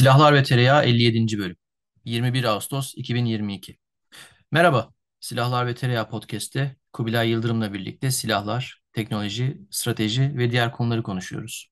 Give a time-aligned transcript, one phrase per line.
[0.00, 1.38] Silahlar ve Tereyağı 57.
[1.38, 1.56] bölüm.
[2.04, 3.78] 21 Ağustos 2022.
[4.50, 4.92] Merhaba.
[5.20, 11.70] Silahlar ve Tereyağı podcast'te Kubilay Yıldırım'la birlikte silahlar, teknoloji, strateji ve diğer konuları konuşuyoruz.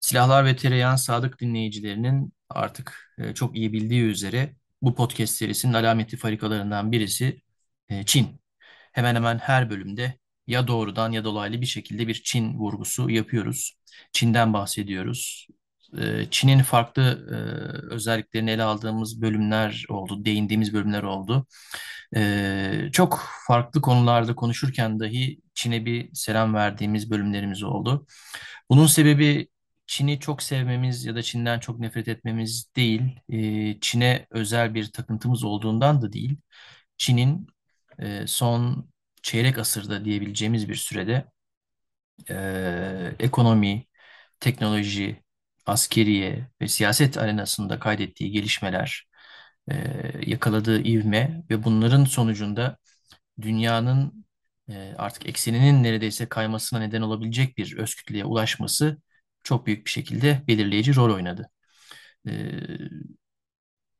[0.00, 6.16] Silahlar ve Tereyağın sadık dinleyicilerinin artık e, çok iyi bildiği üzere bu podcast serisinin alameti
[6.16, 7.42] farikalarından birisi
[7.88, 8.40] e, Çin.
[8.92, 13.78] Hemen hemen her bölümde ya doğrudan ya dolaylı bir şekilde bir Çin vurgusu yapıyoruz.
[14.12, 15.48] Çin'den bahsediyoruz.
[15.98, 17.34] E, Çin'in farklı e,
[17.94, 21.46] özelliklerini ele aldığımız bölümler oldu, değindiğimiz bölümler oldu.
[22.16, 28.06] E, çok farklı konularda konuşurken dahi Çin'e bir selam verdiğimiz bölümlerimiz oldu.
[28.70, 29.48] Bunun sebebi
[29.86, 35.44] Çin'i çok sevmemiz ya da Çin'den çok nefret etmemiz değil, e, Çin'e özel bir takıntımız
[35.44, 36.36] olduğundan da değil.
[36.96, 37.46] Çin'in
[37.98, 38.90] e, son
[39.22, 41.24] çeyrek asırda diyebileceğimiz bir sürede
[43.18, 43.86] ekonomi,
[44.40, 45.22] teknoloji,
[45.68, 49.08] askeriye ve siyaset arenasında kaydettiği gelişmeler,
[49.70, 49.74] e,
[50.26, 52.76] yakaladığı ivme ve bunların sonucunda
[53.42, 54.26] dünyanın
[54.70, 58.98] e, artık ekseninin neredeyse kaymasına neden olabilecek bir öz kütleye ulaşması
[59.44, 61.50] çok büyük bir şekilde belirleyici rol oynadı.
[62.28, 62.32] E,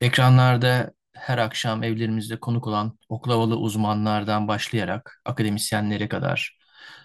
[0.00, 6.58] ekranlarda her akşam evlerimizde konuk olan oklavalı uzmanlardan başlayarak akademisyenlere kadar,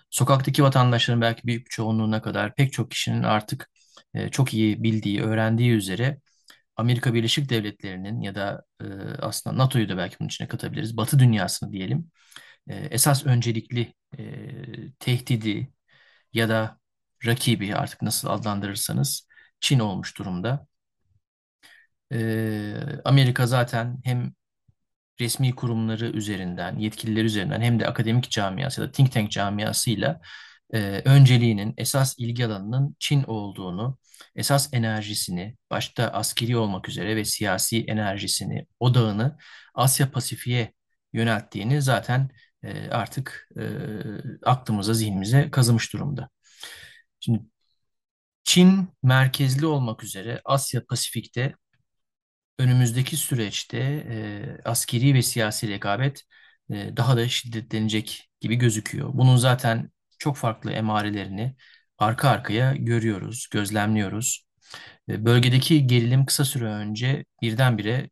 [0.09, 3.69] sokaktaki vatandaşların belki büyük çoğunluğuna kadar pek çok kişinin artık
[4.13, 6.19] e, çok iyi bildiği, öğrendiği üzere
[6.77, 8.85] Amerika Birleşik Devletleri'nin ya da e,
[9.21, 12.11] aslında NATO'yu da belki bunun içine katabiliriz, Batı dünyasını diyelim,
[12.69, 13.93] e, esas öncelikli
[14.99, 15.73] tehdidi
[16.33, 16.79] ya da
[17.25, 19.27] rakibi artık nasıl adlandırırsanız
[19.61, 20.67] Çin olmuş durumda.
[23.05, 24.33] Amerika zaten hem
[25.21, 30.21] resmi kurumları üzerinden, yetkililer üzerinden hem de akademik camiası ya da think tank camiasıyla
[30.73, 33.97] e, önceliğinin, esas ilgi alanının Çin olduğunu,
[34.35, 39.37] esas enerjisini, başta askeri olmak üzere ve siyasi enerjisini, odağını
[39.73, 40.73] Asya Pasifik'e
[41.13, 42.29] yönelttiğini zaten
[42.63, 43.63] e, artık e,
[44.45, 46.29] aklımıza, zihnimize kazımış durumda.
[47.19, 47.41] Şimdi
[48.43, 51.55] Çin merkezli olmak üzere Asya Pasifik'te
[52.59, 54.15] önümüzdeki süreçte e,
[54.65, 56.23] askeri ve siyasi rekabet
[56.69, 59.09] e, daha da şiddetlenecek gibi gözüküyor.
[59.13, 61.55] Bunun zaten çok farklı emarelerini
[61.97, 64.45] arka arkaya görüyoruz, gözlemliyoruz.
[65.09, 68.09] Bölgedeki gerilim kısa süre önce birdenbire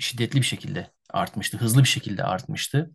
[0.00, 2.90] şiddetli bir şekilde artmıştı, hızlı bir şekilde artmıştı.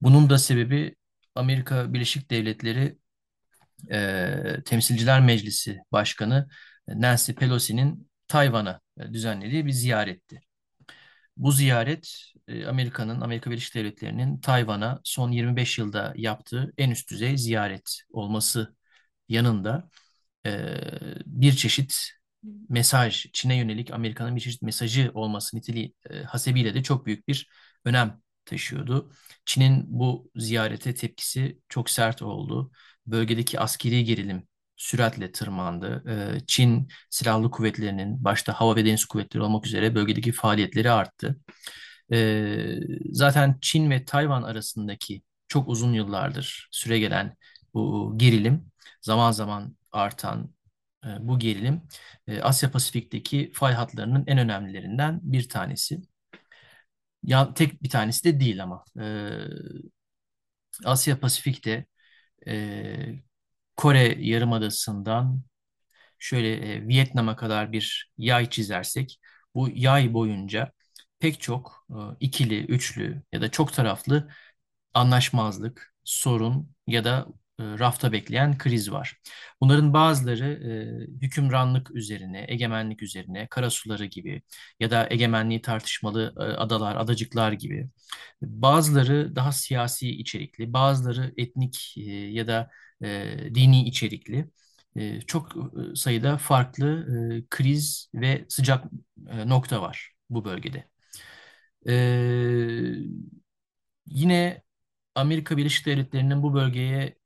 [0.00, 0.96] Bunun da sebebi
[1.34, 2.98] Amerika Birleşik Devletleri
[3.90, 6.48] e, Temsilciler Meclisi Başkanı
[6.88, 8.80] Nancy Pelosi'nin Tayvan'a
[9.12, 10.40] düzenlediği bir ziyaretti.
[11.38, 17.38] Bu ziyaret e, Amerika'nın, Amerika Birleşik Devletleri'nin Tayvan'a son 25 yılda yaptığı en üst düzey
[17.38, 18.76] ziyaret olması
[19.28, 19.90] yanında
[20.46, 20.76] e,
[21.26, 22.10] bir çeşit
[22.68, 27.48] mesaj, Çin'e yönelik Amerika'nın bir çeşit mesajı olması niteliği e, hasebiyle de çok büyük bir
[27.84, 29.12] önem taşıyordu.
[29.44, 32.70] Çin'in bu ziyarete tepkisi çok sert oldu.
[33.06, 34.48] Bölgedeki askeri gerilim
[34.78, 36.04] süratle tırmandı.
[36.08, 41.40] Ee, Çin silahlı kuvvetlerinin başta hava ve deniz kuvvetleri olmak üzere bölgedeki faaliyetleri arttı.
[42.12, 42.78] Ee,
[43.12, 47.36] zaten Çin ve Tayvan arasındaki çok uzun yıllardır süregelen
[47.74, 48.72] bu gerilim,
[49.02, 50.54] zaman zaman artan
[51.04, 51.82] e, bu gerilim
[52.26, 56.02] e, Asya Pasifik'teki fay hatlarının en önemlilerinden bir tanesi.
[57.22, 59.04] Ya tek bir tanesi de değil ama e,
[60.84, 61.86] Asya Pasifik'te
[63.78, 65.42] Kore Yarımadası'ndan
[66.18, 69.20] şöyle e, Vietnam'a kadar bir yay çizersek
[69.54, 70.72] bu yay boyunca
[71.18, 74.30] pek çok e, ikili, üçlü ya da çok taraflı
[74.94, 77.28] anlaşmazlık, sorun ya da
[77.60, 79.16] rafta bekleyen kriz var.
[79.60, 84.42] Bunların bazıları e, hükümranlık üzerine, egemenlik üzerine, karasuları gibi
[84.80, 87.88] ya da egemenliği tartışmalı e, adalar, adacıklar gibi.
[88.42, 92.70] Bazıları daha siyasi içerikli, bazıları etnik e, ya da
[93.04, 94.50] e, dini içerikli.
[94.96, 96.86] E, çok e, sayıda farklı
[97.40, 98.84] e, kriz ve sıcak
[99.30, 100.84] e, nokta var bu bölgede.
[101.88, 101.92] E,
[104.06, 104.62] yine
[105.14, 107.17] Amerika Birleşik Devletleri'nin bu bölgeye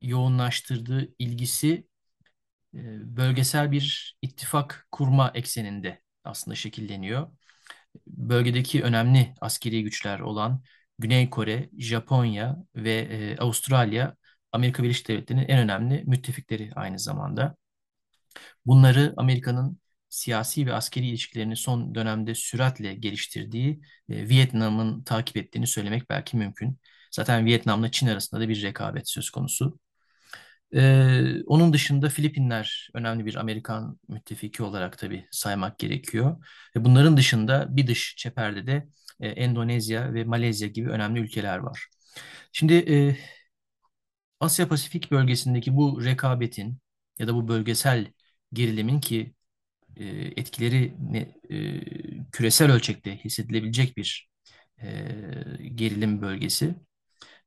[0.00, 1.86] yoğunlaştırdığı ilgisi
[2.74, 2.78] e,
[3.16, 7.32] bölgesel bir ittifak kurma ekseninde aslında şekilleniyor.
[8.06, 10.62] Bölgedeki önemli askeri güçler olan
[10.98, 14.16] Güney Kore, Japonya ve e, Avustralya
[14.52, 17.56] Amerika Birleşik Devletleri'nin en önemli müttefikleri aynı zamanda.
[18.66, 26.10] Bunları Amerika'nın siyasi ve askeri ilişkilerini son dönemde süratle geliştirdiği e, Vietnam'ın takip ettiğini söylemek
[26.10, 26.78] belki mümkün.
[27.10, 29.78] Zaten Vietnam'la Çin arasında da bir rekabet söz konusu.
[30.74, 36.44] Ee, onun dışında Filipinler önemli bir Amerikan müttefiki olarak tabii saymak gerekiyor.
[36.76, 38.88] Ve bunların dışında bir dış çeperde de
[39.20, 41.88] e, Endonezya ve Malezya gibi önemli ülkeler var.
[42.52, 43.16] Şimdi e,
[44.40, 46.78] Asya Pasifik bölgesindeki bu rekabetin
[47.18, 48.06] ya da bu bölgesel
[48.52, 49.34] gerilimin ki
[49.96, 50.94] e, etkileri
[51.50, 54.30] e, küresel ölçekte hissedilebilecek bir
[54.82, 54.88] e,
[55.74, 56.74] gerilim bölgesi.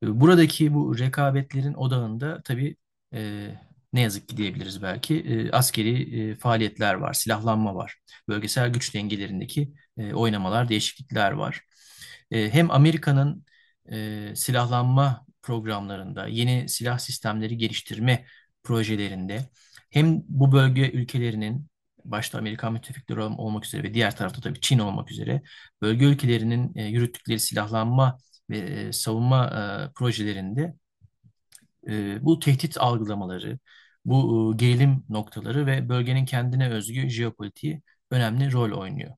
[0.03, 2.77] Buradaki bu rekabetlerin odağında tabii
[3.13, 3.49] e,
[3.93, 7.95] ne yazık ki diyebiliriz belki e, askeri e, faaliyetler var, silahlanma var,
[8.27, 11.61] bölgesel güç dengelerindeki e, oynamalar, değişiklikler var.
[12.31, 13.45] E, hem Amerika'nın
[13.91, 18.25] e, silahlanma programlarında, yeni silah sistemleri geliştirme
[18.63, 19.49] projelerinde
[19.91, 21.67] hem bu bölge ülkelerinin
[22.05, 25.41] başta Amerikan müttefikleri ol- olmak üzere ve diğer tarafta tabii Çin olmak üzere
[25.81, 28.17] bölge ülkelerinin yürüttükleri silahlanma
[28.49, 29.49] ve savunma
[29.95, 30.73] projelerinde
[31.87, 33.59] e, bu tehdit algılamaları,
[34.05, 37.81] bu e, gerilim noktaları ve bölgenin kendine özgü jeopolitiği
[38.11, 39.11] önemli rol oynuyor.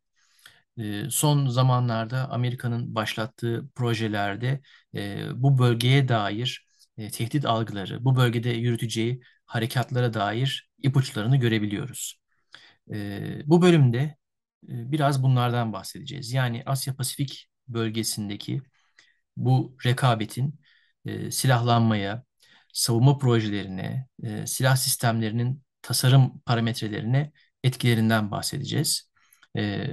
[0.78, 4.62] E, son zamanlarda Amerika'nın başlattığı projelerde
[4.96, 6.66] e, bu bölgeye dair
[6.98, 12.20] e, tehdit algıları, bu bölgede yürüteceği harekatlara dair ipuçlarını görebiliyoruz.
[12.94, 14.00] E, bu bölümde
[14.70, 16.34] e, biraz bunlardan bahsedeceğiz.
[16.34, 18.62] Yani Asya-Pasifik bölgesindeki
[19.38, 20.60] bu rekabetin
[21.32, 22.24] silahlanmaya,
[22.74, 27.32] savunma projelerine, e, silah sistemlerinin tasarım parametrelerine
[27.64, 29.10] etkilerinden bahsedeceğiz.
[29.58, 29.88] E,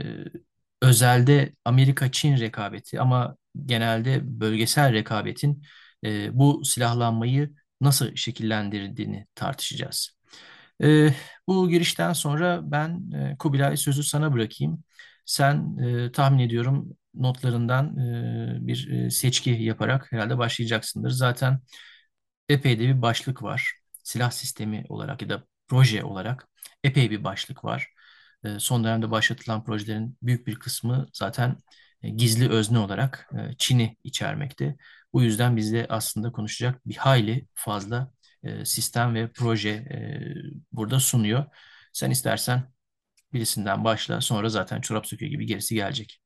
[0.83, 3.37] özelde Amerika-Çin rekabeti ama
[3.67, 5.63] genelde bölgesel rekabetin
[6.05, 10.11] e, bu silahlanmayı nasıl şekillendirdiğini tartışacağız.
[10.83, 11.09] E,
[11.49, 14.85] bu girişten sonra ben e, Kubilay sözü sana bırakayım.
[15.25, 21.11] Sen e, tahmin ediyorum notlarından e, bir e, seçki yaparak herhalde başlayacaksındır.
[21.11, 21.61] Zaten
[22.49, 23.73] epey de bir başlık var.
[24.03, 26.49] Silah sistemi olarak ya da proje olarak
[26.85, 27.93] epey bir başlık var.
[28.45, 31.57] E, son dönemde başlatılan projelerin büyük bir kısmı zaten
[32.03, 34.77] e, gizli özne olarak e, Çin'i içermekte.
[35.13, 38.13] Bu yüzden bizde aslında konuşacak bir hayli fazla
[38.43, 39.85] e, sistem ve proje
[40.73, 41.45] burada sunuyor.
[41.93, 42.73] Sen istersen
[43.33, 46.21] birisinden başla sonra zaten çorap söküğü gibi gerisi gelecek.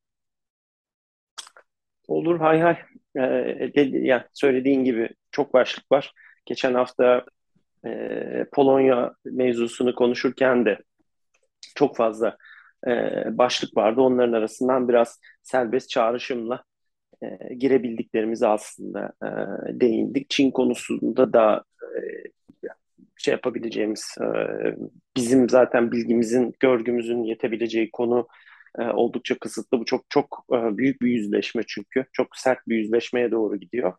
[2.08, 2.76] Olur hay hay.
[3.16, 6.12] Ee, dedi, yani söylediğin gibi çok başlık var.
[6.46, 7.24] Geçen hafta
[7.86, 10.78] e, Polonya mevzusunu konuşurken de
[11.74, 12.36] çok fazla
[12.86, 12.90] e,
[13.38, 14.00] başlık vardı.
[14.00, 16.64] Onların arasından biraz serbest çağrışımla
[17.22, 19.28] e, girebildiklerimizi aslında e,
[19.80, 20.30] değindik.
[20.30, 21.98] Çin konusunda da e,
[23.16, 24.26] şey yapabileceğimiz, e,
[25.16, 28.28] bizim zaten bilgimizin, görgümüzün yetebileceği konu
[28.78, 29.80] oldukça kısıtlı.
[29.80, 32.04] Bu çok çok büyük bir yüzleşme çünkü.
[32.12, 33.92] Çok sert bir yüzleşmeye doğru gidiyor.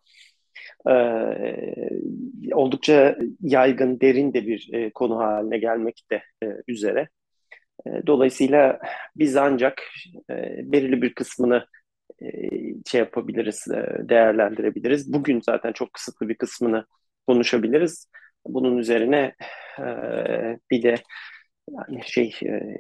[2.53, 7.09] Oldukça yaygın, derin de bir konu haline gelmekte e, üzere.
[8.07, 8.79] Dolayısıyla
[9.15, 9.83] biz ancak
[10.63, 11.67] belirli bir kısmını
[12.21, 12.27] e,
[12.85, 13.67] şey yapabiliriz,
[13.99, 15.13] değerlendirebiliriz.
[15.13, 16.85] Bugün zaten çok kısıtlı bir kısmını
[17.27, 18.09] konuşabiliriz.
[18.47, 19.35] Bunun üzerine
[20.71, 20.95] bir de
[21.71, 22.79] yani şey e,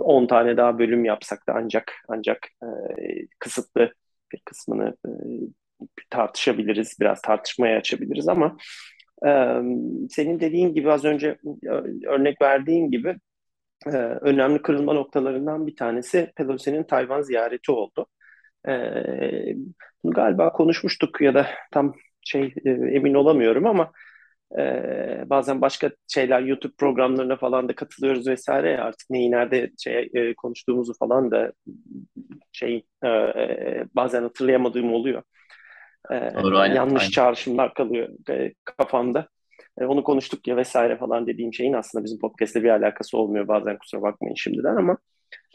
[0.00, 2.68] 10 tane daha bölüm yapsak da ancak ancak e,
[3.38, 3.92] kısıtlı
[4.32, 5.10] bir kısmını e,
[6.10, 8.56] tartışabiliriz, biraz tartışmaya açabiliriz ama
[9.26, 9.30] e,
[10.10, 11.68] senin dediğin gibi az önce e,
[12.06, 13.16] örnek verdiğin gibi
[13.86, 18.06] e, önemli kırılma noktalarından bir tanesi Pelosi'nin Tayvan ziyareti oldu.
[18.68, 18.72] E,
[20.04, 21.94] bunu galiba konuşmuştuk ya da tam
[22.24, 23.92] şey e, emin olamıyorum ama
[24.58, 30.10] ee, bazen başka şeyler YouTube programlarına falan da katılıyoruz vesaire ya artık neyi nerede şey,
[30.14, 31.52] e, konuştuğumuzu falan da
[32.52, 33.08] şey e,
[33.94, 35.22] bazen hatırlayamadığım oluyor.
[36.10, 37.10] Ee, Doğru, aynen, yanlış aynen.
[37.10, 39.28] çağrışımlar kalıyor e, kafamda.
[39.80, 43.78] E, onu konuştuk ya vesaire falan dediğim şeyin aslında bizim podcast'le bir alakası olmuyor bazen
[43.78, 44.98] kusura bakmayın şimdiden ama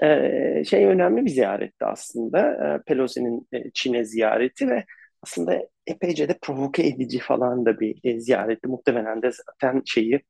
[0.04, 4.86] e, şey önemli bir ziyaretti aslında e, Pelosi'nin e, Çin'e ziyareti ve
[5.24, 8.68] aslında epeyce de provoke edici falan da bir e, ziyaretti.
[8.68, 10.22] Muhtemelen de zaten şeyi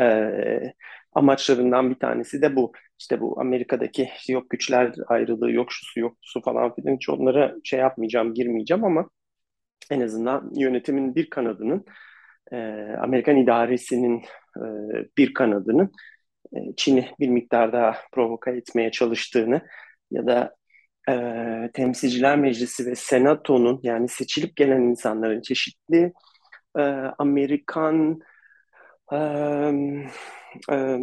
[0.00, 0.74] e,
[1.12, 2.72] amaçlarından bir tanesi de bu.
[2.98, 7.80] İşte bu Amerika'daki yok güçler ayrılığı, yok şusu, yok su falan filan hiç onlara şey
[7.80, 9.10] yapmayacağım, girmeyeceğim ama
[9.90, 11.84] en azından yönetimin bir kanadının
[12.52, 12.56] e,
[13.00, 14.22] Amerikan idaresinin
[14.56, 14.62] e,
[15.18, 15.92] bir kanadının
[16.56, 19.62] e, Çin'i bir miktar daha provoka etmeye çalıştığını
[20.10, 20.56] ya da
[21.08, 26.12] e, Temsilciler Meclisi ve Senato'nun yani seçilip gelen insanların çeşitli
[26.78, 26.82] e,
[27.18, 28.20] Amerikan
[29.12, 29.16] e,
[30.70, 30.98] e,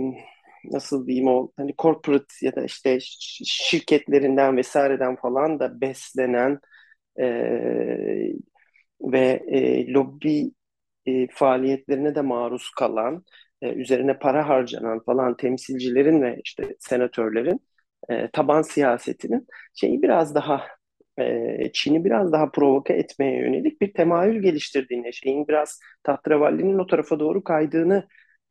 [0.72, 2.98] nasıl diyeyim o hani corporate ya da işte
[3.46, 6.60] şirketlerinden vesaireden falan da beslenen
[7.20, 7.26] e,
[9.02, 10.52] ve e, lobi
[11.06, 13.24] e, faaliyetlerine de maruz kalan,
[13.62, 17.62] e, üzerine para harcanan falan temsilcilerin ve işte senatörlerin
[18.10, 20.62] e, taban siyasetinin şeyi biraz daha
[21.20, 27.20] e, Çin'i biraz daha provoke etmeye yönelik bir temayül geliştirdiğini, şeyin biraz tahtravalli'nin o tarafa
[27.20, 28.08] doğru kaydığını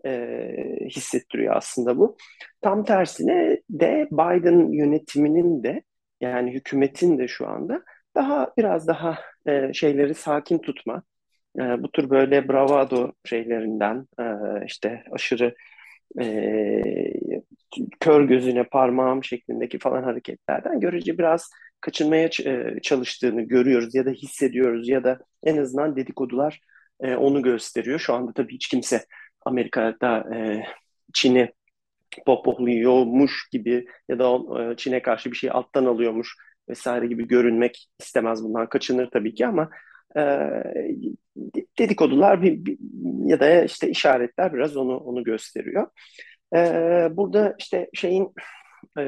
[0.07, 0.49] e,
[0.87, 2.17] hissettiriyor aslında bu.
[2.61, 5.83] Tam tersine de Biden yönetiminin de
[6.21, 7.83] yani hükümetin de şu anda
[8.15, 11.03] daha biraz daha e, şeyleri sakin tutma,
[11.59, 14.25] e, bu tür böyle bravado şeylerinden e,
[14.67, 15.55] işte aşırı
[16.21, 16.25] e,
[18.01, 21.51] kör gözüne parmağım şeklindeki falan hareketlerden görece biraz
[21.81, 26.61] kaçınmaya e, çalıştığını görüyoruz ya da hissediyoruz ya da en azından dedikodular
[27.01, 27.99] e, onu gösteriyor.
[27.99, 29.05] Şu anda tabii hiç kimse
[29.47, 30.63] Amerika'da e,
[31.15, 31.53] Çin'i
[32.27, 34.39] pohpohluyormuş gibi ya da
[34.77, 36.37] Çin'e karşı bir şey alttan alıyormuş
[36.69, 39.71] vesaire gibi görünmek istemez bundan kaçınır tabii ki ama
[41.79, 42.41] dedikodular
[43.27, 45.87] ya da işte işaretler biraz onu onu gösteriyor.
[46.55, 46.59] E,
[47.11, 48.33] burada işte şeyin
[48.99, 49.05] e,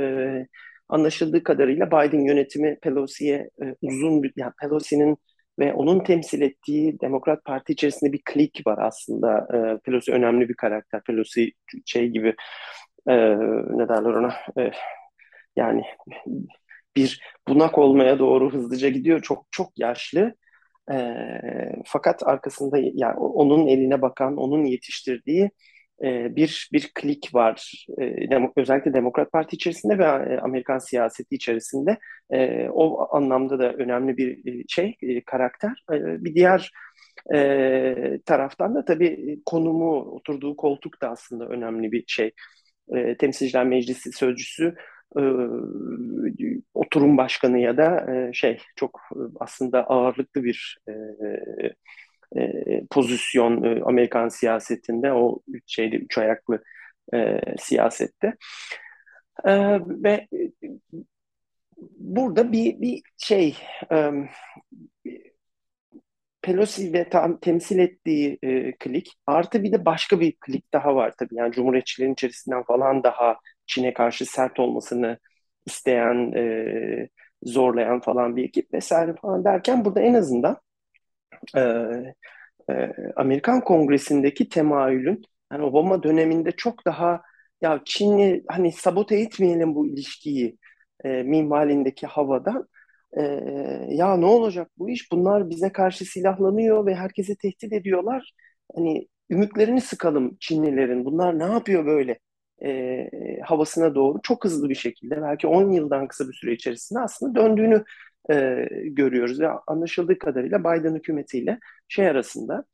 [0.89, 5.19] anlaşıldığı kadarıyla Biden yönetimi Pelosi'ye e, uzun bir yani Pelosi'nin
[5.59, 9.49] ve onun temsil ettiği Demokrat Parti içerisinde bir klik var aslında.
[9.55, 11.03] E, Pelosi önemli bir karakter.
[11.03, 11.53] Pelosi
[11.87, 12.35] şey gibi
[13.09, 13.15] e,
[13.79, 14.71] ne derler ona e,
[15.57, 15.83] yani
[16.97, 19.23] bir bunak olmaya doğru hızlıca gidiyor.
[19.23, 20.35] Çok çok yaşlı.
[20.93, 20.97] E,
[21.87, 25.51] fakat arkasında yani onun eline bakan, onun yetiştirdiği
[26.03, 27.87] e, bir bir klik var.
[28.01, 31.99] E, özellikle Demokrat Parti içerisinde ve e, Amerikan siyaseti içerisinde
[32.71, 35.85] o anlamda da önemli bir şey karakter.
[35.93, 36.71] Bir diğer
[38.27, 42.31] taraftan da tabii konumu, oturduğu koltuk da aslında önemli bir şey.
[43.19, 44.75] Temsilciler Meclisi sözcüsü
[46.75, 49.01] oturum başkanı ya da şey çok
[49.41, 50.79] aslında ağırlıklı bir
[52.39, 56.63] e, pozisyon e, Amerikan siyasetinde o üç şeyde üç ayaklı
[57.15, 58.37] e, siyasette.
[59.45, 60.29] E, ve
[61.99, 63.57] burada bir bir şey
[63.93, 64.11] e,
[66.43, 71.15] Pelosi ve tam temsil ettiği e, klik artı bir de başka bir klik daha var
[71.19, 71.35] tabii.
[71.35, 75.19] Yani Cumhuriyetçilerin içerisinden falan daha Çin'e karşı sert olmasını
[75.67, 77.09] isteyen, e,
[77.43, 80.57] zorlayan falan bir ekip vesaire falan derken burada en azından
[81.57, 81.61] e,
[82.71, 87.23] e, Amerikan Kongresi'ndeki temayülün yani Obama döneminde çok daha
[87.63, 90.59] ya Çin'i hani sabote etmeyelim bu ilişkiyi
[91.05, 92.67] e, minvalindeki havada
[93.19, 93.23] e,
[93.89, 95.13] ya ne olacak bu iş?
[95.13, 98.33] Bunlar bize karşı silahlanıyor ve herkese tehdit ediyorlar.
[98.77, 101.05] Hani ümitlerini sıkalım Çinlilerin.
[101.05, 102.19] Bunlar ne yapıyor böyle?
[102.65, 103.09] E,
[103.45, 107.85] havasına doğru çok hızlı bir şekilde belki 10 yıldan kısa bir süre içerisinde aslında döndüğünü
[108.31, 109.41] e, görüyoruz.
[109.41, 112.65] Ve anlaşıldığı kadarıyla Biden hükümetiyle şey arasında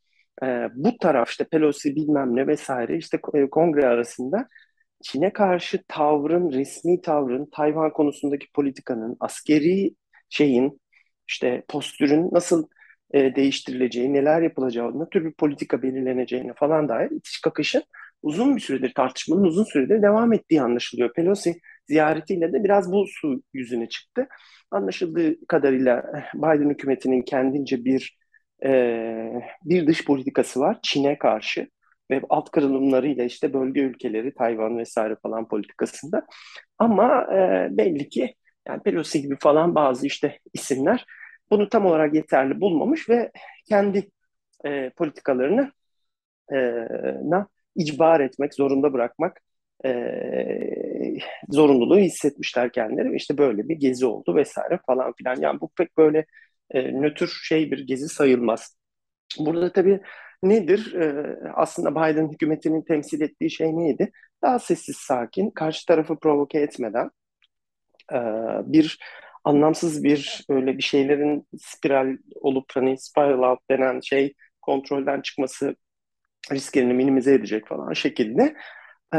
[0.42, 4.48] e, bu taraf işte Pelosi bilmem ne vesaire işte e, kongre arasında
[5.02, 9.94] Çin'e karşı tavrın, resmi tavrın, Tayvan konusundaki politikanın, askeri
[10.30, 10.80] şeyin,
[11.28, 12.68] işte postürün nasıl
[13.14, 17.82] e, değiştirileceği, neler yapılacağı, ne tür bir politika belirleneceğini falan dair itiş kakışın
[18.22, 21.12] uzun bir süredir tartışmanın uzun süredir devam ettiği anlaşılıyor.
[21.12, 21.60] Pelosi
[21.92, 24.26] ziyaretiyle de biraz bu su yüzüne çıktı.
[24.70, 28.18] Anlaşıldığı kadarıyla eh, Biden hükümetinin kendince bir
[28.64, 28.70] e,
[29.64, 31.68] bir dış politikası var Çin'e karşı
[32.10, 36.26] ve alt kırılımlarıyla işte bölge ülkeleri, Tayvan vesaire falan politikasında.
[36.78, 38.34] Ama e, belli ki
[38.68, 41.06] yani Pelosi gibi falan bazı işte isimler
[41.50, 43.30] bunu tam olarak yeterli bulmamış ve
[43.68, 44.10] kendi
[44.64, 45.72] e, politikalarını
[46.52, 46.56] e,
[47.24, 49.40] na icbar etmek, zorunda bırakmak
[49.84, 49.90] e,
[51.48, 53.16] zorunluluğu hissetmişler kendileri.
[53.16, 55.40] İşte böyle bir gezi oldu vesaire falan filan.
[55.40, 56.26] Yani bu pek böyle
[56.70, 58.76] e, nötr şey bir gezi sayılmaz.
[59.38, 60.00] Burada tabii
[60.42, 60.94] nedir?
[60.94, 64.12] E, aslında Biden hükümetinin temsil ettiği şey neydi?
[64.42, 67.10] Daha sessiz, sakin, karşı tarafı provoke etmeden
[68.12, 68.18] e,
[68.72, 68.98] bir
[69.44, 75.76] anlamsız bir öyle bir şeylerin spiral olup hani spiral out denen şey kontrolden çıkması
[76.52, 78.56] risklerini minimize edecek falan şekilde
[79.14, 79.18] e,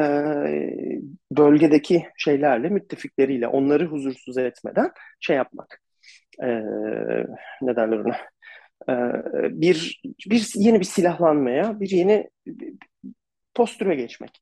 [1.31, 5.81] bölgedeki şeylerle, müttefikleriyle onları huzursuz etmeden şey yapmak.
[6.43, 6.47] E,
[7.62, 8.17] ne derler ona?
[8.89, 8.93] E,
[9.62, 12.73] bir, bir yeni bir silahlanmaya, bir yeni bir
[13.53, 14.41] postüre geçmek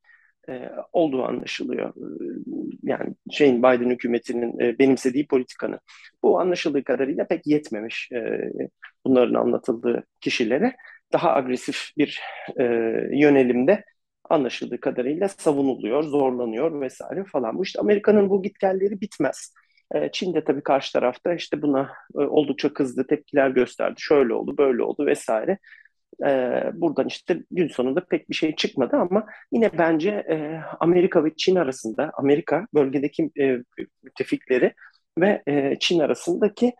[0.50, 1.94] e, olduğu anlaşılıyor.
[2.84, 5.80] Yani şeyin Biden hükümetinin e, benimsediği politikanın.
[6.24, 8.52] Bu anlaşıldığı kadarıyla pek yetmemiş e,
[9.06, 10.76] bunların anlatıldığı kişilere
[11.14, 12.22] daha agresif bir
[13.12, 13.84] yönelimde
[14.32, 17.58] anlaşıldığı kadarıyla savunuluyor, zorlanıyor vesaire falan.
[17.58, 19.54] Bu işte Amerika'nın bu gitgelleri bitmez.
[19.96, 23.96] E, Çin de tabii karşı tarafta işte buna e, oldukça kızdı, tepkiler gösterdi.
[23.98, 25.58] Şöyle oldu, böyle oldu vesaire.
[26.26, 31.36] E, buradan işte gün sonunda pek bir şey çıkmadı ama yine bence e, Amerika ve
[31.38, 33.58] Çin arasında, Amerika bölgedeki e,
[34.04, 34.74] müttefikleri
[35.20, 35.44] ve
[35.80, 36.74] Çin arasındaki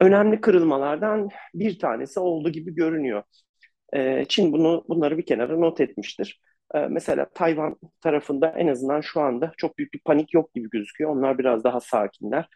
[0.00, 3.22] önemli kırılmalardan bir tanesi oldu gibi görünüyor.
[3.94, 6.40] E, Çin bunu bunları bir kenara not etmiştir.
[6.74, 11.10] E, mesela Tayvan tarafında en azından şu anda çok büyük bir panik yok gibi gözüküyor.
[11.10, 12.48] Onlar biraz daha sakinler.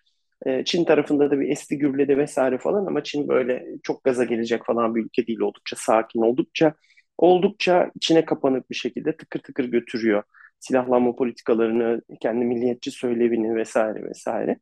[0.47, 4.67] E, Çin tarafında da bir esti gürledi vesaire falan ama Çin böyle çok gaza gelecek
[4.67, 5.41] falan bir ülke değil.
[5.41, 6.75] Oldukça sakin, oldukça
[7.19, 10.23] oldukça içine kapanık bir şekilde tıkır tıkır götürüyor
[10.61, 14.59] silahlanma politikalarını, kendi milliyetçi söylevini vesaire vesaire.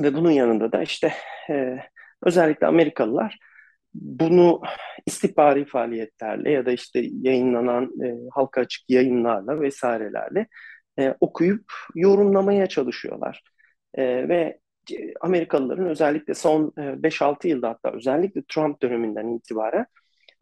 [0.00, 1.12] Ve bunun yanında da işte
[1.50, 1.78] e,
[2.22, 3.38] özellikle Amerikalılar
[4.00, 4.62] bunu
[5.06, 10.46] istihbari faaliyetlerle ya da işte yayınlanan e, halka açık yayınlarla vesairelerle
[10.98, 13.42] e, okuyup yorumlamaya çalışıyorlar.
[13.94, 14.58] E, ve
[15.20, 19.86] Amerikalıların özellikle son e, 5-6 yılda hatta özellikle Trump döneminden itibaren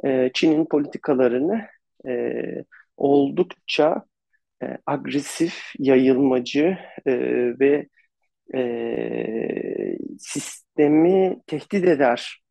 [0.05, 1.67] e, Çin'in politikalarını
[2.09, 2.43] e,
[2.97, 4.05] oldukça
[4.63, 7.13] e, agresif, yayılmacı e,
[7.61, 7.89] ve
[8.55, 12.46] e, sistemi tehdit eder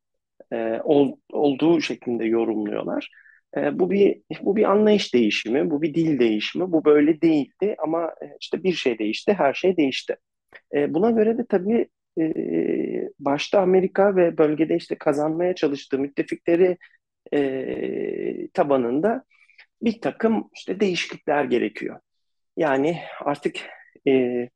[0.55, 3.11] e, ol, olduğu şeklinde yorumluyorlar.
[3.57, 6.71] E, bu bir bu bir anlayış değişimi, bu bir dil değişimi.
[6.71, 10.15] Bu böyle değildi ama e, işte bir şey değişti, her şey değişti.
[10.75, 11.87] E, buna göre de tabii
[12.19, 12.25] e,
[13.19, 16.77] başta Amerika ve bölgede işte kazanmaya çalıştığı müttefikleri
[17.33, 19.23] e, tabanında
[19.81, 21.99] bir takım işte değişiklikler gerekiyor.
[22.57, 23.55] Yani artık
[24.07, 24.49] e,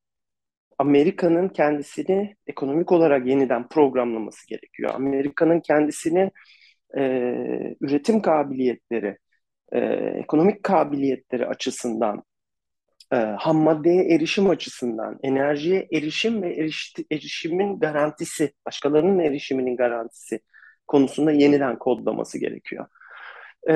[0.80, 4.92] Amerika'nın kendisini ekonomik olarak yeniden programlaması gerekiyor.
[4.96, 6.32] Amerika'nın kendisini
[6.98, 7.02] e,
[7.82, 9.18] üretim kabiliyetleri,
[9.72, 9.80] e,
[10.24, 12.24] ekonomik kabiliyetleri açısından,
[13.14, 20.40] e, ham maddeye erişim açısından, enerjiye erişim ve eriş, erişimin garantisi, başkalarının erişiminin garantisi
[20.88, 22.88] konusunda yeniden kodlaması gerekiyor
[23.68, 23.74] e,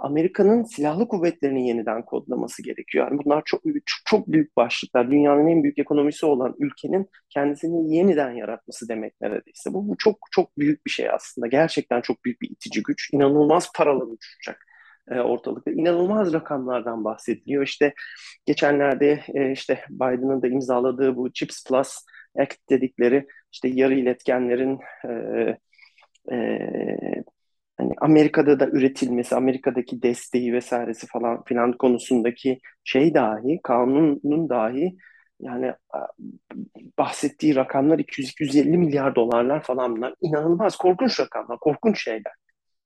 [0.00, 3.10] Amerika'nın silahlı kuvvetlerini yeniden kodlaması gerekiyor.
[3.10, 3.62] Yani bunlar çok,
[4.04, 5.10] çok büyük başlıklar.
[5.10, 9.72] Dünyanın en büyük ekonomisi olan ülkenin kendisini yeniden yaratması demek neredeyse.
[9.72, 11.46] Bu, bu çok çok büyük bir şey aslında.
[11.46, 13.10] Gerçekten çok büyük bir itici güç.
[13.12, 14.66] İnanılmaz paralar uçacak
[15.10, 15.70] ortalıkta.
[15.70, 17.62] İnanılmaz rakamlardan bahsediliyor.
[17.62, 17.94] İşte
[18.46, 19.20] geçenlerde
[19.52, 21.96] işte Biden'ın da imzaladığı bu Chips Plus
[22.38, 25.56] Act dedikleri işte yarı iletkenlerin e,
[26.32, 26.58] e,
[27.76, 34.96] hani Amerika'da da üretilmesi, Amerika'daki desteği vesairesi falan filan konusundaki şey dahi, kanunun dahi
[35.40, 35.74] yani
[36.98, 40.14] bahsettiği rakamlar 200-250 milyar dolarlar falan bunlar.
[40.20, 42.32] inanılmaz korkunç rakamlar, korkunç şeyler.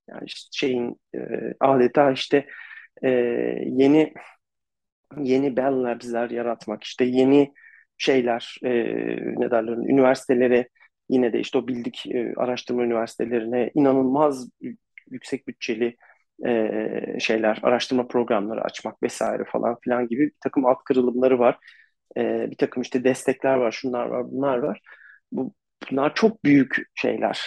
[0.09, 1.19] Yani işte şeyin e,
[1.59, 2.47] adeta işte
[3.03, 3.09] e,
[3.65, 4.13] yeni
[5.17, 7.53] yeni Bell Labs'ler yaratmak, işte yeni
[7.97, 8.69] şeyler e,
[9.41, 10.67] ne derler üniversitelere
[11.09, 14.49] yine de işte o bildik e, araştırma üniversitelerine inanılmaz
[15.11, 15.95] yüksek bütçeli
[16.45, 21.57] e, şeyler, araştırma programları açmak vesaire falan filan gibi bir takım alt kırılımları var.
[22.17, 24.81] E, bir takım işte destekler var, şunlar var, bunlar var.
[25.31, 25.53] Bu,
[25.91, 27.41] bunlar çok büyük şeyler,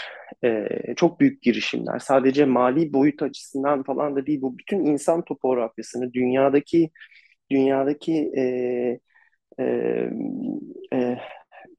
[0.44, 1.99] e, çok büyük girişimler.
[1.99, 6.90] Sadece mali boyut açısından falan da değil, bu bütün insan topografyasını, dünyadaki
[7.51, 8.42] dünyadaki e,
[9.59, 9.64] e,
[10.92, 11.18] e,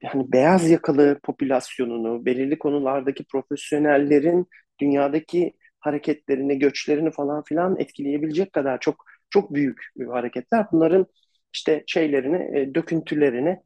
[0.02, 4.46] yani beyaz yakalı popülasyonunu, belirli konulardaki profesyonellerin
[4.80, 9.78] dünyadaki hareketlerini, göçlerini falan filan etkileyebilecek kadar çok çok büyük
[10.10, 10.66] hareketler.
[10.72, 11.06] Bunların
[11.54, 13.60] işte şeylerini, e, döküntülerini,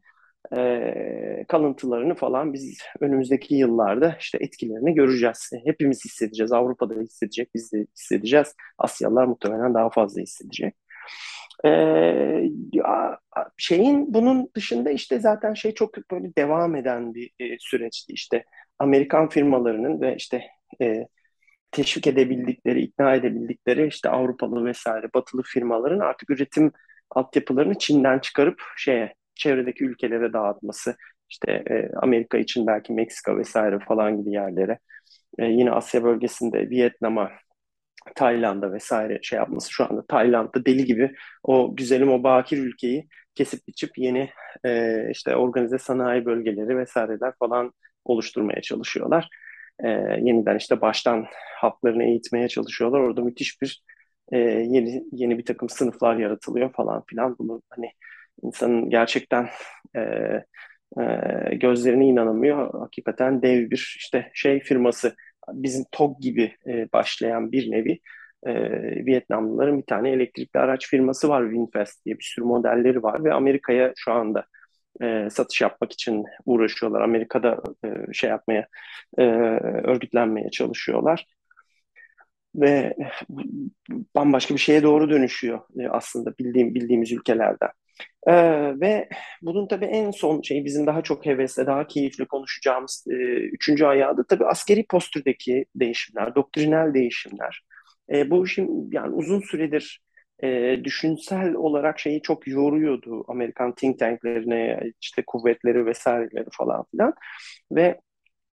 [0.57, 5.51] e, kalıntılarını falan biz önümüzdeki yıllarda işte etkilerini göreceğiz.
[5.65, 6.53] Hepimiz hissedeceğiz.
[6.53, 8.55] Avrupa'da hissedecek, biz de hissedeceğiz.
[8.79, 10.75] Asyalılar muhtemelen daha fazla hissedecek.
[11.65, 12.43] Ee,
[13.57, 18.45] şeyin bunun dışında işte zaten şey çok böyle devam eden bir e, süreçti işte
[18.79, 20.43] Amerikan firmalarının ve işte
[20.83, 21.07] e,
[21.73, 26.73] teşvik edebildikleri, ikna edebildikleri işte Avrupalı vesaire batılı firmaların artık üretim
[27.11, 30.97] altyapılarını Çin'den çıkarıp şeye çevredeki ülkelere dağıtması.
[31.31, 34.79] İşte e, Amerika için belki Meksika vesaire falan gibi yerlere.
[35.39, 37.31] E, yine Asya bölgesinde Vietnam'a,
[38.15, 43.69] Tayland'a vesaire şey yapması şu anda Tayland'da deli gibi o güzelim o bakir ülkeyi kesip
[43.69, 44.31] biçip yeni
[44.65, 47.73] e, işte organize sanayi bölgeleri vesaireler falan
[48.05, 49.29] oluşturmaya çalışıyorlar
[49.85, 49.89] e,
[50.23, 53.01] yeniden işte baştan halklarını eğitmeye çalışıyorlar.
[53.01, 53.83] Orada müthiş bir
[54.33, 57.37] e, yeni yeni bir takım sınıflar yaratılıyor falan filan.
[57.39, 57.91] Bunu hani
[58.43, 59.49] insanın gerçekten
[59.97, 60.01] e,
[61.01, 62.81] e, gözlerine inanamıyor.
[62.81, 65.17] Hakikaten dev bir işte şey firması
[65.53, 68.01] bizim TOG gibi e, başlayan bir nevi
[68.47, 68.53] e,
[69.07, 73.93] Vietnamlıların bir tane elektrikli araç firması var Winfast diye bir sürü modelleri var ve Amerika'ya
[73.97, 74.47] şu anda
[75.03, 77.01] e, satış yapmak için uğraşıyorlar.
[77.01, 78.67] Amerika'da e, şey yapmaya,
[79.19, 79.23] e,
[79.85, 81.27] örgütlenmeye çalışıyorlar.
[82.55, 82.95] ve
[84.17, 87.71] bambaşka bir şeye doğru dönüşüyor e, aslında bildiğim bildiğimiz ülkelerden.
[88.29, 89.09] Ee, ve
[89.43, 94.17] bunun tabii en son şeyi bizim daha çok hevesle, daha keyifli konuşacağımız e, üçüncü ayağı
[94.17, 97.63] da tabii askeri postürdeki değişimler, doktrinal değişimler.
[98.13, 100.01] E, bu şimdi yani uzun süredir
[100.43, 107.15] e, düşünsel olarak şeyi çok yoruyordu Amerikan think tanklerine, işte kuvvetleri vesaireleri falan filan.
[107.73, 108.01] Ve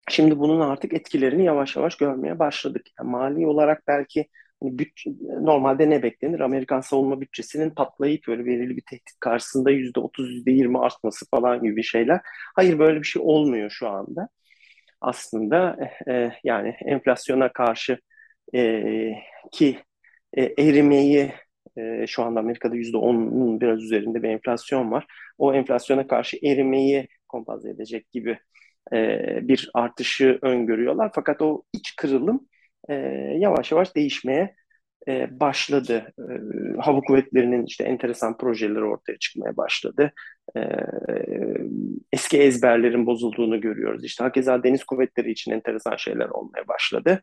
[0.10, 2.88] şimdi bunun artık etkilerini yavaş yavaş görmeye başladık.
[3.00, 4.28] Yani mali olarak belki
[4.62, 6.39] bütçe, normalde ne beklenir?
[6.39, 11.63] Amerikan savunma bütçesinin patlayıp böyle belirli bir tehdit karşısında yüzde otuz, yüzde yirmi artması falan
[11.63, 12.22] gibi şeyler.
[12.56, 14.30] Hayır böyle bir şey olmuyor şu anda.
[15.02, 15.78] Aslında
[16.10, 18.00] e, yani enflasyona karşı
[18.56, 19.13] e,
[19.52, 19.80] ki
[20.34, 21.32] e, erimeyi
[21.78, 25.06] e, şu anda Amerika'da yüzde onun biraz üzerinde bir enflasyon var.
[25.38, 28.39] O enflasyona karşı erimeyi kompanze edecek gibi
[28.93, 31.12] e, bir artışı öngörüyorlar.
[31.15, 32.48] Fakat o iç kırılım
[32.89, 32.93] e,
[33.38, 34.56] yavaş yavaş değişmeye
[35.08, 36.13] e, başladı.
[36.19, 36.34] E,
[36.82, 40.12] hava kuvvetlerinin işte enteresan projeleri ortaya çıkmaya başladı.
[40.58, 40.62] E,
[42.13, 44.04] eski ezberlerin bozulduğunu görüyoruz.
[44.06, 47.21] İşte hakeza deniz kuvvetleri için enteresan şeyler olmaya başladı.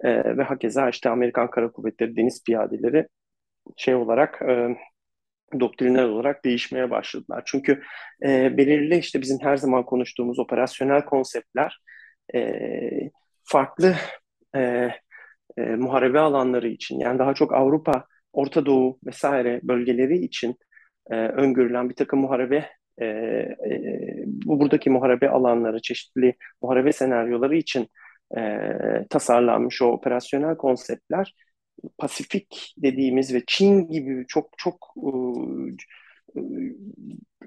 [0.00, 3.06] E, ve hakeza işte Amerikan Kara Kuvvetleri deniz piyadeleri
[3.76, 4.76] şey olarak e,
[5.60, 7.42] doktrinal olarak değişmeye başladılar.
[7.46, 7.82] Çünkü
[8.24, 11.78] e, belirli işte bizim her zaman konuştuğumuz operasyonel konseptler
[12.34, 12.50] e,
[13.44, 13.94] farklı
[14.56, 14.90] e,
[15.56, 20.56] e, muharebe alanları için yani daha çok Avrupa, Orta Doğu vesaire bölgeleri için
[21.10, 23.54] e, öngörülen bir takım muharebe e, e,
[24.26, 27.88] bu buradaki muharebe alanları, çeşitli muharebe senaryoları için
[28.38, 28.68] e,
[29.10, 31.34] tasarlanmış o operasyonel konseptler
[31.98, 34.94] Pasifik dediğimiz ve Çin gibi çok çok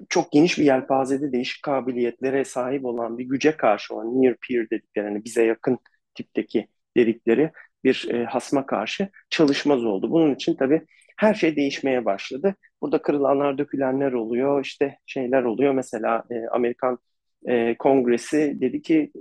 [0.08, 5.06] çok geniş bir yelpazede değişik kabiliyetlere sahip olan bir güce karşı olan near peer dedikleri
[5.06, 5.78] yani bize yakın
[6.14, 7.52] tipteki dedikleri
[7.88, 10.10] bir e, hasma karşı çalışmaz oldu.
[10.10, 10.82] Bunun için tabii
[11.16, 12.54] her şey değişmeye başladı.
[12.82, 15.74] Burada kırılanlar, dökülenler oluyor, işte şeyler oluyor.
[15.74, 16.98] Mesela e, Amerikan
[17.46, 19.12] e, Kongresi dedi ki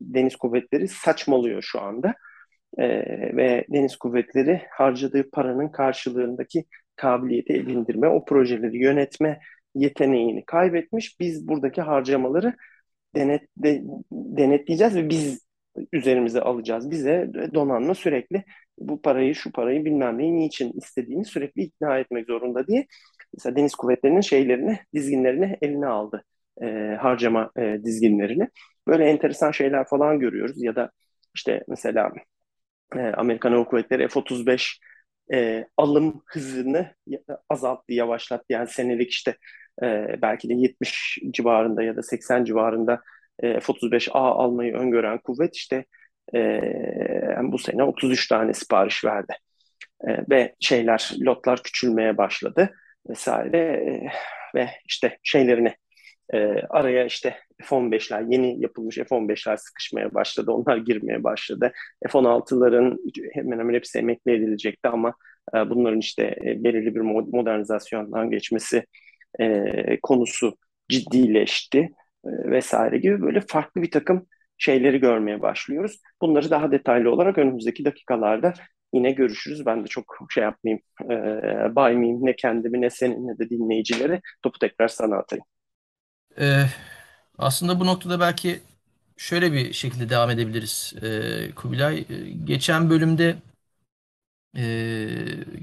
[0.00, 2.14] deniz kuvvetleri saçmalıyor şu anda
[2.78, 2.86] e,
[3.36, 6.64] ve deniz kuvvetleri harcadığı paranın karşılığındaki
[6.96, 9.40] kabiliyeti edindirme, o projeleri yönetme
[9.74, 11.20] yeteneğini kaybetmiş.
[11.20, 12.54] Biz buradaki harcamaları
[13.16, 13.82] denet, de,
[14.12, 15.51] denetleyeceğiz ve biz
[15.92, 16.90] üzerimize alacağız.
[16.90, 18.44] Bize donanma sürekli
[18.78, 22.86] bu parayı, şu parayı bilmem neyi niçin istediğini sürekli ikna etmek zorunda diye.
[23.34, 26.24] Mesela deniz kuvvetlerinin şeylerini, dizginlerini eline aldı.
[26.62, 26.66] E,
[27.00, 28.48] harcama e, dizginlerini.
[28.88, 30.62] Böyle enteresan şeyler falan görüyoruz.
[30.62, 30.90] Ya da
[31.34, 32.12] işte mesela
[32.96, 34.78] e, Amerikan Hava Kuvvetleri F-35
[35.32, 36.94] e, alım hızını
[37.50, 38.44] azalttı, yavaşlattı.
[38.48, 39.36] Yani senelik işte
[39.82, 43.02] e, belki de 70 civarında ya da 80 civarında
[43.42, 45.84] e, F-35A almayı öngören kuvvet işte
[46.34, 46.62] e,
[47.42, 49.32] bu sene 33 tane sipariş verdi.
[50.08, 52.70] E, ve şeyler, lotlar küçülmeye başladı
[53.08, 54.10] vesaire e,
[54.54, 55.74] ve işte şeylerini
[56.34, 56.38] e,
[56.70, 60.50] araya işte F-15'ler, yeni yapılmış F-15'ler sıkışmaya başladı.
[60.52, 61.72] Onlar girmeye başladı.
[62.08, 62.98] F-16'ların
[63.34, 65.14] hemen hemen hepsi emekli edilecekti ama
[65.54, 67.00] e, bunların işte e, belirli bir
[67.32, 68.86] modernizasyondan geçmesi
[69.40, 70.56] e, konusu
[70.88, 71.88] ciddileşti
[72.24, 74.26] vesaire gibi böyle farklı bir takım
[74.58, 76.00] şeyleri görmeye başlıyoruz.
[76.20, 78.54] Bunları daha detaylı olarak önümüzdeki dakikalarda
[78.94, 79.66] yine görüşürüz.
[79.66, 84.20] Ben de çok şey yapmayayım, e, baymayayım ne kendimi ne senin ne de dinleyicileri.
[84.42, 85.44] Topu tekrar sana atayım.
[86.40, 86.64] Ee,
[87.38, 88.60] aslında bu noktada belki
[89.16, 91.98] şöyle bir şekilde devam edebiliriz ee, Kubilay.
[91.98, 93.36] Ee, geçen bölümde
[94.56, 94.62] e,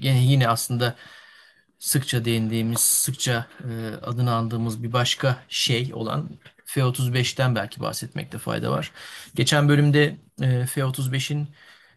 [0.02, 0.95] yine aslında
[1.80, 6.30] sıkça değindiğimiz, sıkça e, adını andığımız bir başka şey olan
[6.65, 8.92] F-35'ten belki bahsetmekte fayda var.
[9.36, 11.48] Geçen bölümde e, F-35'in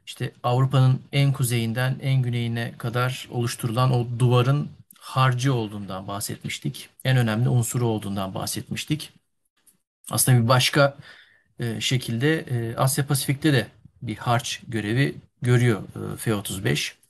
[0.07, 6.89] işte Avrupa'nın en kuzeyinden en güneyine kadar oluşturulan o duvarın harcı olduğundan bahsetmiştik.
[7.05, 9.13] En önemli unsuru olduğundan bahsetmiştik.
[10.11, 10.97] Aslında bir başka
[11.59, 13.69] e, şekilde e, Asya Pasifik'te de
[14.03, 15.83] bir harç görevi görüyor
[16.15, 17.02] e, F-35.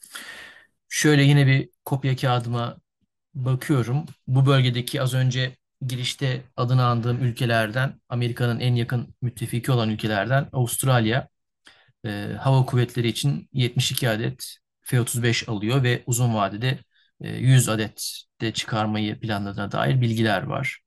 [0.94, 2.76] Şöyle yine bir kopya kağıdıma
[3.34, 4.06] bakıyorum.
[4.26, 11.28] Bu bölgedeki az önce girişte adını andığım ülkelerden Amerika'nın en yakın müttefiki olan ülkelerden Avustralya
[12.06, 16.78] e, hava kuvvetleri için 72 adet F-35 alıyor ve uzun vadede
[17.20, 20.80] 100 e, adet de çıkarmayı planladığına dair bilgiler var.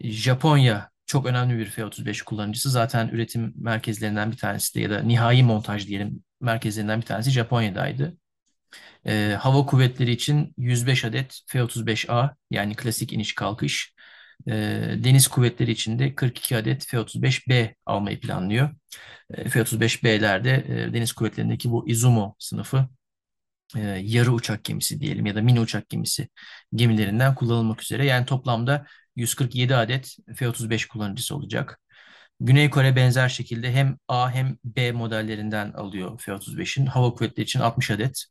[0.00, 2.70] Japonya çok önemli bir F-35 kullanıcısı.
[2.70, 8.23] Zaten üretim merkezlerinden bir tanesi de ya da nihai montaj diyelim merkezlerinden bir tanesi Japonya'daydı.
[9.06, 13.94] Ee, hava kuvvetleri için 105 adet F-35A yani klasik iniş kalkış
[14.48, 14.52] e,
[15.04, 18.70] deniz kuvvetleri için de 42 adet F-35B almayı planlıyor.
[19.34, 22.88] E, F-35B'lerde e, deniz kuvvetlerindeki bu Izumo sınıfı
[23.76, 26.28] e, yarı uçak gemisi diyelim ya da mini uçak gemisi
[26.74, 28.06] gemilerinden kullanılmak üzere.
[28.06, 31.80] Yani toplamda 147 adet F-35 kullanıcısı olacak.
[32.40, 36.86] Güney Kore benzer şekilde hem A hem B modellerinden alıyor F-35'in.
[36.86, 38.24] Hava kuvvetleri için 60 adet.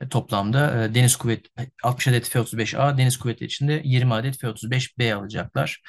[0.00, 1.46] E, toplamda e, deniz kuvvet
[1.82, 5.82] 60 adet F-35A, deniz kuvvetleri için de 20 adet F-35B alacaklar.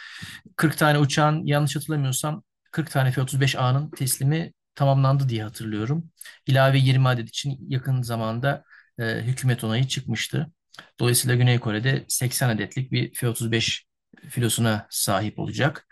[0.55, 6.11] 40 tane uçağın yanlış hatırlamıyorsam 40 tane F-35A'nın teslimi tamamlandı diye hatırlıyorum.
[6.47, 8.63] İlave 20 adet için yakın zamanda
[8.99, 10.51] e, hükümet onayı çıkmıştı.
[10.99, 13.83] Dolayısıyla Güney Kore'de 80 adetlik bir F-35
[14.29, 15.87] filosuna sahip olacak.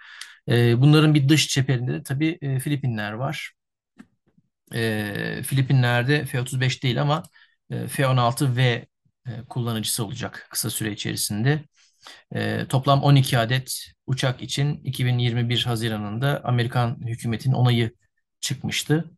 [0.50, 3.54] E, bunların bir dış çeperinde de tabii e, Filipinler var.
[4.74, 7.24] E, Filipinler'de F-35 değil ama
[7.70, 8.88] F-16V
[9.28, 11.64] e, kullanıcısı olacak kısa süre içerisinde.
[12.36, 17.92] E, toplam 12 adet uçak için 2021 Haziran'ında Amerikan hükümetin onayı
[18.40, 19.12] çıkmıştı.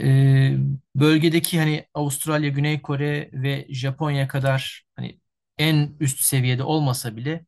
[0.00, 0.56] E,
[0.94, 5.20] bölgedeki hani Avustralya, Güney Kore ve Japonya kadar hani
[5.58, 7.46] en üst seviyede olmasa bile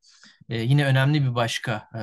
[0.49, 2.01] e, yine önemli bir başka e,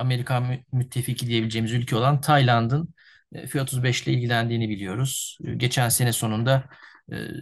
[0.00, 2.94] Amerikan müttefiki diyebileceğimiz ülke olan Tayland'ın
[3.32, 5.38] e, F-35 ile ilgilendiğini biliyoruz.
[5.56, 6.64] Geçen sene sonunda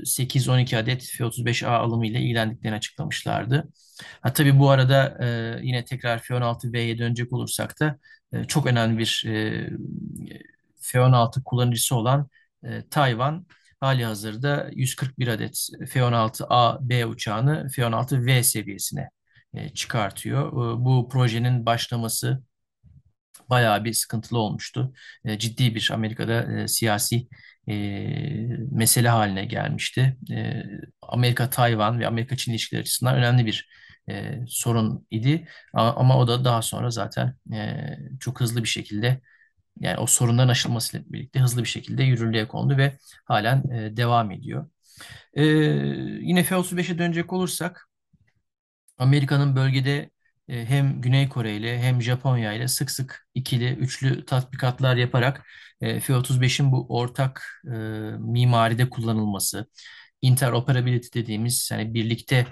[0.05, 3.69] 8-12 e, adet F-35A alımı ile ilgilendiklerini açıklamışlardı.
[4.21, 7.99] Ha, tabii bu arada e, yine tekrar F-16B'ye dönecek olursak da
[8.33, 9.69] e, çok önemli bir e,
[10.81, 12.29] F-16 kullanıcısı olan
[12.65, 13.47] e, Tayvan
[13.81, 19.11] hali hazırda 141 adet F-16A B uçağını F-16V seviyesine
[19.55, 20.49] e, çıkartıyor.
[20.49, 22.43] E, bu projenin başlaması
[23.51, 24.93] bayağı bir sıkıntılı olmuştu.
[25.25, 27.29] E, ciddi bir Amerika'da e, siyasi
[27.69, 27.75] e,
[28.71, 30.17] mesele haline gelmişti.
[30.31, 30.63] E,
[31.03, 33.69] Amerika-Tayvan ve Amerika-Çin ilişkileri açısından önemli bir
[34.11, 35.49] e, sorun idi.
[35.75, 37.89] Ama, ama o da daha sonra zaten e,
[38.21, 39.21] çok hızlı bir şekilde
[39.81, 44.71] yani o sorunların aşılmasıyla birlikte hızlı bir şekilde yürürlüğe kondu ve halen e, devam ediyor.
[45.35, 45.45] E,
[46.23, 47.89] yine F-35'e dönecek olursak
[48.99, 50.11] Amerika'nın bölgede
[50.49, 55.47] hem Güney Kore ile hem Japonya ile sık sık ikili, üçlü tatbikatlar yaparak
[55.81, 57.71] e, F-35'in bu ortak e,
[58.19, 59.67] mimaride kullanılması,
[60.23, 62.47] interoperability dediğimiz hani birlikte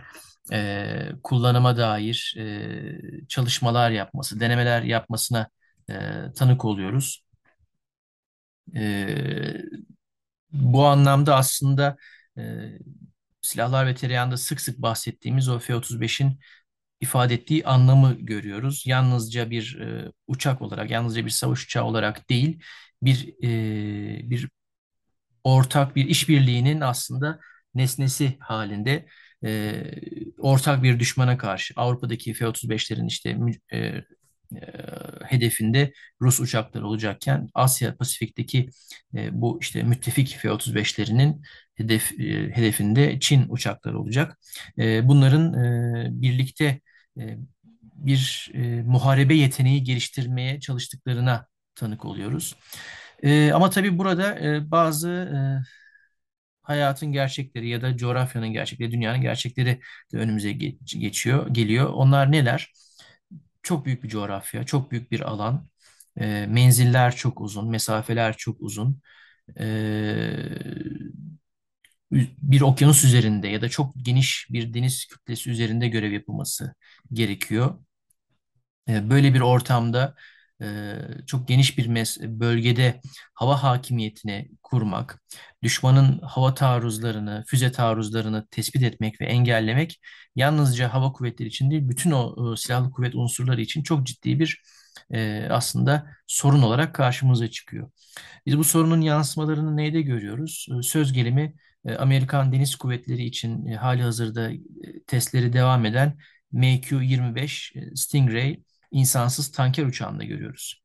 [0.53, 5.49] e, kullanıma dair e, çalışmalar yapması, denemeler yapmasına
[5.91, 5.95] e,
[6.37, 7.25] tanık oluyoruz.
[8.75, 9.63] E,
[10.53, 11.97] bu anlamda aslında
[12.39, 12.43] e,
[13.43, 16.39] silahlar ve tereyağında sık sık bahsettiğimiz o F-35'in
[17.01, 18.85] ifade ettiği anlamı görüyoruz.
[18.87, 22.63] Yalnızca bir e, uçak olarak, yalnızca bir savaş uçağı olarak değil,
[23.03, 24.49] bir e, bir
[25.45, 27.41] ortak bir işbirliğinin aslında
[27.75, 29.07] nesnesi halinde
[29.45, 29.83] e,
[30.39, 33.39] ortak bir düşmana karşı Avrupa'daki F-35'lerin işte
[33.73, 34.05] e, e,
[35.25, 38.71] hedefinde Rus uçakları olacakken Asya Pasifik'teki
[39.15, 41.43] e, bu işte müttefik F-35'lerinin
[41.77, 44.39] hedef e, hedefinde Çin uçakları olacak.
[44.79, 46.81] E, bunların e, birlikte
[47.21, 47.37] e,
[47.95, 52.57] bir e, muharebe yeteneği geliştirmeye çalıştıklarına tanık oluyoruz.
[53.23, 55.39] E, ama tabii burada e, bazı e,
[56.63, 59.81] hayatın gerçekleri ya da coğrafyanın gerçekleri, dünyanın gerçekleri
[60.13, 60.53] de önümüze
[60.85, 61.91] geçiyor, geliyor.
[61.91, 62.73] Onlar neler?
[63.63, 65.69] Çok büyük bir coğrafya, çok büyük bir alan,
[66.21, 69.01] e, menziller çok uzun, mesafeler çok uzun.
[69.61, 69.67] E,
[72.13, 76.75] bir okyanus üzerinde ya da çok geniş bir deniz kütlesi üzerinde görev yapılması
[77.13, 77.79] gerekiyor.
[78.89, 80.15] E, böyle bir ortamda
[80.63, 80.95] e,
[81.27, 81.89] çok geniş bir
[82.41, 83.01] bölgede
[83.35, 85.23] hava hakimiyetini kurmak,
[85.63, 90.01] düşmanın hava taarruzlarını, füze taarruzlarını tespit etmek ve engellemek
[90.37, 94.63] yalnızca hava kuvvetleri için değil, bütün o silahlı kuvvet unsurları için çok ciddi bir
[95.11, 97.91] e, aslında sorun olarak karşımıza çıkıyor.
[98.47, 100.67] Biz bu sorunun yansımalarını neyde görüyoruz?
[100.83, 101.55] Söz gelimi
[101.95, 104.51] Amerikan Deniz Kuvvetleri için hali hazırda
[105.07, 106.19] testleri devam eden
[106.53, 110.83] MQ-25 Stingray insansız tanker uçağında görüyoruz.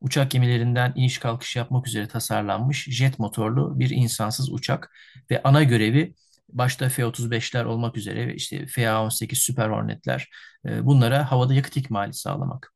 [0.00, 4.90] Uçak gemilerinden iniş kalkış yapmak üzere tasarlanmış jet motorlu bir insansız uçak
[5.30, 6.14] ve ana görevi
[6.48, 10.28] başta F-35'ler olmak üzere işte F-18 Super Hornet'ler
[10.66, 12.74] e, bunlara havada yakıt ikmali sağlamak.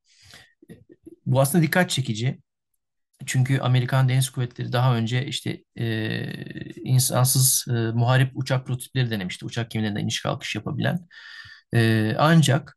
[1.27, 2.41] Bu aslında dikkat çekici.
[3.27, 9.45] Çünkü Amerikan Deniz Kuvvetleri daha önce işte e, insansız e, muharip uçak prototipleri denemişti.
[9.47, 11.09] Uçak gemilerinden iniş kalkış yapabilen.
[11.75, 12.77] E, ancak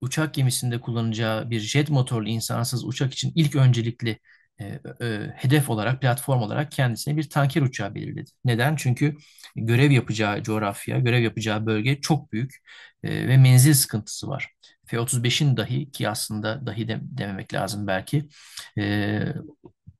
[0.00, 4.18] uçak gemisinde kullanacağı bir jet motorlu insansız uçak için ilk öncelikli
[4.60, 4.64] e,
[5.02, 8.30] e, hedef olarak, platform olarak kendisine bir tanker uçağı belirledi.
[8.44, 8.76] Neden?
[8.76, 9.16] Çünkü
[9.56, 12.56] görev yapacağı coğrafya, görev yapacağı bölge çok büyük
[13.02, 14.48] e, ve menzil sıkıntısı var.
[14.86, 18.28] F-35'in dahi ki aslında dahi de, dememek lazım belki
[18.78, 19.24] e,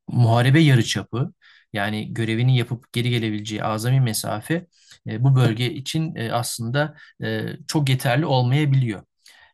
[0.09, 1.33] muharebe yarıçapı
[1.73, 4.66] yani görevini yapıp geri gelebileceği azami mesafe
[5.07, 9.03] e, bu bölge için e, aslında e, çok yeterli olmayabiliyor.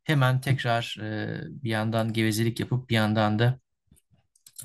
[0.04, 3.60] Hemen tekrar e, bir yandan gevezelik yapıp bir yandan da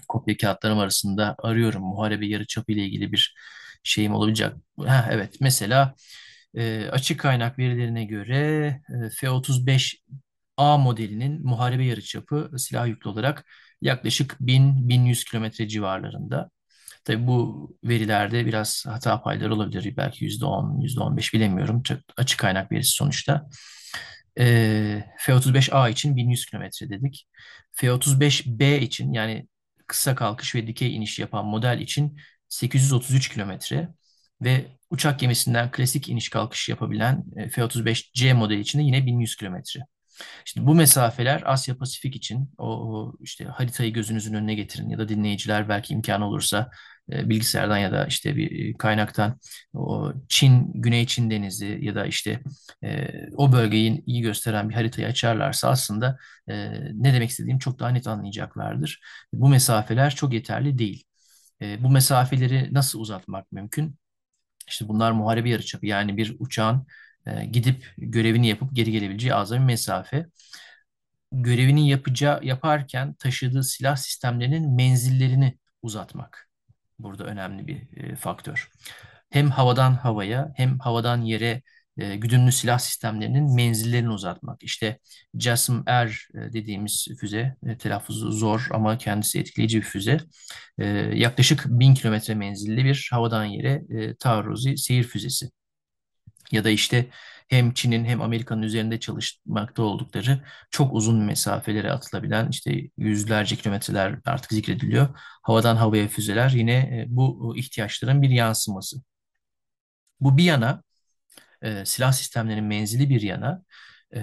[0.07, 1.83] kopya kağıtlarım arasında arıyorum.
[1.83, 3.35] Muharebe yarıçapı ile ilgili bir
[3.83, 4.57] şeyim olacak.
[4.85, 5.95] Ha, evet mesela
[6.55, 8.35] e, açık kaynak verilerine göre
[9.05, 9.09] e,
[10.57, 13.45] F-35A modelinin muharebe yarıçapı silah yüklü olarak
[13.81, 16.49] yaklaşık 1000-1100 kilometre civarlarında.
[17.05, 19.97] Tabii bu verilerde biraz hata payları olabilir.
[19.97, 21.83] Belki %10, %15 bilemiyorum.
[21.83, 23.47] Çok açık kaynak verisi sonuçta.
[24.39, 27.27] E, F-35A için 1100 kilometre dedik.
[27.71, 29.47] F-35B için yani
[29.87, 32.17] kısa kalkış ve dikey iniş yapan model için
[32.49, 33.89] 833 kilometre
[34.41, 39.81] ve uçak gemisinden klasik iniş kalkış yapabilen e, F-35C modeli için de yine 1100 kilometre.
[40.45, 45.69] Şimdi bu mesafeler Asya Pasifik için o, işte haritayı gözünüzün önüne getirin ya da dinleyiciler
[45.69, 46.69] belki imkan olursa
[47.11, 49.39] e, bilgisayardan ya da işte bir kaynaktan
[49.73, 52.39] o Çin, Güney Çin Denizi ya da işte
[52.83, 56.17] e, o bölgeyi iyi gösteren bir haritayı açarlarsa aslında
[56.49, 56.53] e,
[56.93, 59.01] ne demek istediğim çok daha net anlayacaklardır.
[59.33, 61.03] Bu mesafeler çok yeterli değil.
[61.61, 63.95] E, bu mesafeleri nasıl uzatmak mümkün?
[64.67, 66.87] İşte bunlar muharebe yarıçapı yani bir uçağın
[67.27, 70.25] e, gidip görevini yapıp geri gelebileceği azami mesafe.
[71.31, 76.49] Görevini yapacağı yaparken taşıdığı silah sistemlerinin menzillerini uzatmak
[76.99, 78.69] burada önemli bir e, faktör.
[79.29, 81.61] Hem havadan havaya hem havadan yere
[81.97, 84.63] e, güdümlü silah sistemlerinin menzillerini uzatmak.
[84.63, 84.99] İşte
[85.39, 90.19] JASM-R e, dediğimiz füze, e, telaffuzu zor ama kendisi etkileyici bir füze.
[90.79, 95.49] E, yaklaşık 1000 kilometre menzilli bir havadan yere e, taarruzi seyir füzesi.
[96.51, 97.09] Ya da işte
[97.47, 104.51] hem Çin'in hem Amerika'nın üzerinde çalışmakta oldukları çok uzun mesafelere atılabilen işte yüzlerce kilometreler artık
[104.51, 105.07] zikrediliyor.
[105.43, 108.97] Havadan havaya füzeler yine e, bu ihtiyaçların bir yansıması.
[110.19, 110.83] Bu bir yana
[111.61, 113.63] e, silah sistemlerinin menzili bir yana
[114.15, 114.21] e,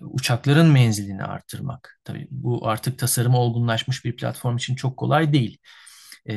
[0.00, 2.00] uçakların menzilini arttırmak.
[2.04, 5.58] Tabii bu artık tasarımı olgunlaşmış bir platform için çok kolay değil.
[6.28, 6.34] E,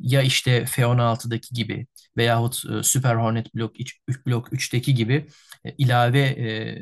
[0.00, 5.26] ya işte F-16'daki gibi veyahut e, Super Hornet Block 3, Block 3'teki gibi
[5.64, 6.78] e, ilave e,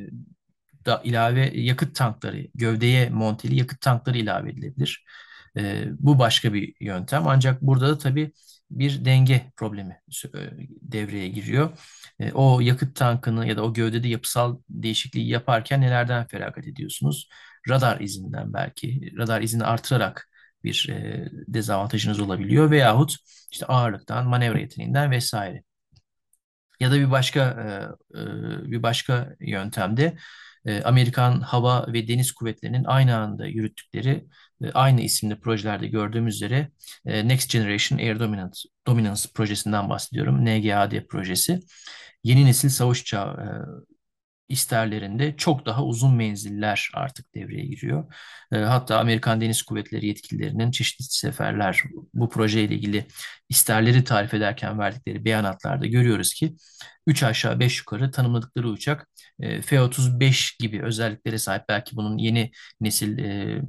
[0.87, 5.05] da ilave yakıt tankları, gövdeye monteli yakıt tankları ilave edilebilir.
[5.57, 7.27] E, bu başka bir yöntem.
[7.29, 8.33] Ancak burada da tabii
[8.71, 10.01] bir denge problemi
[10.83, 11.79] devreye giriyor.
[12.35, 17.29] O yakıt tankını ya da o gövdede yapısal değişikliği yaparken nelerden feragat ediyorsunuz?
[17.69, 20.29] Radar izinden belki, radar izini artırarak
[20.65, 23.17] bir e, dezavantajınız olabiliyor veyahut
[23.53, 25.63] işte ağırlıktan, manevra yeteneğinden vesaire.
[26.81, 28.23] Ya da bir başka e, e,
[28.71, 30.17] bir başka yöntemde
[30.67, 34.27] e, Amerikan Hava ve Deniz Kuvvetleri'nin aynı anda yürüttükleri
[34.63, 36.71] e, aynı isimli projelerde gördüğümüz üzere
[37.07, 40.45] e, Next Generation Air Dominance, Dominance projesinden bahsediyorum.
[40.45, 41.61] NGAD projesi.
[42.25, 43.49] Yeni nesil savaş uçağı e,
[44.49, 48.15] isterlerinde çok daha uzun menziller artık devreye giriyor.
[48.53, 51.83] E, hatta Amerikan Deniz Kuvvetleri yetkililerinin çeşitli seferler
[52.15, 53.07] bu projeyle ilgili
[53.49, 56.57] isterleri tarif ederken verdikleri beyanatlarda görüyoruz ki
[57.07, 59.09] 3 aşağı 5 yukarı tanımladıkları uçak
[59.41, 63.63] e, F-35 gibi özelliklere sahip belki bunun yeni nesil e,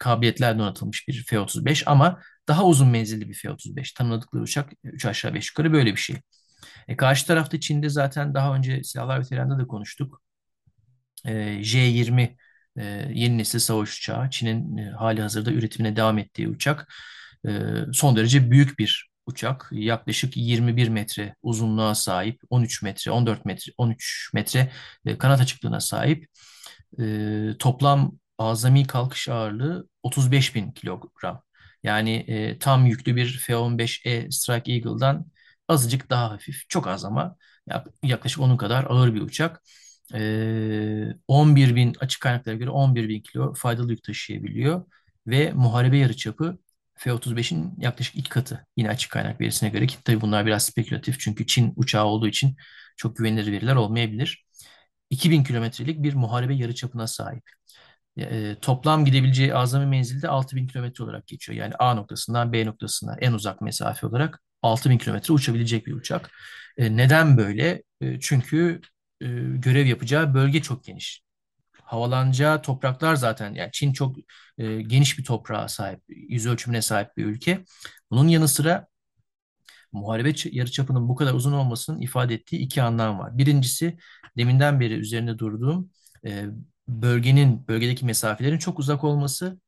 [0.00, 5.48] kabiliyetler donatılmış bir F-35 ama daha uzun menzilli bir F-35 tanımladıkları uçak 3 aşağı 5
[5.48, 6.16] yukarı böyle bir şey.
[6.88, 10.22] E, karşı tarafta Çin'de zaten daha önce silahlar veteranında da konuştuk.
[11.26, 12.36] E, J-20
[12.76, 14.30] e, yeni nesil savaş uçağı.
[14.30, 16.88] Çin'in e, hali hazırda üretimine devam ettiği uçak.
[17.48, 17.50] E,
[17.92, 19.68] son derece büyük bir uçak.
[19.72, 24.72] Yaklaşık 21 metre uzunluğa sahip, 13 metre, 14 metre, 13 metre
[25.06, 26.26] e, kanat açıklığına sahip.
[27.00, 27.04] E,
[27.58, 31.42] toplam azami kalkış ağırlığı 35 bin kilogram.
[31.82, 35.26] Yani e, tam yüklü bir F-15E Strike Eagle'dan
[35.68, 36.68] azıcık daha hafif.
[36.68, 37.36] Çok az ama
[38.02, 39.62] yaklaşık onun kadar ağır bir uçak.
[40.14, 44.84] Ee, 11 bin açık kaynaklara göre 11 bin kilo faydalı yük taşıyabiliyor
[45.26, 46.58] ve muharebe yarıçapı
[46.94, 51.46] F-35'in yaklaşık iki katı yine açık kaynak verisine göre ki tabii bunlar biraz spekülatif çünkü
[51.46, 52.56] Çin uçağı olduğu için
[52.96, 54.44] çok güvenilir veriler olmayabilir.
[55.10, 57.44] 2000 kilometrelik bir muharebe yarıçapına sahip.
[58.18, 61.58] E, toplam gidebileceği azami menzilde 6000 kilometre olarak geçiyor.
[61.58, 66.30] Yani A noktasından B noktasına en uzak mesafe olarak 6000 kilometre uçabilecek bir uçak.
[66.76, 67.82] E, neden böyle?
[68.00, 68.80] E, çünkü
[69.20, 71.22] e, görev yapacağı bölge çok geniş.
[71.84, 74.16] havalanacağı topraklar zaten yani Çin çok
[74.58, 77.64] e, geniş bir toprağa sahip, yüz ölçümüne sahip bir ülke.
[78.10, 78.88] Bunun yanı sıra
[79.92, 83.38] muharebe yarıçapının bu kadar uzun olmasının ifade ettiği iki anlam var.
[83.38, 83.98] Birincisi
[84.36, 85.90] deminden beri üzerinde durduğum
[86.26, 86.46] e,
[86.88, 89.60] bölgenin, bölgedeki mesafelerin çok uzak olması.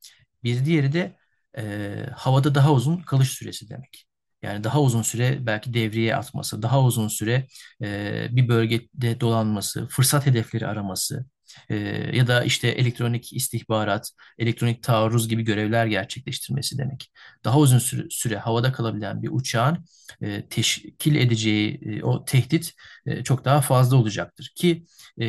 [0.45, 1.17] Bir diğeri de
[1.59, 4.10] e, havada daha uzun kalış süresi demek.
[4.43, 7.47] Yani daha uzun süre belki devreye atması, daha uzun süre
[7.83, 11.27] e, bir bölgede dolanması, fırsat hedefleri araması
[11.69, 11.77] e,
[12.17, 17.11] ya da işte elektronik istihbarat, elektronik taarruz gibi görevler gerçekleştirmesi demek.
[17.45, 19.85] Daha uzun süre, süre havada kalabilen bir uçağın
[20.23, 22.73] e, teşkil edeceği e, o tehdit
[23.07, 24.85] e, çok daha fazla olacaktır ki
[25.19, 25.25] e,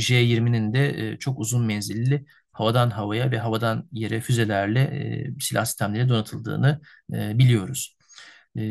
[0.00, 6.08] J-20'nin de e, çok uzun menzilli havadan havaya ve havadan yere füzelerle e, silah sistemleri
[6.08, 6.80] donatıldığını
[7.14, 7.95] e, biliyoruz.
[8.56, 8.62] E,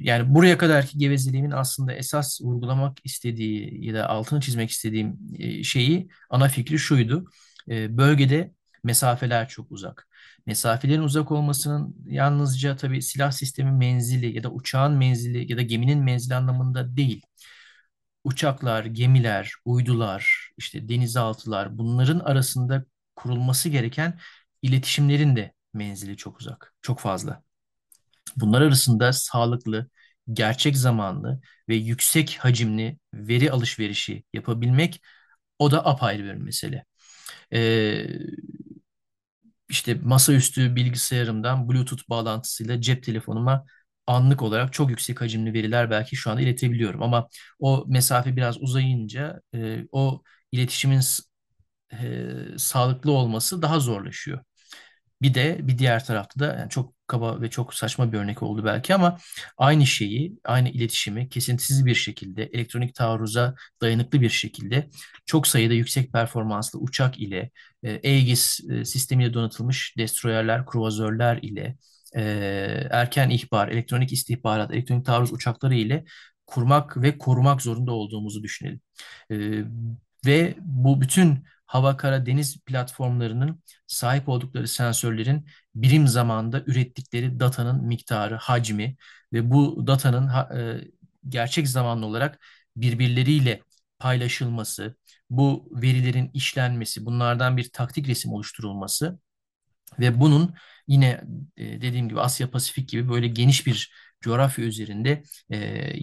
[0.00, 6.08] yani buraya kadarki gevezeliğimin aslında esas vurgulamak istediği ya da altını çizmek istediğim e, şeyi,
[6.30, 7.24] ana fikri şuydu.
[7.70, 8.52] E, bölgede
[8.84, 10.08] mesafeler çok uzak.
[10.46, 16.04] Mesafelerin uzak olmasının yalnızca tabii silah sistemi menzili ya da uçağın menzili ya da geminin
[16.04, 17.22] menzili anlamında değil
[18.24, 22.84] uçaklar, gemiler, uydular, işte denizaltılar bunların arasında
[23.16, 24.18] kurulması gereken
[24.62, 27.42] iletişimlerin de menzili çok uzak, çok fazla.
[28.36, 29.88] Bunlar arasında sağlıklı,
[30.32, 35.02] gerçek zamanlı ve yüksek hacimli veri alışverişi yapabilmek
[35.58, 36.84] o da apayrı bir mesele.
[37.54, 38.06] Ee,
[39.68, 43.64] işte masaüstü bilgisayarımdan Bluetooth bağlantısıyla cep telefonuma
[44.06, 47.02] anlık olarak çok yüksek hacimli veriler belki şu anda iletebiliyorum.
[47.02, 47.28] Ama
[47.60, 50.22] o mesafe biraz uzayınca e, o
[50.52, 51.00] iletişimin
[51.92, 52.24] e,
[52.58, 54.40] sağlıklı olması daha zorlaşıyor.
[55.22, 58.64] Bir de bir diğer tarafta da yani çok kaba ve çok saçma bir örnek oldu
[58.64, 59.18] belki ama
[59.58, 64.88] aynı şeyi, aynı iletişimi kesintisiz bir şekilde, elektronik taarruza dayanıklı bir şekilde
[65.26, 67.50] çok sayıda yüksek performanslı uçak ile,
[67.82, 71.76] e, Aegis e, sistemiyle donatılmış destroyerler, kruvazörler ile,
[72.16, 72.22] e,
[72.90, 76.04] erken ihbar, elektronik istihbarat, elektronik taarruz uçakları ile
[76.46, 78.80] kurmak ve korumak zorunda olduğumuzu düşünelim.
[80.26, 88.34] Ve bu bütün hava, kara, deniz platformlarının sahip oldukları sensörlerin birim zamanda ürettikleri datanın miktarı,
[88.36, 88.96] hacmi
[89.32, 90.80] ve bu datanın e,
[91.28, 92.40] gerçek zamanlı olarak
[92.76, 93.62] birbirleriyle
[93.98, 94.96] paylaşılması,
[95.30, 99.18] bu verilerin işlenmesi, bunlardan bir taktik resim oluşturulması
[100.00, 100.54] ve bunun
[100.88, 101.20] yine
[101.56, 105.56] e, dediğim gibi Asya Pasifik gibi böyle geniş bir coğrafya üzerinde e,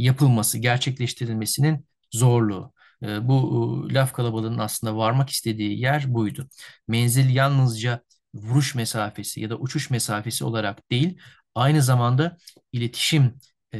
[0.03, 2.73] yapılması, gerçekleştirilmesinin zorluğu.
[3.03, 6.47] E, bu e, laf kalabalığının aslında varmak istediği yer buydu.
[6.87, 8.01] Menzil yalnızca
[8.33, 11.19] vuruş mesafesi ya da uçuş mesafesi olarak değil,
[11.55, 12.37] aynı zamanda
[12.71, 13.33] iletişim
[13.73, 13.79] e,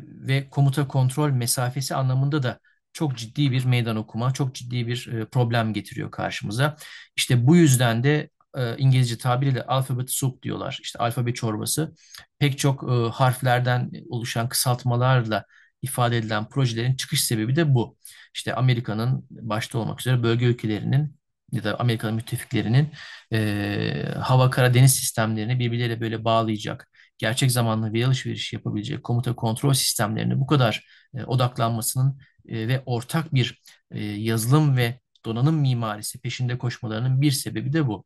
[0.00, 2.58] ve komuta kontrol mesafesi anlamında da
[2.92, 6.76] çok ciddi bir meydan okuma, çok ciddi bir e, problem getiriyor karşımıza.
[7.16, 8.30] İşte bu yüzden de
[8.78, 10.78] İngilizce tabiriyle alfabet soup diyorlar.
[10.82, 11.94] İşte alfabe çorbası.
[12.38, 12.82] Pek çok
[13.12, 15.44] harflerden oluşan kısaltmalarla
[15.82, 17.96] ifade edilen projelerin çıkış sebebi de bu.
[18.34, 21.16] İşte Amerika'nın başta olmak üzere bölge ülkelerinin
[21.52, 22.92] ya da Amerika'nın müttefiklerinin
[23.32, 29.72] e, hava kara deniz sistemlerini birbirleriyle böyle bağlayacak, gerçek zamanlı veri alışveriş yapabilecek komuta kontrol
[29.72, 32.18] sistemlerine bu kadar e, odaklanmasının
[32.48, 33.60] e, ve ortak bir
[33.90, 38.04] e, yazılım ve donanım mimarisi peşinde koşmalarının bir sebebi de bu.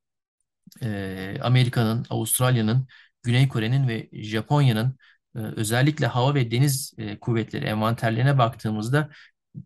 [0.83, 2.87] E, Amerika'nın, Avustralya'nın,
[3.23, 4.97] Güney Kore'nin ve Japonya'nın
[5.37, 9.11] e, özellikle hava ve deniz e, kuvvetleri envanterlerine baktığımızda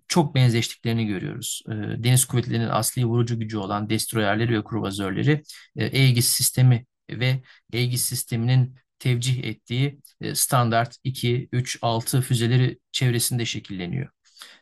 [0.09, 1.63] çok benzeştiklerini görüyoruz.
[1.69, 5.43] E, deniz kuvvetlerinin asli vurucu gücü olan destroyerleri ve kruvazörleri
[5.79, 7.43] Aegis sistemi ve
[7.75, 10.01] Aegis sisteminin tevcih ettiği
[10.35, 14.09] standart 2, 3, 6 füzeleri çevresinde şekilleniyor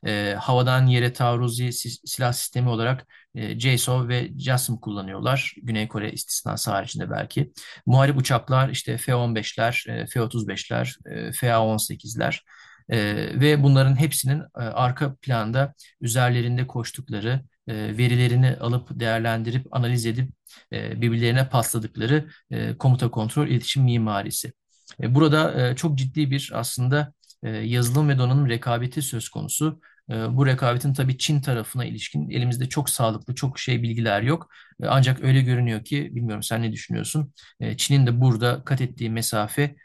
[0.07, 1.73] e, havadan yere taarruzi
[2.05, 5.55] silah sistemi olarak e, JSOW ve JASM kullanıyorlar.
[5.63, 7.53] Güney Kore istisnası haricinde belki.
[7.87, 12.41] Muharip uçaklar işte F-15'ler, e, F-35'ler, e, F-18'ler
[12.89, 12.99] e,
[13.41, 20.31] ve bunların hepsinin e, arka planda üzerlerinde koştukları, e, verilerini alıp değerlendirip analiz edip
[20.73, 24.53] e, birbirlerine pasladıkları e, komuta kontrol iletişim mimarisi.
[25.03, 27.13] E, burada e, çok ciddi bir aslında
[27.43, 29.81] e, yazılım ve donanım rekabeti söz konusu.
[30.11, 34.49] E, bu rekabetin tabii Çin tarafına ilişkin elimizde çok sağlıklı, çok şey bilgiler yok.
[34.83, 37.33] E, ancak öyle görünüyor ki, bilmiyorum sen ne düşünüyorsun?
[37.77, 39.77] Çin'in de burada kat ettiği mesafe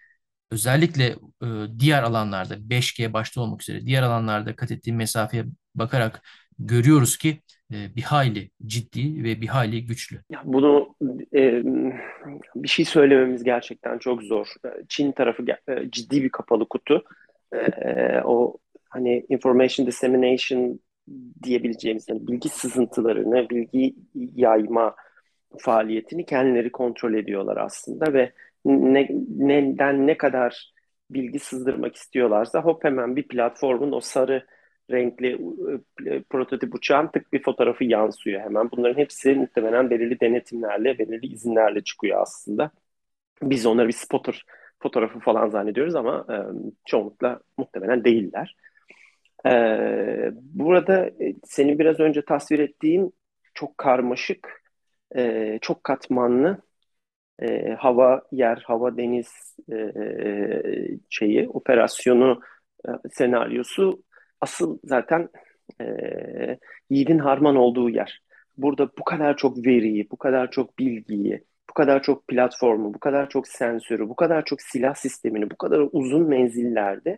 [0.52, 1.16] özellikle
[1.80, 6.22] diğer alanlarda 5G başta olmak üzere diğer alanlarda kat ettiği mesafeye bakarak
[6.60, 7.40] görüyoruz ki
[7.72, 10.22] bir hayli ciddi ve bir hayli güçlü.
[10.30, 10.96] Ya bunu
[11.36, 11.64] e,
[12.56, 14.48] bir şey söylememiz gerçekten çok zor.
[14.90, 15.46] Çin tarafı
[15.92, 17.04] ciddi bir kapalı kutu
[17.54, 18.58] e, o
[18.90, 20.80] hani information dissemination
[21.44, 23.96] diyebileceğimiz yani bilgi sızıntılarını, bilgi
[24.36, 24.96] yayma
[25.58, 28.32] faaliyetini kendileri kontrol ediyorlar aslında ve
[28.66, 29.08] ne,
[29.38, 30.74] neden ne kadar
[31.10, 34.46] bilgi sızdırmak istiyorlarsa hop hemen bir platformun o sarı
[34.92, 35.32] renkli
[36.06, 38.72] e, prototip uçağın tık bir fotoğrafı yansıyor hemen.
[38.72, 42.72] Bunların hepsi muhtemelen belirli denetimlerle, belirli izinlerle çıkıyor aslında.
[43.42, 44.46] Biz onları bir spotter
[44.80, 46.36] fotoğrafı falan zannediyoruz ama e,
[46.86, 48.56] çoğunlukla muhtemelen değiller.
[49.46, 49.52] E,
[50.34, 53.14] burada e, senin biraz önce tasvir ettiğin
[53.54, 54.64] çok karmaşık,
[55.16, 56.62] e, çok katmanlı
[57.42, 59.92] e, hava, yer, hava, deniz e,
[61.10, 62.42] şeyi, operasyonu,
[62.88, 64.04] e, senaryosu
[64.42, 65.30] asıl zaten
[65.82, 65.86] e,
[66.90, 68.22] yiğidin harman olduğu yer.
[68.58, 73.30] Burada bu kadar çok veriyi, bu kadar çok bilgiyi, bu kadar çok platformu, bu kadar
[73.30, 77.18] çok sensörü, bu kadar çok silah sistemini, bu kadar uzun menzillerde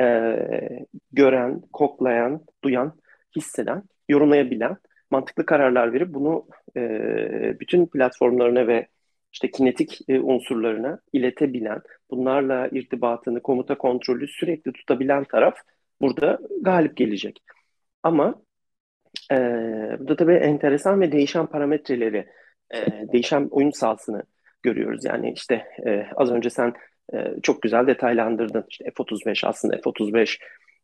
[0.00, 0.06] e,
[1.12, 2.96] gören, koklayan, duyan,
[3.36, 4.76] hisseden, yorumlayabilen,
[5.10, 8.86] mantıklı kararlar verip bunu e, bütün platformlarına ve
[9.32, 11.80] işte kinetik e, unsurlarına iletebilen,
[12.10, 15.54] bunlarla irtibatını, komuta kontrolü sürekli tutabilen taraf
[16.00, 17.42] burada galip gelecek.
[18.02, 18.42] Ama
[19.32, 19.36] e,
[19.98, 22.28] burada tabii enteresan ve değişen parametreleri,
[22.74, 24.22] e, değişen oyun sahasını
[24.62, 25.04] görüyoruz.
[25.04, 26.72] Yani işte e, az önce sen
[27.14, 28.64] e, çok güzel detaylandırdın.
[28.68, 30.38] İşte F-35 aslında F-35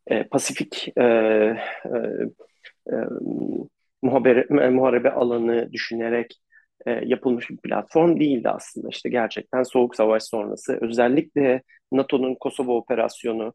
[0.07, 1.55] e, Pasifik e, e,
[2.91, 2.95] e,
[4.01, 6.39] muhabere, muharebe alanı düşünerek
[6.85, 8.87] e, yapılmış bir platform değildi aslında.
[8.89, 11.61] İşte gerçekten Soğuk Savaş sonrası özellikle
[11.91, 13.53] NATO'nun Kosova operasyonu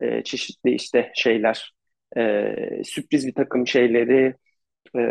[0.00, 1.72] e, çeşitli işte şeyler
[2.16, 2.54] e,
[2.84, 4.34] sürpriz bir takım şeyleri
[4.98, 5.02] e,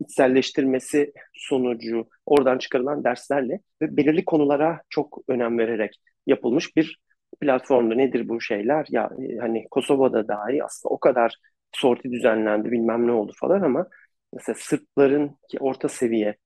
[0.00, 6.98] içselleştirmesi sonucu oradan çıkarılan derslerle ve belirli konulara çok önem vererek yapılmış bir
[7.40, 8.86] platformda nedir bu şeyler?
[8.90, 11.36] Ya e, hani Kosova'da dahi aslında o kadar
[11.72, 13.86] sorti düzenlendi bilmem ne oldu falan ama
[14.32, 16.36] mesela Sırpların ki orta seviye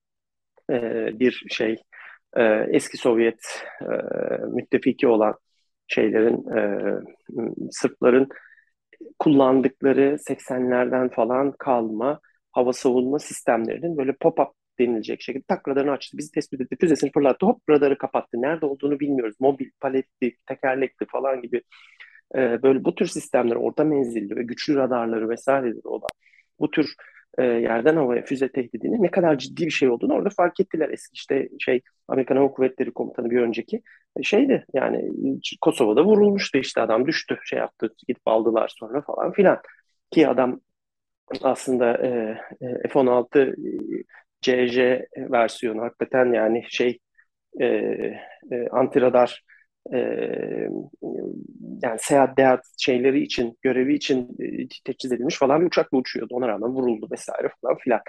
[0.71, 1.75] e, bir şey
[2.37, 3.85] e, eski Sovyet e,
[4.53, 5.35] müttefiki olan
[5.87, 6.81] şeylerin e,
[7.71, 8.29] Sırpların
[9.19, 12.19] kullandıkları 80'lerden falan kalma
[12.51, 16.17] hava savunma sistemlerinin böyle pop-up denilecek şekilde tak radarını açtı.
[16.17, 16.77] Bizi tespit etti.
[16.81, 17.45] Füzesini fırlattı.
[17.45, 18.41] Hop radarı kapattı.
[18.41, 19.35] Nerede olduğunu bilmiyoruz.
[19.39, 21.61] Mobil, paletli, tekerlekli falan gibi
[22.35, 26.09] e, böyle bu tür sistemler orta menzilli ve güçlü radarları vesaireleri olan
[26.59, 26.95] bu tür
[27.37, 30.89] e, yerden havaya füze tehdidinin ne kadar ciddi bir şey olduğunu orada fark ettiler.
[30.89, 33.81] Eski işte şey Amerikan Hava Kuvvetleri Komutanı bir önceki
[34.19, 35.11] e, şeydi yani
[35.61, 39.59] Kosova'da vurulmuştu işte adam düştü şey yaptı gidip aldılar sonra falan filan
[40.11, 40.61] ki adam
[41.41, 42.07] aslında e,
[42.61, 43.55] e F-16
[44.41, 44.77] CJ
[45.31, 46.99] versiyonu hakikaten yani şey
[47.59, 49.43] e, e, antiradar
[49.93, 49.99] e,
[51.83, 56.35] yani seyahat dehat şeyleri için, görevi için e, teçhiz edilmiş falan bir uçakla uçuyordu.
[56.35, 58.01] Ona rağmen vuruldu vesaire falan filan.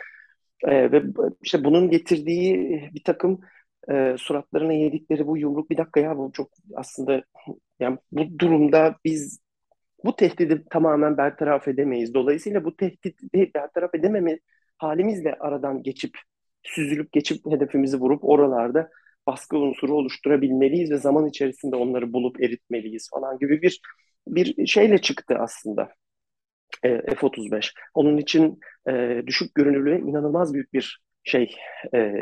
[0.63, 1.03] E, ve
[1.43, 3.41] işte bunun getirdiği bir takım
[3.91, 7.23] e, suratlarına yedikleri bu yumruk bir dakika ya bu çok aslında
[7.81, 9.41] yani bu durumda biz
[10.05, 12.15] bu tehdidi tamamen bertaraf edemeyiz.
[12.15, 14.39] Dolayısıyla bu tehdidi bertaraf edememe
[14.79, 16.19] halimizle aradan geçip
[16.63, 18.91] süzülüp geçip hedefimizi vurup oralarda
[19.29, 23.81] baskı unsuru oluşturabilmeliyiz ve zaman içerisinde onları bulup eritmeliyiz falan gibi bir
[24.29, 25.89] bir şeyle çıktı aslında
[26.83, 27.73] e, F-35.
[27.95, 31.55] Onun için e, düşük görünürlüğe inanılmaz büyük bir şey
[31.95, 32.13] e,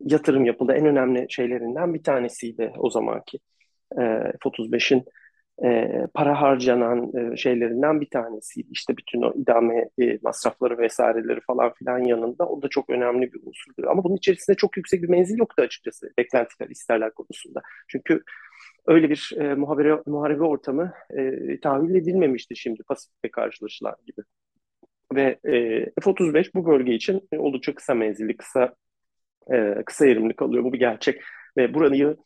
[0.00, 0.72] yatırım yapıldı.
[0.72, 3.38] En önemli şeylerinden bir tanesiydi o zamanki
[3.92, 4.02] e,
[4.42, 5.04] F-35'in
[5.64, 8.68] e, para harcanan e, şeylerinden bir tanesiydi.
[8.70, 13.40] İşte bütün o idame e, masrafları vesaireleri falan filan yanında o da çok önemli bir
[13.46, 13.90] unsurdu.
[13.90, 17.62] Ama bunun içerisinde çok yüksek bir menzil yoktu açıkçası beklentiler, isterler konusunda.
[17.88, 18.22] Çünkü
[18.86, 24.22] öyle bir e, muhabere, muharebe ortamı e, tahvil edilmemişti şimdi Pasifik'te karşılaşılan gibi.
[25.14, 28.74] Ve e, F-35 bu bölge için oldukça kısa menzilli, kısa
[29.52, 30.64] e, kısa erimli kalıyor.
[30.64, 31.20] Bu bir gerçek.
[31.56, 32.16] Ve burayı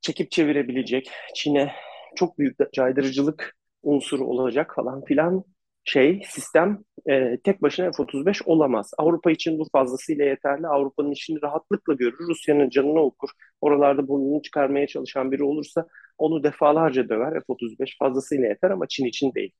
[0.00, 1.72] çekip çevirebilecek, Çin'e
[2.16, 5.44] çok büyük caydırıcılık unsuru olacak falan filan
[5.84, 8.90] şey sistem e, tek başına F-35 olamaz.
[8.98, 10.66] Avrupa için bu fazlasıyla yeterli.
[10.66, 12.18] Avrupa'nın işini rahatlıkla görür.
[12.28, 13.28] Rusya'nın canını okur.
[13.60, 15.86] Oralarda burnunu çıkarmaya çalışan biri olursa
[16.18, 17.32] onu defalarca döver.
[17.32, 19.52] F-35 fazlasıyla yeter ama Çin için değil.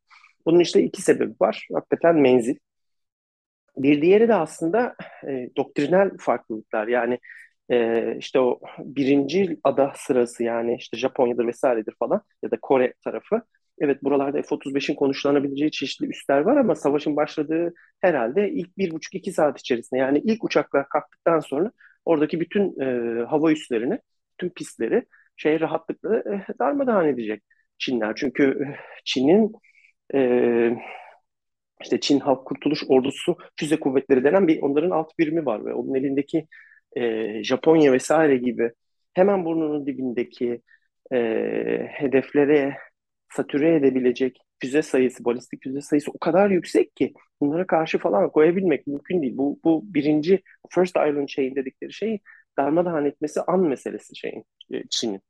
[0.47, 1.69] Bunun işte iki sebebi var.
[1.75, 2.57] Hakikaten menzil.
[3.77, 4.95] Bir diğeri de aslında
[5.29, 6.89] e, doktrinal farklılıklar.
[6.89, 7.19] Yani
[7.71, 13.43] e, işte o birinci ada sırası yani işte Japonya'dır vesairedir falan ya da Kore tarafı.
[13.81, 19.33] Evet buralarda F-35'in konuşlanabileceği çeşitli üsler var ama savaşın başladığı herhalde ilk bir buçuk iki
[19.33, 21.71] saat içerisinde yani ilk uçaklar kalktıktan sonra
[22.05, 23.99] oradaki bütün e, hava üslerini,
[24.39, 25.05] tüm pistleri
[25.37, 27.43] şey rahatlıkla e, darmadağın edecek
[27.79, 28.13] Çinler.
[28.17, 29.53] Çünkü Çin'in
[30.15, 30.21] e,
[31.83, 35.95] işte Çin Halk Kurtuluş Ordusu Füze Kuvvetleri denen bir onların alt birimi var ve onun
[35.95, 36.47] elindeki
[36.97, 38.71] e, Japonya vesaire gibi
[39.15, 40.63] hemen burnunun dibindeki
[41.13, 41.17] e,
[41.91, 42.77] hedeflere
[43.33, 48.87] satüre edebilecek füze sayısı, balistik füze sayısı o kadar yüksek ki bunlara karşı falan koyabilmek
[48.87, 49.37] mümkün değil.
[49.37, 52.19] Bu, bu birinci First Island Chain dedikleri şey
[52.59, 55.21] darmadağın etmesi an meselesi şeyin, e, Çin'in.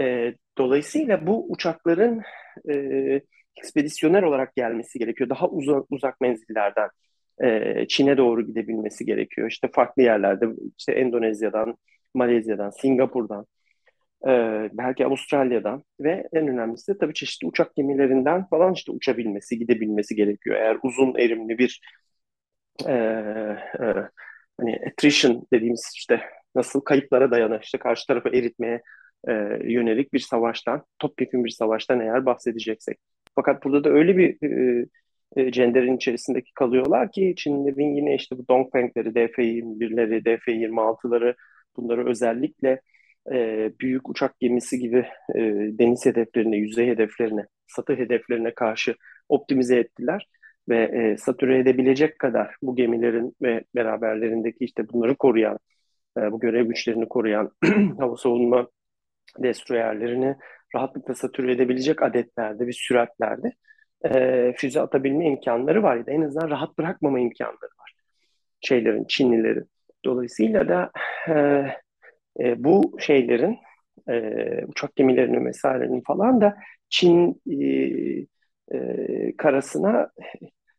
[0.00, 2.22] E, dolayısıyla bu uçakların
[2.70, 2.74] e,
[3.56, 5.30] ekspedisyoner olarak gelmesi gerekiyor.
[5.30, 6.88] Daha uzak, uzak menzillerden
[7.42, 9.50] e, Çin'e doğru gidebilmesi gerekiyor.
[9.50, 10.46] İşte farklı yerlerde,
[10.78, 11.76] işte Endonezya'dan,
[12.14, 13.46] Malezya'dan, Singapur'dan,
[14.26, 14.30] e,
[14.72, 20.56] belki Avustralya'dan ve en önemlisi de tabii çeşitli uçak gemilerinden falan işte uçabilmesi, gidebilmesi gerekiyor.
[20.56, 21.80] Eğer uzun erimli bir
[22.86, 24.08] e, e,
[24.60, 26.20] hani attrition dediğimiz işte
[26.54, 28.82] nasıl kayıplara dayanan işte karşı tarafı eritmeye
[29.28, 29.32] e,
[29.64, 32.98] yönelik bir savaştan, topyekun bir savaştan eğer bahsedeceksek.
[33.34, 34.48] Fakat burada da öyle bir
[34.82, 34.86] e,
[35.36, 41.34] e, cenderin içerisindeki kalıyorlar ki Çinlilerin yine işte bu Dongfeng'leri, DF-21'leri, DF-26'ları
[41.76, 42.80] bunları özellikle
[43.32, 45.40] e, büyük uçak gemisi gibi e,
[45.78, 48.94] deniz hedeflerine, yüzey hedeflerine, satı hedeflerine karşı
[49.28, 50.28] optimize ettiler
[50.68, 55.58] ve e, satüre edebilecek kadar bu gemilerin ve beraberlerindeki işte bunları koruyan,
[56.18, 57.50] e, bu görev güçlerini koruyan
[57.98, 58.68] hava savunma
[59.38, 60.36] destroyerlerini
[60.74, 63.52] rahatlıkla satüre edebilecek adetlerde ve süratlerde
[64.14, 67.94] e, füze atabilme imkanları var ya da en azından rahat bırakmama imkanları var
[68.60, 69.68] şeylerin, Çinlilerin.
[70.04, 70.90] Dolayısıyla da
[71.28, 71.34] e,
[72.40, 73.58] e, bu şeylerin
[74.08, 74.20] e,
[74.66, 76.56] uçak gemilerinin vesairenin falan da
[76.88, 78.26] Çin e,
[78.72, 80.10] e, karasına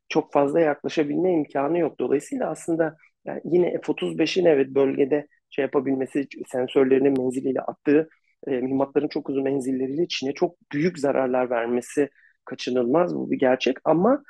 [0.10, 2.00] çok fazla yaklaşabilme imkanı yok.
[2.00, 8.10] Dolayısıyla aslında yani yine F-35'in evet bölgede şey yapabilmesi, sensörlerinin menziliyle attığı
[8.48, 12.10] e, mühimmatların çok uzun menzilleriyle Çin'e çok büyük zararlar vermesi
[12.46, 13.16] kaçınılmaz.
[13.16, 14.24] Bu bir gerçek ama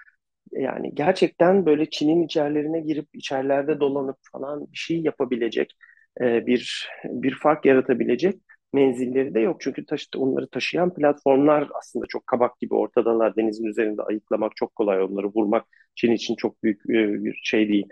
[0.52, 5.78] yani gerçekten böyle Çin'in içerilerine girip içerilerde dolanıp falan bir şey yapabilecek
[6.22, 8.36] e, bir bir fark yaratabilecek
[8.74, 9.62] menzilleri de yok.
[9.62, 13.36] Çünkü taşı, onları taşıyan platformlar aslında çok kabak gibi ortadalar.
[13.36, 15.02] Denizin üzerinde ayıklamak çok kolay.
[15.04, 17.88] Onları vurmak Çin için çok büyük e, bir şey değil.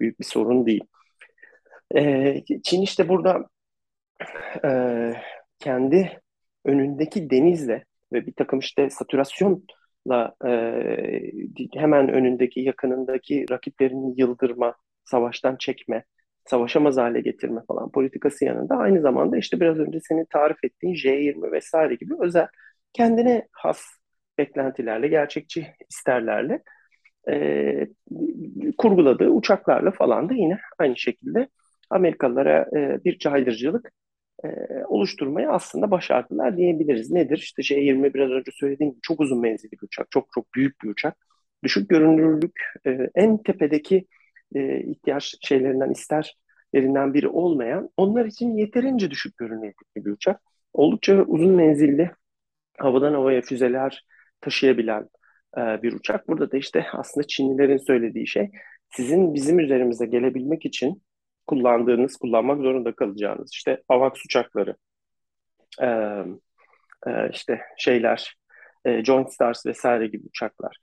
[0.00, 0.84] Büyük bir sorun değil.
[1.96, 3.48] E, Çin işte burada
[4.64, 4.70] e,
[5.58, 6.20] kendi
[6.64, 10.50] önündeki denizle ve bir takım işte satürasyonla e,
[11.74, 16.04] hemen önündeki yakınındaki rakiplerini yıldırma, savaştan çekme,
[16.44, 21.52] savaşamaz hale getirme falan politikası yanında aynı zamanda işte biraz önce senin tarif ettiğin J20
[21.52, 22.46] vesaire gibi özel
[22.92, 23.80] kendine has
[24.38, 26.62] beklentilerle, gerçekçi isterlerle
[27.30, 27.86] e,
[28.78, 31.48] kurguladığı uçaklarla falan da yine aynı şekilde
[31.90, 33.92] Amerikalılara e, bir caydırıcılık
[34.44, 34.48] e,
[34.84, 37.10] oluşturmayı aslında başardılar diyebiliriz.
[37.10, 37.38] Nedir?
[37.38, 40.88] İşte J20 biraz önce söylediğim gibi çok uzun menzilli bir uçak, çok çok büyük bir
[40.88, 41.16] uçak.
[41.64, 44.06] Düşük görünürlük e, en tepedeki
[44.54, 50.40] e, ihtiyaç şeylerinden, isterlerinden biri olmayan, onlar için yeterince düşük görünürlüklü bir uçak.
[50.72, 52.10] Oldukça uzun menzilli,
[52.78, 54.06] havadan havaya füzeler
[54.40, 55.08] taşıyabilen
[55.58, 56.28] e, bir uçak.
[56.28, 58.50] Burada da işte aslında Çinlilerin söylediği şey,
[58.90, 61.02] sizin bizim üzerimize gelebilmek için
[61.52, 64.76] kullandığınız, kullanmak zorunda kalacağınız işte AVAX uçakları,
[65.82, 65.86] e,
[67.06, 68.36] e, işte şeyler,
[68.84, 70.76] e, Joint Stars vesaire gibi uçaklar,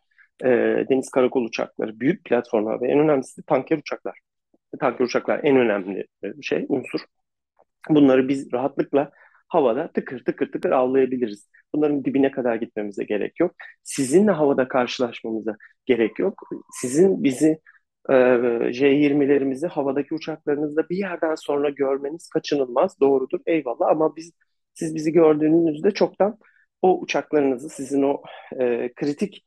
[0.44, 0.50] e,
[0.90, 4.20] deniz karakol uçakları, büyük platformlar ve en önemlisi de tanker uçaklar.
[4.80, 6.06] Tanker uçaklar en önemli
[6.42, 7.00] şey, unsur.
[7.90, 9.12] Bunları biz rahatlıkla
[9.48, 11.50] havada tıkır tıkır tıkır avlayabiliriz.
[11.76, 13.56] Bunların dibine kadar gitmemize gerek yok.
[13.84, 15.56] Sizinle havada karşılaşmamıza
[15.86, 16.50] gerek yok.
[16.82, 17.60] Sizin bizi
[18.10, 18.14] e,
[18.74, 23.00] J-20'lerimizi havadaki uçaklarınızda bir yerden sonra görmeniz kaçınılmaz.
[23.00, 24.32] Doğrudur, eyvallah ama biz
[24.74, 26.38] siz bizi gördüğünüzde çoktan
[26.82, 28.22] o uçaklarınızı, sizin o
[28.60, 29.46] e, kritik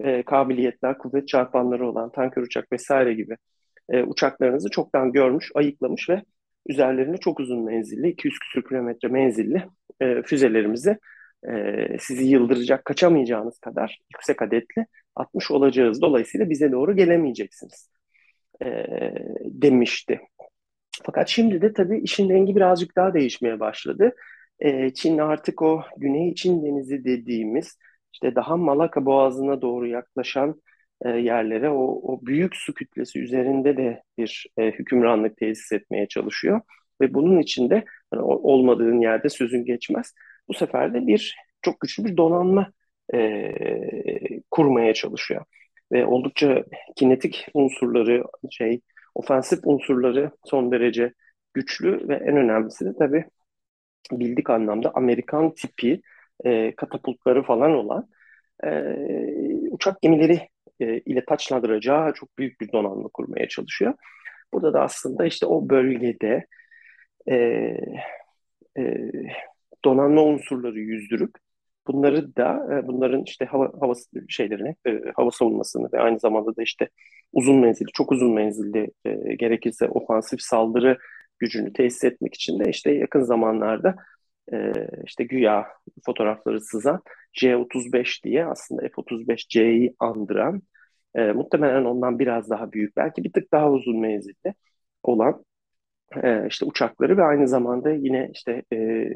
[0.00, 3.36] e, kabiliyetler, kuvvet çarpanları olan tanker uçak vesaire gibi
[3.88, 6.22] e, uçaklarınızı çoktan görmüş, ayıklamış ve
[6.66, 9.64] üzerlerinde çok uzun menzilli, 200 küsur kilometre menzilli
[10.00, 10.98] e, füzelerimizi
[11.48, 11.52] e,
[12.00, 14.86] sizi yıldıracak, kaçamayacağınız kadar yüksek adetli
[15.16, 16.02] atmış olacağız.
[16.02, 17.93] Dolayısıyla bize doğru gelemeyeceksiniz
[18.62, 18.86] e,
[19.44, 20.20] demişti.
[21.04, 24.14] Fakat şimdi de tabii işin rengi birazcık daha değişmeye başladı.
[24.60, 27.78] E, Çin artık o Güney Çin Denizi dediğimiz
[28.12, 30.60] işte daha Malaka Boğazı'na doğru yaklaşan
[31.04, 36.60] e, yerlere o, o büyük su kütlesi üzerinde de bir e, hükümranlık tesis etmeye çalışıyor.
[37.00, 37.84] Ve bunun içinde
[38.14, 40.14] yani olmadığın yerde sözün geçmez.
[40.48, 42.72] Bu sefer de bir çok güçlü bir donanma
[43.14, 43.52] e,
[44.50, 45.44] kurmaya çalışıyor.
[45.92, 46.64] Ve oldukça
[46.96, 48.80] kinetik unsurları, şey,
[49.14, 51.12] ofensif unsurları son derece
[51.54, 53.24] güçlü ve en önemlisi de tabii
[54.12, 56.00] bildik anlamda Amerikan tipi
[56.44, 58.08] e, katapultları falan olan
[58.64, 58.70] e,
[59.70, 60.48] uçak gemileri
[60.80, 63.94] e, ile taçlandıracağı çok büyük bir donanma kurmaya çalışıyor.
[64.52, 66.46] Burada da aslında işte o bölgede
[67.30, 67.34] e,
[68.78, 69.10] e,
[69.84, 71.30] donanma unsurları yüzdürüp
[71.86, 73.92] bunları da e, bunların işte hava, hava
[74.28, 76.88] şeylerini, e, hava savunmasını ve aynı zamanda da işte
[77.32, 80.98] uzun menzilli, çok uzun menzilli e, gerekirse ofansif saldırı
[81.38, 83.96] gücünü tesis etmek için de işte yakın zamanlarda
[85.04, 85.66] işte güya
[86.06, 90.62] fotoğrafları sızan J-35 diye aslında F-35C'yi andıran
[91.14, 94.54] e, muhtemelen ondan biraz daha büyük belki bir tık daha uzun menzilli
[95.02, 95.44] olan
[96.22, 99.08] e, işte uçakları ve aynı zamanda yine işte e,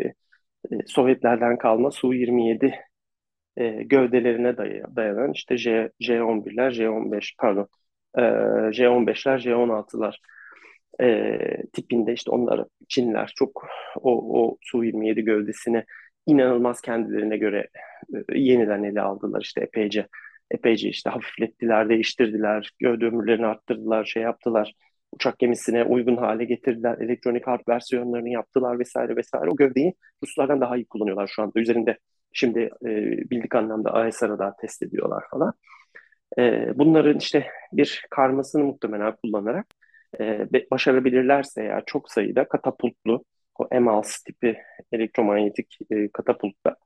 [0.70, 2.74] e Sovyetlerden kalma Su-27
[3.56, 4.56] e, gövdelerine
[4.96, 7.68] dayanan işte J, J-11'ler, J-15 pardon
[8.18, 8.22] e,
[8.72, 10.16] J-15'ler, J-16'lar
[11.00, 11.38] e,
[11.72, 15.84] tipinde işte onlar Çinler çok o, o Su-27 gövdesini
[16.26, 17.68] inanılmaz kendilerine göre
[18.14, 20.06] e, yeniden ele aldılar işte epeyce
[20.50, 24.74] epeyce işte hafiflettiler, değiştirdiler, gövde ömürlerini arttırdılar, şey yaptılar.
[25.12, 29.50] Uçak gemisine uygun hale getirdiler, elektronik harp versiyonlarını yaptılar vesaire vesaire.
[29.50, 31.60] O gövdeyi Ruslardan daha iyi kullanıyorlar şu anda.
[31.60, 31.98] Üzerinde
[32.32, 32.88] şimdi e,
[33.30, 35.52] bildik anlamda AESA'da test ediyorlar falan.
[36.38, 39.66] E, bunların işte bir karmasını muhtemelen kullanarak
[40.20, 43.24] e, başarabilirlerse eğer çok sayıda katapultlu,
[43.58, 44.58] o EMALS tipi
[44.92, 46.76] elektromanyetik e, katapultla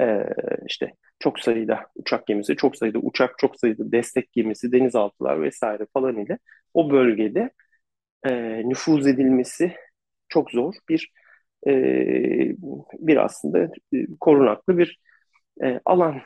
[0.00, 0.26] e,
[0.66, 6.18] işte çok sayıda uçak gemisi, çok sayıda uçak, çok sayıda destek gemisi, denizaltılar vesaire falan
[6.18, 6.38] ile
[6.74, 7.50] o bölgede
[8.26, 8.32] e,
[8.68, 9.72] nüfuz edilmesi
[10.28, 11.12] çok zor bir
[11.66, 11.72] e,
[12.92, 13.58] bir aslında
[13.94, 14.98] e, korunaklı bir
[15.64, 16.20] e, alan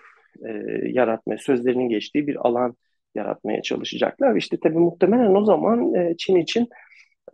[0.49, 0.51] e,
[0.91, 2.77] yaratmaya, sözlerinin geçtiği bir alan
[3.15, 4.37] yaratmaya çalışacaklar.
[4.37, 6.69] İşte tabii muhtemelen o zaman e, Çin için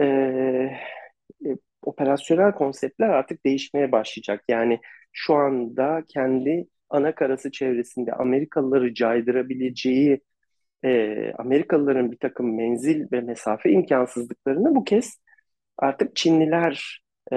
[0.01, 4.45] e, e, operasyonel konseptler artık değişmeye başlayacak.
[4.49, 4.80] Yani
[5.12, 10.20] şu anda kendi ana karası çevresinde Amerikalıları caydırabileceği
[10.85, 15.20] e, Amerikalıların bir takım menzil ve mesafe imkansızlıklarını bu kez
[15.78, 17.37] artık Çinliler e,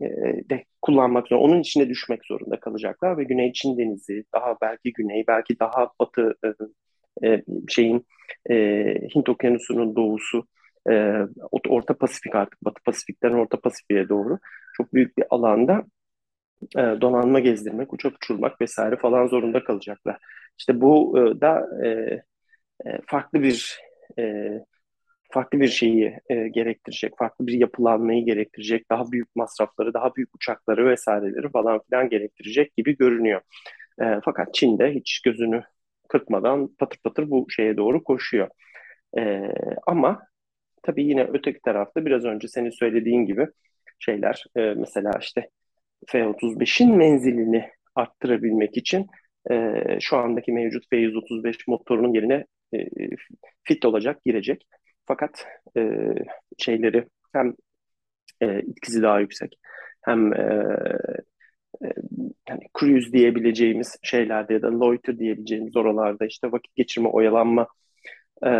[0.00, 0.08] e,
[0.50, 5.24] de kullanmak zorunda, onun içine düşmek zorunda kalacaklar ve Güney Çin Denizi, daha belki güney,
[5.28, 8.06] belki daha batı e, e şeyin
[8.50, 8.54] e,
[9.14, 10.46] Hint Okyanusu'nun doğusu,
[10.90, 11.18] e,
[11.68, 14.38] Orta Pasifik artık Batı Pasifik'ten Orta Pasifik'e doğru
[14.76, 15.84] çok büyük bir alanda
[16.76, 20.18] e, donanma gezdirmek, uçak uçurmak vesaire falan zorunda kalacaklar.
[20.58, 21.88] İşte bu e, da e,
[22.86, 23.80] e, farklı bir
[24.18, 24.50] e,
[25.32, 30.86] farklı bir şeyi e, gerektirecek, farklı bir yapılanmayı gerektirecek, daha büyük masrafları, daha büyük uçakları
[30.90, 33.40] vesaireleri falan filan gerektirecek gibi görünüyor.
[34.02, 35.62] E, fakat Çin de hiç gözünü
[36.08, 38.48] kırpmadan patır patır bu şeye doğru koşuyor.
[39.18, 39.40] E,
[39.86, 40.22] ama
[40.86, 43.46] tabii yine öteki tarafta biraz önce senin söylediğin gibi
[43.98, 45.48] şeyler, e, mesela işte
[46.06, 49.06] F-35'in menzilini arttırabilmek için
[49.50, 52.78] e, şu andaki mevcut F-135 motorunun yerine e,
[53.62, 54.66] fit olacak, girecek.
[55.06, 55.98] Fakat e,
[56.58, 57.54] şeyleri hem
[58.40, 59.58] e, etkisi daha yüksek
[60.02, 60.68] hem e,
[61.84, 61.88] e,
[62.48, 67.68] hani cruise diyebileceğimiz şeylerde ya da loiter diyebileceğimiz oralarda işte vakit geçirme, oyalanma
[68.46, 68.50] e,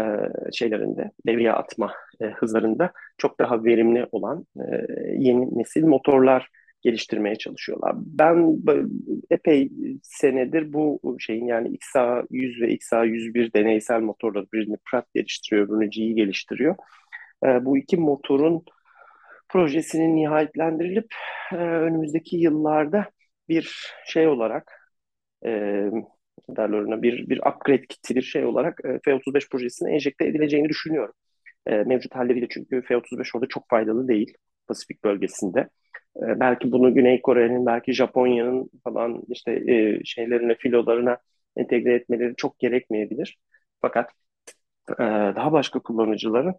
[0.53, 4.87] şeylerinde, devreye atma e, hızlarında çok daha verimli olan e,
[5.19, 6.49] yeni nesil motorlar
[6.83, 7.95] geliştirmeye çalışıyorlar.
[7.97, 8.59] Ben
[9.31, 9.71] epey
[10.03, 16.77] senedir bu şeyin yani XA100 ve XA101 deneysel motorları birini Pratt geliştiriyor, öbürünü GE geliştiriyor.
[17.45, 18.65] E, bu iki motorun
[19.49, 21.15] projesinin nihayetlendirilip
[21.53, 23.11] e, önümüzdeki yıllarda
[23.49, 24.73] bir şey olarak
[25.47, 25.91] e,
[26.49, 31.15] derler bir, bir upgrade kiti bir şey olarak e, F-35 projesine enjekte edileceğini düşünüyorum.
[31.67, 34.35] E, mevcut halleriyle çünkü F-35 orada çok faydalı değil
[34.69, 35.61] Pasifik bölgesinde.
[36.17, 41.19] E, belki bunu Güney Kore'nin, belki Japonya'nın falan işte e, şeylerine, filolarına
[41.57, 43.39] entegre etmeleri çok gerekmeyebilir.
[43.81, 44.11] Fakat
[44.91, 45.03] e,
[45.37, 46.55] daha başka kullanıcıların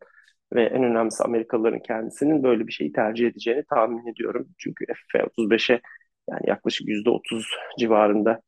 [0.53, 4.47] ve en önemlisi Amerikalıların kendisinin böyle bir şeyi tercih edeceğini tahmin ediyorum.
[4.57, 5.81] Çünkü F-35'e
[6.29, 7.43] yani yaklaşık %30
[7.79, 8.41] civarında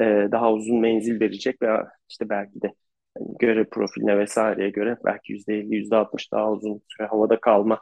[0.00, 2.74] e, daha uzun menzil verecek veya işte belki de
[3.18, 7.80] yani göre profiline vesaireye göre belki %50, %60 daha uzun süre havada kalma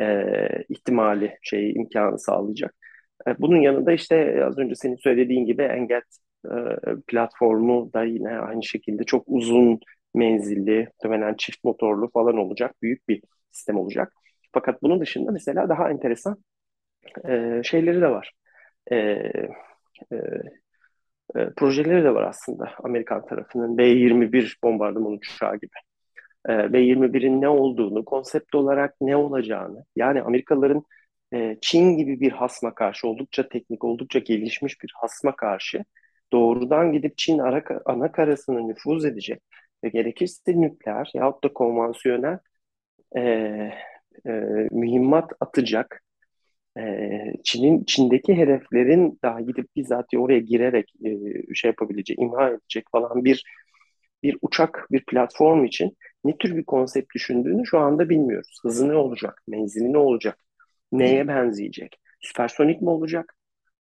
[0.00, 0.26] e,
[0.68, 2.74] ihtimali şeyi imkanı sağlayacak.
[3.28, 6.04] E, bunun yanında işte az önce senin söylediğin gibi Enget
[6.46, 6.50] e,
[7.06, 9.80] platformu da yine aynı şekilde çok uzun
[10.14, 12.74] menzilli, muhtemelen çift motorlu falan olacak.
[12.82, 13.22] Büyük bir
[13.52, 14.12] sistem olacak.
[14.52, 16.44] Fakat bunun dışında mesela daha enteresan
[17.28, 18.32] e, şeyleri de var.
[18.92, 18.96] E,
[20.12, 20.16] e,
[21.36, 25.76] e, projeleri de var aslında Amerikan tarafının B-21 bombardıman uçağı gibi.
[26.48, 30.84] E, B-21'in ne olduğunu, konsept olarak ne olacağını, yani Amerikalıların
[31.34, 35.84] e, Çin gibi bir hasma karşı, oldukça teknik, oldukça gelişmiş bir hasma karşı
[36.32, 39.42] doğrudan gidip Çin ara, ana karasına nüfuz edecek
[39.84, 42.38] ve gerekirse nükleer yahut da konvansiyonel
[43.16, 43.20] e,
[44.26, 44.30] e,
[44.70, 46.02] mühimmat atacak
[47.44, 51.10] Çin'in Çin'deki hedeflerin daha gidip bizzat oraya girerek e,
[51.54, 53.44] şey yapabilecek, imha edecek falan bir
[54.22, 58.58] bir uçak, bir platform için ne tür bir konsept düşündüğünü şu anda bilmiyoruz.
[58.62, 60.38] Hızı ne olacak, menzili ne olacak,
[60.92, 63.36] neye benzeyecek, süpersonik mi olacak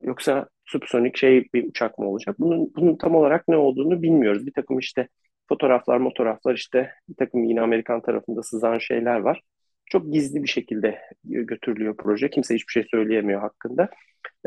[0.03, 2.37] yoksa subsonik şey bir uçak mı olacak?
[2.39, 4.47] Bunun, bunun tam olarak ne olduğunu bilmiyoruz.
[4.47, 5.09] Bir takım işte
[5.49, 9.41] fotoğraflar, fotoğraflar işte bir takım yine Amerikan tarafında sızan şeyler var.
[9.87, 12.31] Çok gizli bir şekilde götürülüyor proje.
[12.31, 13.89] Kimse hiçbir şey söyleyemiyor hakkında.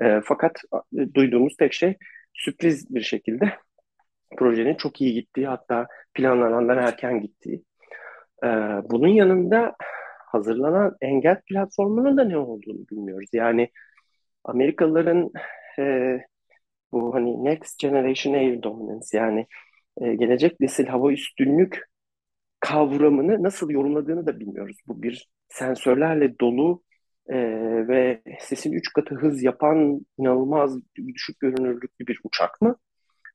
[0.02, 0.62] E, fakat
[1.14, 1.98] duyduğumuz tek şey
[2.34, 3.54] sürpriz bir şekilde
[4.38, 7.64] projenin çok iyi gittiği hatta planlanandan erken gittiği.
[8.44, 8.48] E,
[8.90, 9.76] bunun yanında
[10.32, 13.30] hazırlanan engel platformunun da ne olduğunu bilmiyoruz.
[13.34, 13.70] Yani
[14.44, 15.32] Amerikalıların
[15.80, 16.18] e,
[16.92, 19.48] bu hani Next Generation Air Dominance yani
[20.02, 21.89] e, gelecek nesil hava üstünlük
[22.60, 24.78] kavramını nasıl yorumladığını da bilmiyoruz.
[24.88, 26.84] Bu bir sensörlerle dolu
[27.30, 27.38] e,
[27.88, 32.76] ve sesin üç katı hız yapan inanılmaz düşük görünürlüklü bir uçak mı?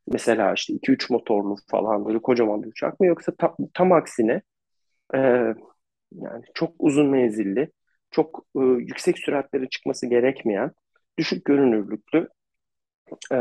[0.09, 3.07] Mesela işte 2-3 motorlu falan böyle kocaman bir uçak mı?
[3.07, 4.43] Yoksa tam, tam aksine
[5.15, 5.19] e,
[6.13, 7.71] yani çok uzun menzilli,
[8.11, 10.73] çok e, yüksek süratlere çıkması gerekmeyen,
[11.19, 12.29] düşük görünürlüklü,
[13.33, 13.37] e,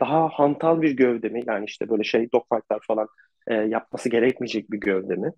[0.00, 1.42] daha hantal bir gövde mi?
[1.46, 3.08] Yani işte böyle şey dogfightlar falan
[3.50, 5.32] e, yapması gerekmeyecek bir gövde mi?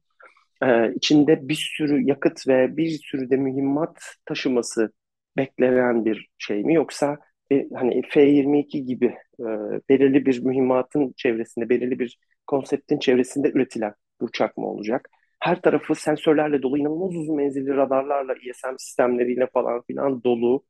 [0.63, 4.93] E, içinde bir sürü yakıt ve bir sürü de mühimmat taşıması
[5.37, 6.75] beklenen bir şey mi?
[6.75, 7.19] Yoksa
[7.53, 9.07] e, hani F-22 gibi
[9.41, 9.47] e,
[9.89, 15.09] belirli bir mühimmatın çevresinde, belirli bir konseptin çevresinde üretilen bir uçak mı olacak?
[15.41, 20.65] Her tarafı sensörlerle dolu, inanılmaz uzun menzilli radarlarla, ISM sistemleriyle falan filan dolu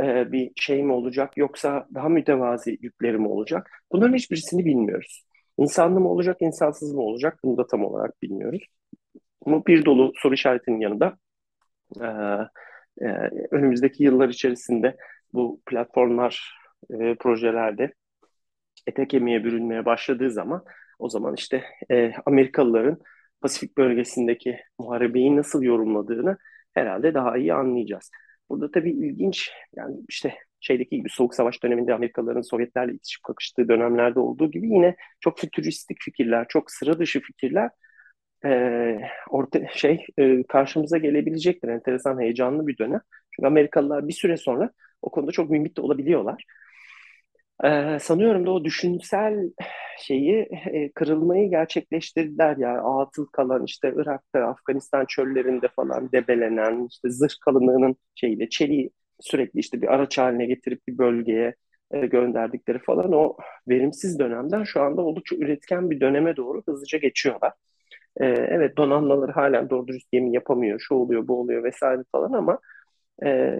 [0.00, 3.70] e, bir şey mi olacak yoksa daha mütevazi yükleri mi olacak?
[3.92, 5.27] Bunların hiçbirisini bilmiyoruz.
[5.58, 7.38] İnsanlı mı olacak, insansız mı olacak?
[7.44, 8.62] Bunu da tam olarak bilmiyoruz.
[9.46, 11.18] Bu bir dolu soru işaretinin yanında
[12.00, 12.06] e,
[13.00, 13.06] e,
[13.50, 14.96] önümüzdeki yıllar içerisinde
[15.32, 16.58] bu platformlar,
[16.90, 17.92] e, projelerde
[18.86, 20.64] ete kemiğe bürünmeye başladığı zaman
[20.98, 22.98] o zaman işte e, Amerikalıların
[23.40, 26.36] Pasifik bölgesindeki muharebeyi nasıl yorumladığını
[26.74, 28.10] herhalde daha iyi anlayacağız.
[28.50, 34.20] Burada tabii ilginç yani işte şeydeki gibi Soğuk Savaş döneminde Amerikalıların Sovyetlerle itişip kakıştığı dönemlerde
[34.20, 37.70] olduğu gibi yine çok fütüristik fikirler, çok sıra dışı fikirler
[38.44, 38.50] e,
[39.30, 41.68] orta şey e, karşımıza gelebilecektir.
[41.68, 43.00] Enteresan, heyecanlı bir dönem.
[43.30, 44.70] Çünkü Amerikalılar bir süre sonra
[45.02, 46.44] o konuda çok mümbit de olabiliyorlar.
[47.64, 49.50] Ee, sanıyorum da o düşünsel
[49.98, 57.34] şeyi e, kırılmayı gerçekleştirdiler ya atıl kalan işte Irak'ta Afganistan çöllerinde falan debelenen işte zırh
[57.44, 58.90] kalınlığının şeyiyle çeliği
[59.20, 61.54] sürekli işte bir araç haline getirip bir bölgeye
[61.90, 63.36] e, gönderdikleri falan o
[63.68, 67.52] verimsiz dönemden şu anda oldukça üretken bir döneme doğru hızlıca geçiyorlar.
[68.20, 72.58] E, evet donanmaları halen doğru dürüst gemi yapamıyor, şu oluyor, bu oluyor vesaire falan ama
[73.24, 73.58] e,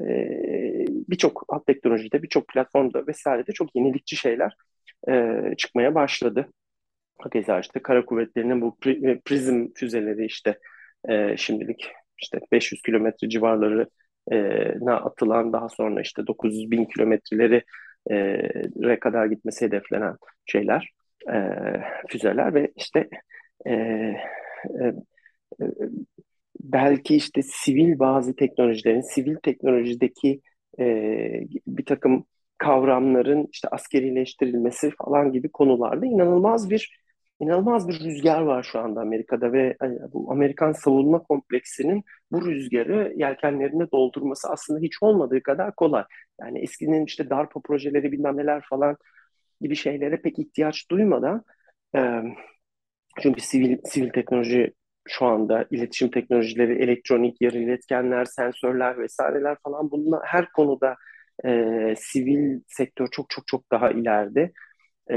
[1.09, 4.57] birçok alt teknolojide, birçok platformda vesairede çok yenilikçi şeyler
[5.09, 6.47] e, çıkmaya başladı.
[7.19, 10.59] Hakeza işte kara kuvvetlerinin bu pri, prizm füzeleri işte
[11.09, 13.89] e, şimdilik işte 500 kilometre civarları
[14.33, 17.65] e, atılan daha sonra işte 900 bin kilometreleri
[18.11, 20.17] e, kadar gitmesi hedeflenen
[20.47, 20.91] şeyler,
[21.33, 21.37] e,
[22.09, 23.09] füzeler ve işte
[23.67, 24.15] e, e,
[25.61, 25.73] e
[26.61, 30.41] belki işte sivil bazı teknolojilerin, sivil teknolojideki
[30.79, 30.85] e,
[31.67, 32.25] bir takım
[32.59, 36.99] kavramların işte askerileştirilmesi falan gibi konularda inanılmaz bir
[37.41, 43.13] inanılmaz bir rüzgar var şu anda Amerika'da ve hani, bu Amerikan savunma kompleksinin bu rüzgarı
[43.17, 46.05] yelkenlerine doldurması aslında hiç olmadığı kadar kolay.
[46.41, 48.97] Yani eskinin işte DARPA projeleri bilmem neler falan
[49.61, 51.45] gibi şeylere pek ihtiyaç duymadan
[53.23, 54.73] çünkü sivil sivil teknoloji
[55.09, 60.97] şu anda iletişim teknolojileri, elektronik, yarı iletkenler, sensörler vesaireler falan bununla her konuda
[61.45, 64.53] e, sivil sektör çok çok çok daha ileride.
[65.11, 65.17] E,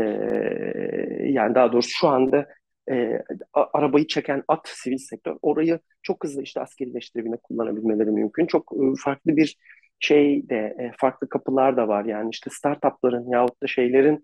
[1.24, 2.48] yani daha doğrusu şu anda
[2.92, 3.22] e,
[3.54, 5.38] arabayı çeken at sivil sektör.
[5.42, 8.46] Orayı çok hızlı işte askerileştirebilmek, kullanabilmeleri mümkün.
[8.46, 9.58] Çok e, farklı bir
[10.00, 12.06] şey de, e, farklı kapılar da var.
[12.06, 14.22] Yani işte startupların yahut da şeylerin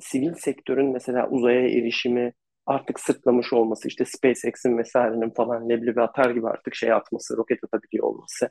[0.00, 2.32] sivil sektörün mesela uzaya erişimi,
[2.66, 8.04] artık sırtlamış olması, işte SpaceX'in vesairenin falan leblebi atar gibi artık şey atması, roket atabiliyor
[8.04, 8.50] olması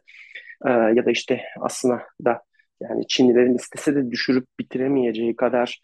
[0.66, 2.42] e, ya da işte aslında da
[2.82, 5.82] yani Çinlilerin istese de düşürüp bitiremeyeceği kadar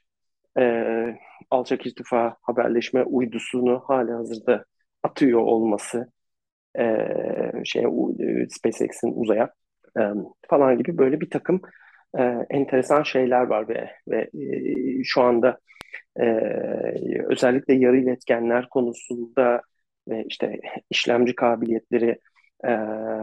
[0.60, 0.86] e,
[1.52, 4.66] alçak irtifa haberleşme uydusunu hali hazırda
[5.04, 6.12] atıyor olması
[6.80, 6.84] e,
[7.66, 7.86] şey
[8.50, 9.54] SpaceX'in uzaya
[10.00, 10.02] e,
[10.50, 11.62] falan gibi böyle bir takım
[12.18, 15.60] e, enteresan şeyler var ve, ve e, şu anda
[16.20, 16.26] e,
[17.30, 19.62] özellikle yarı iletkenler konusunda
[20.08, 22.20] ve işte işlemci kabiliyetleri,
[22.66, 22.70] e,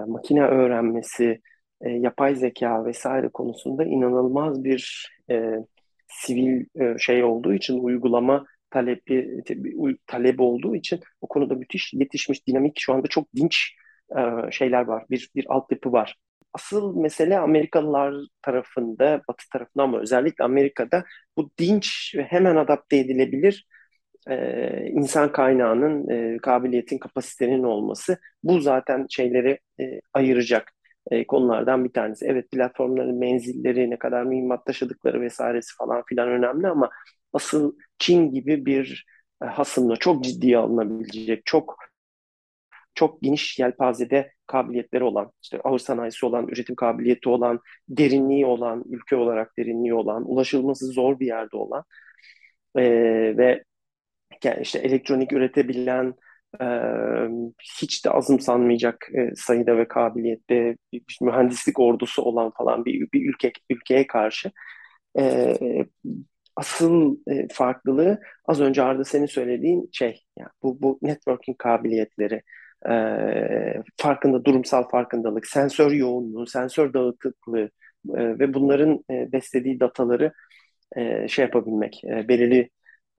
[0.06, 1.40] makine öğrenmesi,
[1.80, 5.54] e, yapay zeka vesaire konusunda inanılmaz bir e,
[6.12, 9.42] sivil e, şey olduğu için uygulama talebi
[10.06, 13.72] talep olduğu için o konuda müthiş yetişmiş dinamik şu anda çok dinç
[14.16, 15.04] e, şeyler var.
[15.10, 16.16] Bir bir altyapı var.
[16.54, 21.04] Asıl mesele Amerikalılar tarafında, Batı tarafında ama özellikle Amerika'da
[21.36, 23.66] bu dinç ve hemen adapte edilebilir
[24.30, 30.72] e, insan kaynağının, e, kabiliyetin, kapasitenin olması bu zaten şeyleri e, ayıracak
[31.10, 32.26] e, konulardan bir tanesi.
[32.26, 36.90] Evet platformların menzilleri, ne kadar mühimmat taşıdıkları vesairesi falan filan önemli ama
[37.32, 39.06] asıl Çin gibi bir
[39.42, 41.76] e, hasımla çok ciddiye alınabilecek, çok
[42.94, 49.16] çok geniş yelpazede kabiliyetleri olan, işte ağır sanayisi olan, üretim kabiliyeti olan, derinliği olan, ülke
[49.16, 51.84] olarak derinliği olan, ulaşılması zor bir yerde olan
[52.76, 52.82] e,
[53.36, 53.64] ve
[54.44, 56.14] yani işte elektronik üretebilen,
[57.80, 60.76] hiç de azımsanmayacak e, sayıda ve kabiliyette
[61.20, 64.52] mühendislik ordusu olan falan bir, bir ülke ülkeye karşı
[66.56, 72.42] asıl e, farklılığı az önce Arda senin söylediğin şey yani bu bu networking kabiliyetleri
[73.96, 77.70] farkında durumsal farkındalık, sensör yoğunluğu, sensör dağıtıklığı
[78.06, 80.32] ve bunların e, beslediği dataları
[81.28, 82.70] şey yapabilmek, belirli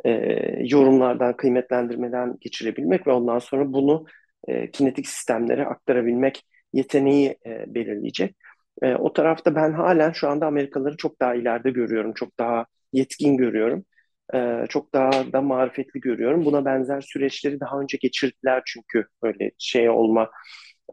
[0.05, 0.11] e,
[0.59, 4.05] yorumlardan, kıymetlendirmeden geçirebilmek ve ondan sonra bunu
[4.47, 8.35] e, kinetik sistemlere aktarabilmek yeteneği e, belirleyecek.
[8.81, 13.37] E, o tarafta ben halen şu anda Amerikalıları çok daha ileride görüyorum, çok daha yetkin
[13.37, 13.85] görüyorum.
[14.33, 16.45] E, çok daha da marifetli görüyorum.
[16.45, 20.29] Buna benzer süreçleri daha önce geçirdiler çünkü öyle şey olma,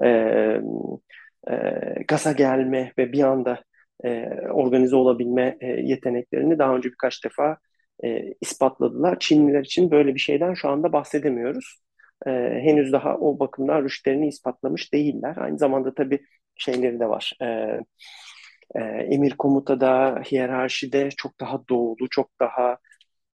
[0.05, 0.09] e,
[1.51, 1.55] e,
[2.09, 3.63] gaza gelme ve bir anda
[4.05, 7.57] e, organize olabilme e, yeteneklerini daha önce birkaç defa
[8.05, 9.19] e, ispatladılar.
[9.19, 11.77] Çinliler için böyle bir şeyden şu anda bahsedemiyoruz.
[12.27, 12.31] E,
[12.63, 15.37] henüz daha o bakımdan rüştlerini ispatlamış değiller.
[15.37, 16.21] Aynı zamanda tabii
[16.57, 17.33] şeyleri de var.
[17.43, 17.47] E,
[18.75, 22.79] e, emir komutada, hiyerarşide çok daha doğulu, çok daha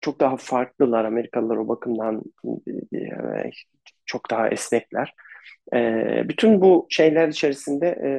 [0.01, 2.23] çok daha farklılar Amerikalılar o bakımdan
[2.93, 3.51] e,
[4.05, 5.13] çok daha esnekler.
[5.73, 5.79] E,
[6.29, 8.09] bütün bu şeyler içerisinde, e,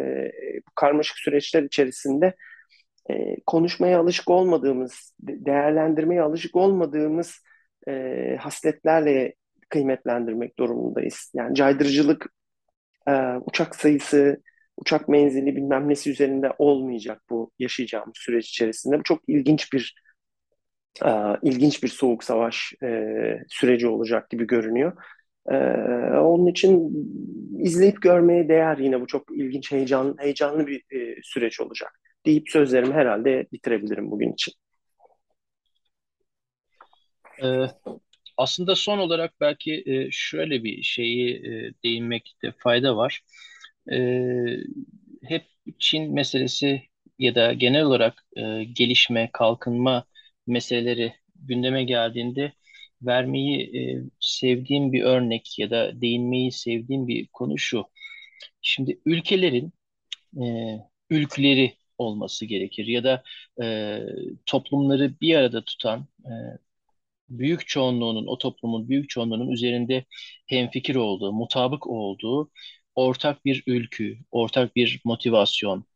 [0.69, 2.35] bu karmaşık süreçler içerisinde
[3.11, 7.43] e, konuşmaya alışık olmadığımız, değerlendirmeye alışık olmadığımız
[7.89, 9.35] e, hasletlerle
[9.69, 11.33] kıymetlendirmek durumundayız.
[11.35, 12.27] Yani caydırıcılık,
[13.09, 13.13] e,
[13.47, 14.43] uçak sayısı,
[14.77, 18.99] uçak menzili bilmem nesi üzerinde olmayacak bu yaşayacağımız süreç içerisinde.
[18.99, 19.95] Bu çok ilginç bir
[21.05, 21.11] e,
[21.43, 22.89] ilginç bir soğuk savaş e,
[23.49, 24.93] süreci olacak gibi görünüyor.
[25.51, 25.57] E,
[26.19, 26.93] onun için
[27.59, 32.95] izleyip görmeye değer yine bu çok ilginç, heyecan, heyecanlı bir e, süreç olacak deyip sözlerimi
[32.95, 34.55] herhalde bitirebilirim bugün için.
[37.43, 37.67] Ee,
[38.37, 43.23] aslında son olarak belki e, şöyle bir şeyi e, değinmekte fayda var.
[43.93, 43.97] E,
[45.23, 45.45] hep
[45.79, 46.83] Çin meselesi
[47.19, 50.05] ya da genel olarak e, gelişme, kalkınma
[50.47, 52.53] meseleleri gündeme geldiğinde
[53.03, 57.85] vermeyi e, sevdiğim bir örnek ya da değinmeyi sevdiğim bir konu şu.
[58.63, 59.73] Şimdi ülkelerin
[60.37, 60.45] e,
[61.11, 63.23] ülküleri olması gerekir ya da
[63.63, 63.99] e,
[64.47, 66.33] toplumları bir arada tutan e,
[67.29, 70.05] büyük çoğunluğunun, o toplumun büyük çoğunluğunun üzerinde
[70.47, 72.51] hemfikir olduğu, mutabık olduğu
[72.95, 75.87] ortak bir ülkü, ortak bir motivasyon,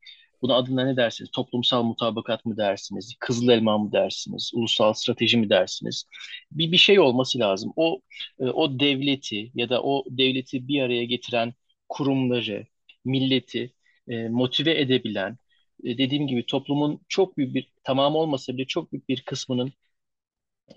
[0.42, 1.30] Buna adına ne dersiniz?
[1.30, 3.16] Toplumsal mutabakat mı dersiniz?
[3.20, 4.50] Kızıl elma mı dersiniz?
[4.54, 6.04] Ulusal strateji mi dersiniz?
[6.52, 7.72] Bir bir şey olması lazım.
[7.76, 8.00] O
[8.40, 11.54] e, o devleti ya da o devleti bir araya getiren
[11.88, 12.66] kurumları,
[13.04, 13.72] milleti
[14.08, 15.38] e, motive edebilen,
[15.84, 19.72] e, dediğim gibi toplumun çok büyük bir tamam olmasa bile çok büyük bir kısmının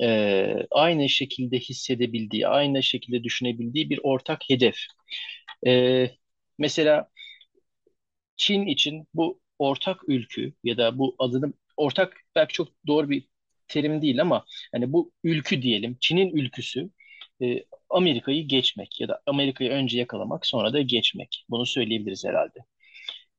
[0.02, 4.76] e, aynı şekilde hissedebildiği, aynı şekilde düşünebildiği bir ortak hedef.
[5.68, 6.08] E,
[6.60, 7.10] mesela
[8.38, 13.28] Çin için bu ortak ülkü ya da bu adını ortak belki çok doğru bir
[13.68, 16.90] terim değil ama hani bu ülkü diyelim Çin'in ülküsü
[17.42, 21.46] e, Amerika'yı geçmek ya da Amerika'yı önce yakalamak sonra da geçmek.
[21.50, 22.60] Bunu söyleyebiliriz herhalde.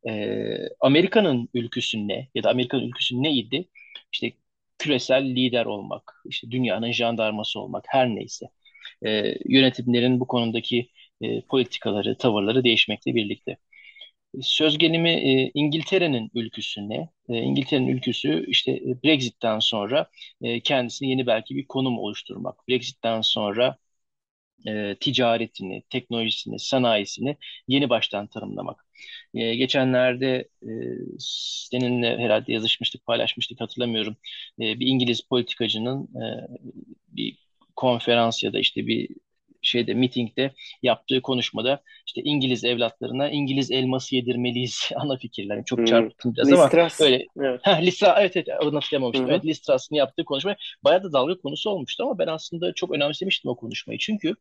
[0.08, 0.44] E,
[0.80, 3.68] Amerika'nın ülküsü ne ya da Amerika'nın ülküsü neydi?
[4.12, 4.32] İşte
[4.78, 8.46] küresel lider olmak, işte dünyanın jandarması olmak her neyse.
[9.06, 10.90] E, yönetimlerin bu konudaki
[11.22, 13.56] e, politikaları, tavırları değişmekle birlikte.
[14.42, 20.06] Söz gelimi e, İngiltere'nin ülküsüne, e, İngiltere'nin ülküsü işte e, Brexit'ten sonra
[20.42, 22.68] e, kendisine yeni belki bir konum oluşturmak.
[22.68, 23.76] Brexit'ten sonra
[24.66, 27.36] e, ticaretini, teknolojisini, sanayisini
[27.68, 28.86] yeni baştan tanımlamak.
[29.34, 30.70] E, geçenlerde e,
[31.18, 34.16] seninle herhalde yazışmıştık, paylaşmıştık hatırlamıyorum.
[34.60, 36.24] E, bir İngiliz politikacının e,
[37.08, 37.38] bir
[37.76, 39.08] konferans ya da işte bir
[39.62, 40.52] şeyde mitingde
[40.82, 45.54] yaptığı konuşmada işte İngiliz evlatlarına İngiliz elması yedirmeliyiz ana fikirler.
[45.54, 45.86] Yani çok hmm.
[45.86, 47.00] çarpıttım biraz Listras.
[47.00, 47.26] ama öyle.
[47.40, 47.60] Evet.
[47.62, 49.30] Heh, Listra, evet evet adını hatırlamamıştım.
[49.30, 53.56] Evet Listras'ın yaptığı konuşma bayağı da dalga konusu olmuştu ama ben aslında çok önemsemiştim o
[53.56, 53.98] konuşmayı.
[53.98, 54.34] Çünkü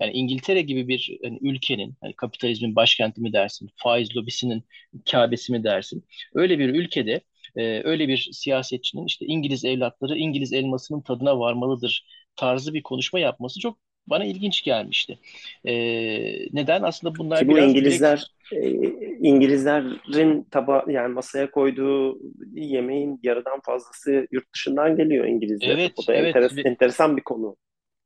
[0.00, 4.62] yani İngiltere gibi bir yani ülkenin, yani kapitalizmin başkenti mi dersin, faiz lobisinin
[5.10, 7.20] Kabe'si mi dersin, öyle bir ülkede
[7.56, 13.60] e, öyle bir siyasetçinin işte İngiliz evlatları İngiliz elmasının tadına varmalıdır tarzı bir konuşma yapması
[13.60, 15.18] çok bana ilginç gelmişti.
[15.64, 15.74] E,
[16.52, 16.82] neden?
[16.82, 19.24] Aslında bunlar Ki bu biraz İngilizler direkt...
[19.24, 22.18] İngilizlerin taba yani masaya koyduğu
[22.54, 25.68] yemeğin yarıdan fazlası yurt dışından geliyor İngilizler.
[25.68, 26.36] Evet, o da evet.
[26.36, 27.56] enteres, enteresan bir konu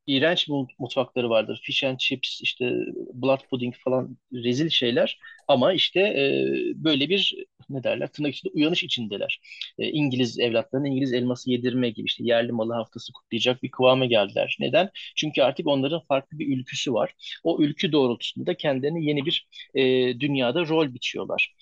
[0.07, 0.49] iğrenç
[0.79, 1.61] mutfakları vardır.
[1.65, 2.71] Fish and chips, işte
[3.15, 5.19] blood pudding falan rezil şeyler.
[5.49, 7.35] Ama işte e, böyle bir
[7.71, 9.41] ne derler tırnak içinde uyanış içindeler.
[9.79, 14.57] E, İngiliz evlatlarına İngiliz elması yedirme gibi işte yerli malı haftası kutlayacak bir kıvama geldiler.
[14.61, 14.91] Neden?
[15.17, 17.15] Çünkü artık onların farklı bir ülküsü var.
[17.45, 19.83] O ülkü doğrultusunda kendilerine yeni bir e,
[20.21, 21.55] dünyada rol biçiyorlar.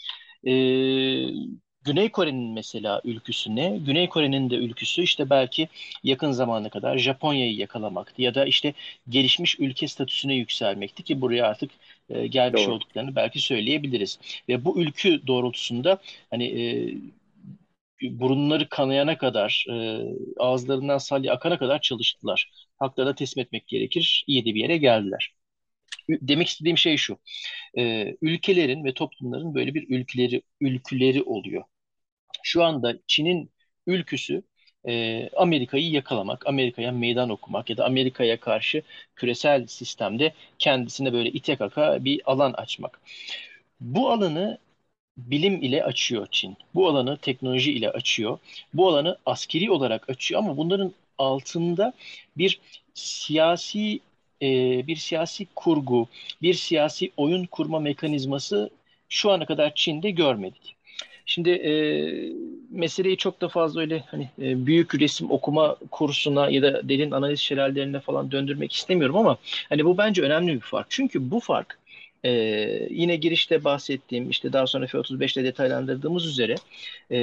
[0.47, 0.53] E,
[1.85, 3.79] Güney Kore'nin mesela ülküsü ne?
[3.79, 5.69] Güney Kore'nin de ülküsü işte belki
[6.05, 8.75] yakın zamana kadar Japonya'yı yakalamaktı ya da işte
[9.09, 11.71] gelişmiş ülke statüsüne yükselmekti ki buraya artık
[12.11, 12.75] e, gelmiş Doğru.
[12.75, 14.19] olduklarını belki söyleyebiliriz.
[14.49, 15.99] Ve bu ülkü doğrultusunda
[16.31, 16.95] hani e,
[18.03, 20.01] burunları kanayana kadar, e,
[20.39, 22.51] ağızlarından salya akana kadar çalıştılar.
[22.79, 24.25] Haklarına teslim etmek gerekir.
[24.27, 25.33] İyi de bir yere geldiler.
[26.09, 27.19] Demek istediğim şey şu.
[27.79, 31.65] E, ülkelerin ve toplumların böyle bir ülküleri ülküleri oluyor.
[32.43, 33.51] Şu anda Çin'in
[33.87, 34.43] ülküsü
[34.89, 38.83] e, Amerika'yı yakalamak, Amerika'ya meydan okumak ya da Amerika'ya karşı
[39.17, 43.01] küresel sistemde kendisine böyle ite kaka bir alan açmak.
[43.81, 44.59] Bu alanı
[45.17, 46.57] bilim ile açıyor Çin.
[46.75, 48.39] Bu alanı teknoloji ile açıyor.
[48.75, 51.93] Bu alanı askeri olarak açıyor ama bunların altında
[52.37, 52.61] bir
[52.95, 54.01] siyasi
[54.43, 54.47] e,
[54.87, 56.09] bir siyasi kurgu,
[56.43, 58.71] bir siyasi oyun kurma mekanizması
[59.09, 60.77] şu ana kadar Çin'de görmedik.
[61.27, 61.73] Şimdi e,
[62.71, 67.41] meseleyi çok da fazla öyle hani e, büyük resim okuma kursuna ya da derin analiz
[67.41, 69.39] şelalelerine falan döndürmek istemiyorum ama
[69.69, 70.87] hani bu bence önemli bir fark.
[70.91, 71.79] Çünkü bu fark
[72.25, 72.31] e,
[72.91, 76.55] yine girişte bahsettiğim işte daha sonra F-35'te detaylandırdığımız üzere
[77.11, 77.19] e,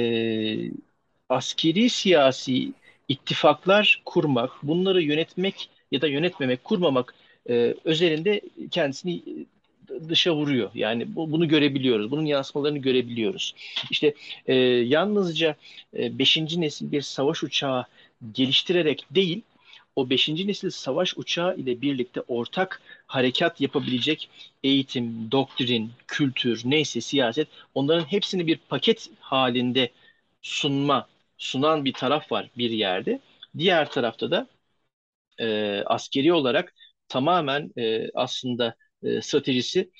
[1.28, 2.72] askeri siyasi
[3.08, 7.14] ittifaklar kurmak, bunları yönetmek ya da yönetmemek, kurmamak
[7.48, 9.22] e, özelinde kendisini
[10.08, 10.70] dışa vuruyor.
[10.74, 12.10] Yani bu, bunu görebiliyoruz.
[12.10, 13.54] Bunun yansımalarını görebiliyoruz.
[13.90, 14.14] İşte
[14.46, 15.56] e, yalnızca
[15.94, 16.36] 5.
[16.36, 17.84] E, nesil bir savaş uçağı
[18.32, 19.42] geliştirerek değil,
[19.96, 20.28] o 5.
[20.28, 24.28] nesil savaş uçağı ile birlikte ortak harekat yapabilecek
[24.64, 29.90] eğitim, doktrin, kültür, neyse siyaset onların hepsini bir paket halinde
[30.42, 33.20] sunma, sunan bir taraf var bir yerde.
[33.58, 34.46] Diğer tarafta da
[35.40, 36.74] e, askeri olarak
[37.08, 39.90] tamamen e, aslında e, stratejisi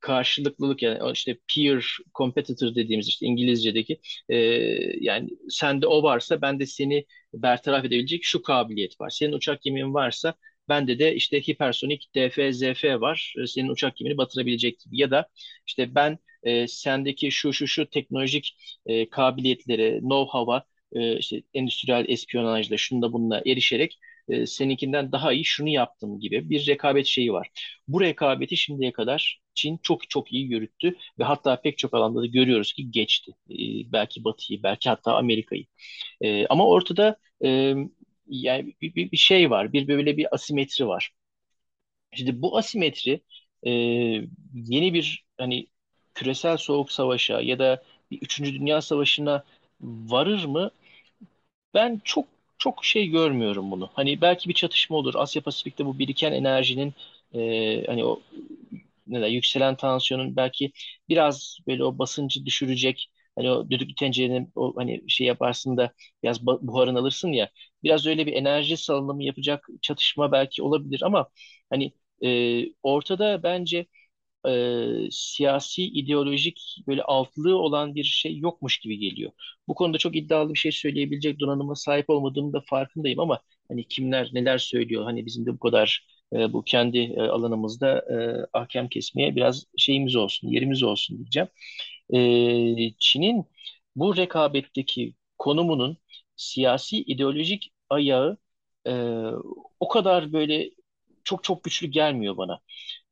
[0.00, 4.36] karşılıklılık yani işte peer competitor dediğimiz işte İngilizce'deki e,
[5.00, 7.04] yani sende o varsa ben de seni
[7.34, 9.10] bertaraf edebilecek şu kabiliyet var.
[9.10, 10.34] Senin uçak gemimin varsa
[10.68, 13.34] bende de işte hipersonik DF, var.
[13.42, 14.98] E, senin uçak gemini batırabilecek gibi.
[15.00, 15.28] Ya da
[15.66, 18.56] işte ben e, sendeki şu şu şu teknolojik
[18.86, 23.98] e, kabiliyetlere, know-how'a e, işte endüstriyel espiyonajla şunda bununla erişerek
[24.28, 27.50] e, seninkinden daha iyi şunu yaptım gibi bir rekabet şeyi var.
[27.88, 32.26] Bu rekabeti şimdiye kadar Çin çok çok iyi yürüttü ve hatta pek çok alanda da
[32.26, 33.32] görüyoruz ki geçti.
[33.50, 33.54] E,
[33.92, 35.64] belki Batı'yı, belki hatta Amerika'yı.
[36.20, 37.74] E, ama ortada e,
[38.26, 41.10] yani bir, bir, bir şey var, bir böyle bir asimetri var.
[42.12, 43.20] İşte bu asimetri
[43.66, 43.70] e,
[44.54, 45.66] yeni bir hani
[46.14, 49.44] küresel soğuk savaşa ya da bir üçüncü dünya savaşına
[49.80, 50.70] varır mı?
[51.74, 52.26] Ben çok
[52.64, 53.90] çok şey görmüyorum bunu.
[53.94, 55.14] Hani belki bir çatışma olur.
[55.16, 56.94] Asya Pasifik'te bu biriken enerjinin
[57.34, 58.20] e, hani o
[59.06, 60.72] ne der, yükselen tansiyonun belki
[61.08, 63.10] biraz böyle o basıncı düşürecek.
[63.36, 65.92] Hani o düdüklü tencerenin o hani şey yaparsın da
[66.22, 67.50] biraz buharını alırsın ya.
[67.82, 71.28] Biraz öyle bir enerji salınımı yapacak çatışma belki olabilir ama
[71.70, 71.92] hani
[72.24, 72.28] e,
[72.82, 73.86] ortada bence
[74.48, 79.32] e, siyasi, ideolojik böyle altlığı olan bir şey yokmuş gibi geliyor.
[79.68, 84.30] Bu konuda çok iddialı bir şey söyleyebilecek donanıma sahip olmadığımı da farkındayım ama hani kimler
[84.32, 89.36] neler söylüyor hani bizim de bu kadar e, bu kendi e, alanımızda e, ahkam kesmeye
[89.36, 91.48] biraz şeyimiz olsun, yerimiz olsun diyeceğim.
[92.14, 92.18] E,
[92.98, 93.44] Çin'in
[93.96, 95.96] bu rekabetteki konumunun
[96.36, 98.38] siyasi ideolojik ayağı
[98.86, 98.92] e,
[99.80, 100.70] o kadar böyle
[101.24, 102.60] çok çok güçlü gelmiyor bana.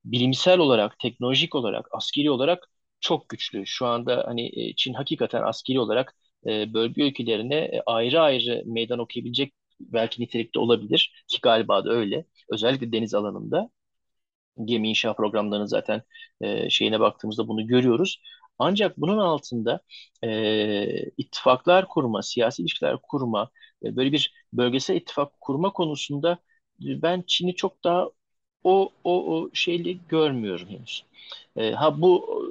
[0.04, 2.68] Bilimsel olarak, teknolojik olarak, askeri olarak
[3.00, 3.66] çok güçlü.
[3.66, 6.14] Şu anda hani e, Çin hakikaten askeri olarak
[6.46, 12.24] e, bölge ülkelerine e, ayrı ayrı meydan okuyabilecek belki nitelikte olabilir ki galiba da öyle.
[12.52, 13.70] Özellikle deniz alanında
[14.64, 16.02] gemi inşa programlarının zaten
[16.40, 18.22] e, şeyine baktığımızda bunu görüyoruz.
[18.58, 19.80] Ancak bunun altında
[20.24, 23.50] e, ittifaklar kurma, siyasi ilişkiler kurma,
[23.84, 26.38] e, böyle bir bölgesel ittifak kurma konusunda
[26.80, 28.08] ben Çin'i çok daha
[28.64, 31.04] o o, o şeyli görmüyorum henüz.
[31.56, 32.42] E, ha bu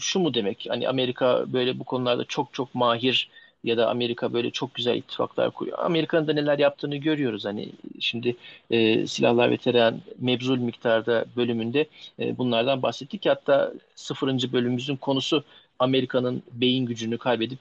[0.00, 0.66] şu mu demek?
[0.68, 3.30] Hani Amerika böyle bu konularda çok çok mahir
[3.64, 5.78] ya da Amerika böyle çok güzel ittifaklar kuruyor.
[5.78, 7.44] Amerika'nın da neler yaptığını görüyoruz.
[7.44, 8.36] Hani şimdi
[8.70, 11.86] e, silahlar ve terörün mebzul miktarda bölümünde
[12.18, 13.26] e, bunlardan bahsettik.
[13.26, 15.44] Hatta sıfırıncı bölümümüzün konusu
[15.78, 17.58] Amerika'nın beyin gücünü kaybedip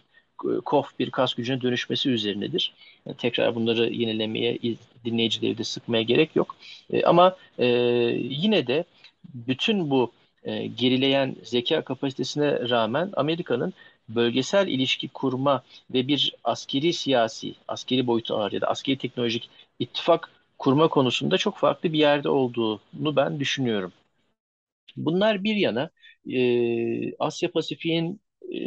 [0.66, 2.74] kof bir kas gücüne dönüşmesi üzerinedir.
[3.06, 4.60] Yani tekrar bunları yenilemeye,
[5.06, 6.56] dinleyicileri de sıkmaya gerek yok.
[6.94, 7.66] E, ama e,
[8.20, 8.86] yine de
[9.34, 10.12] bütün bu
[10.44, 13.74] e, gerileyen zeka kapasitesine rağmen Amerika'nın
[14.10, 15.64] bölgesel ilişki kurma
[15.94, 19.50] ve bir askeri siyasi, askeri boyutu ağır ya da askeri teknolojik
[19.80, 23.94] ittifak kurma konusunda çok farklı bir yerde olduğunu ben düşünüyorum.
[24.98, 25.90] Bunlar bir yana
[26.32, 28.22] e, Asya Pasifik'in
[28.54, 28.60] e,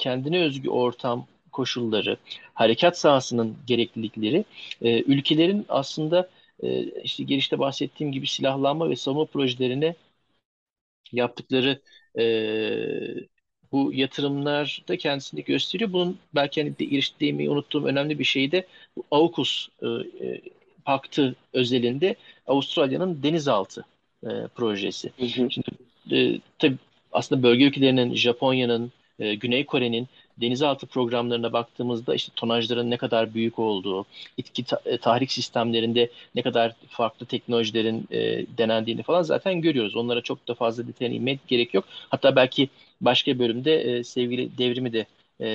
[0.00, 2.16] kendine özgü ortam koşulları,
[2.54, 4.44] harekat sahasının gereklilikleri
[4.82, 6.28] e, ülkelerin aslında
[6.62, 9.94] e, işte girişte bahsettiğim gibi silahlanma ve savunma projelerine
[11.12, 11.80] yaptıkları
[12.18, 12.24] e,
[13.72, 15.92] bu yatırımlar da kendisini gösteriyor.
[15.92, 18.66] Bunun belki hani de iriştiğimi unuttuğum önemli bir şey de
[18.96, 19.86] bu AUKUS e,
[20.26, 20.40] e,
[20.84, 22.16] paktı özelinde
[22.46, 23.84] Avustralya'nın denizaltı
[24.24, 25.12] e, projesi.
[25.18, 25.48] Hı hı.
[25.50, 25.68] Şimdi
[26.12, 26.76] e, tabii
[27.12, 30.08] aslında bölge ülkelerinin Japonya'nın, e, Güney Kore'nin
[30.40, 34.06] denizaltı programlarına baktığımızda işte tonajların ne kadar büyük olduğu,
[34.36, 39.96] itki e, tahrik sistemlerinde ne kadar farklı teknolojilerin e, denendiğini falan zaten görüyoruz.
[39.96, 41.84] Onlara çok da fazla detayına inmek gerek yok.
[42.08, 42.68] Hatta belki
[43.00, 45.06] başka bölümde e, sevgili devrimi de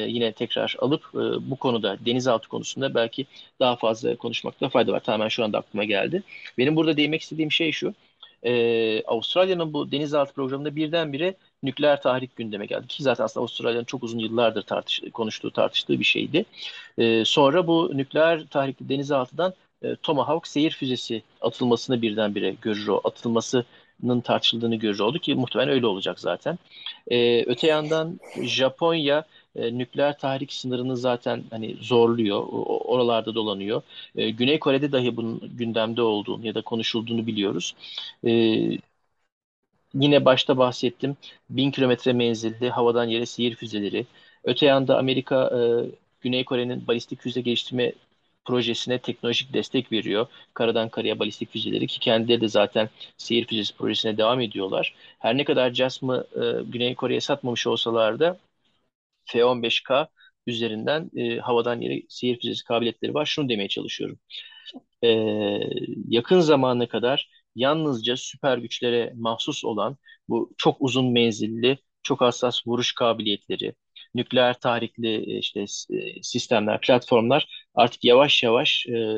[0.07, 1.09] yine tekrar alıp
[1.41, 3.25] bu konuda denizaltı konusunda belki
[3.59, 4.99] daha fazla konuşmakta fayda var.
[4.99, 6.23] Tamamen şu anda aklıma geldi.
[6.57, 7.93] Benim burada değinmek istediğim şey şu.
[8.45, 12.87] E, Avustralya'nın bu denizaltı programında birdenbire nükleer tahrik gündeme geldi.
[12.87, 16.45] Ki zaten aslında Avustralya'nın çok uzun yıllardır tartış konuştuğu, tartıştığı bir şeydi.
[16.97, 19.53] E, sonra bu nükleer tahrikli denizaltıdan
[19.83, 23.01] e, Tomahawk seyir füzesi atılmasını birdenbire görür o.
[23.03, 26.59] Atılmasının tartışıldığını görür oldu ki muhtemelen öyle olacak zaten.
[27.07, 32.43] E, öte yandan Japonya e, nükleer tahrik sınırını zaten hani zorluyor.
[32.85, 33.81] Oralarda dolanıyor.
[34.15, 37.75] E, Güney Kore'de dahi bunun gündemde olduğunu ya da konuşulduğunu biliyoruz.
[38.27, 38.31] E,
[39.93, 41.17] yine başta bahsettim.
[41.49, 44.05] Bin kilometre menzilli havadan yere seyir füzeleri.
[44.43, 45.51] Öte yanda Amerika
[46.21, 47.93] Güney Kore'nin balistik füze geliştirme
[48.45, 50.27] projesine teknolojik destek veriyor.
[50.53, 54.95] Karadan karaya balistik füzeleri ki kendileri de zaten seyir füzesi projesine devam ediyorlar.
[55.19, 58.37] Her ne kadar JASM'ı e, Güney Kore'ye satmamış olsalar da
[59.25, 60.07] F-15K
[60.47, 63.25] üzerinden e, havadan yere seyir füzesi kabiliyetleri var.
[63.25, 64.19] Şunu demeye çalışıyorum.
[65.03, 65.09] E,
[66.07, 69.97] yakın zamana kadar yalnızca süper güçlere mahsus olan
[70.29, 73.75] bu çok uzun menzilli, çok hassas vuruş kabiliyetleri,
[74.15, 75.61] nükleer tahrikli e, işte
[75.93, 79.17] e, sistemler, platformlar artık yavaş yavaş e,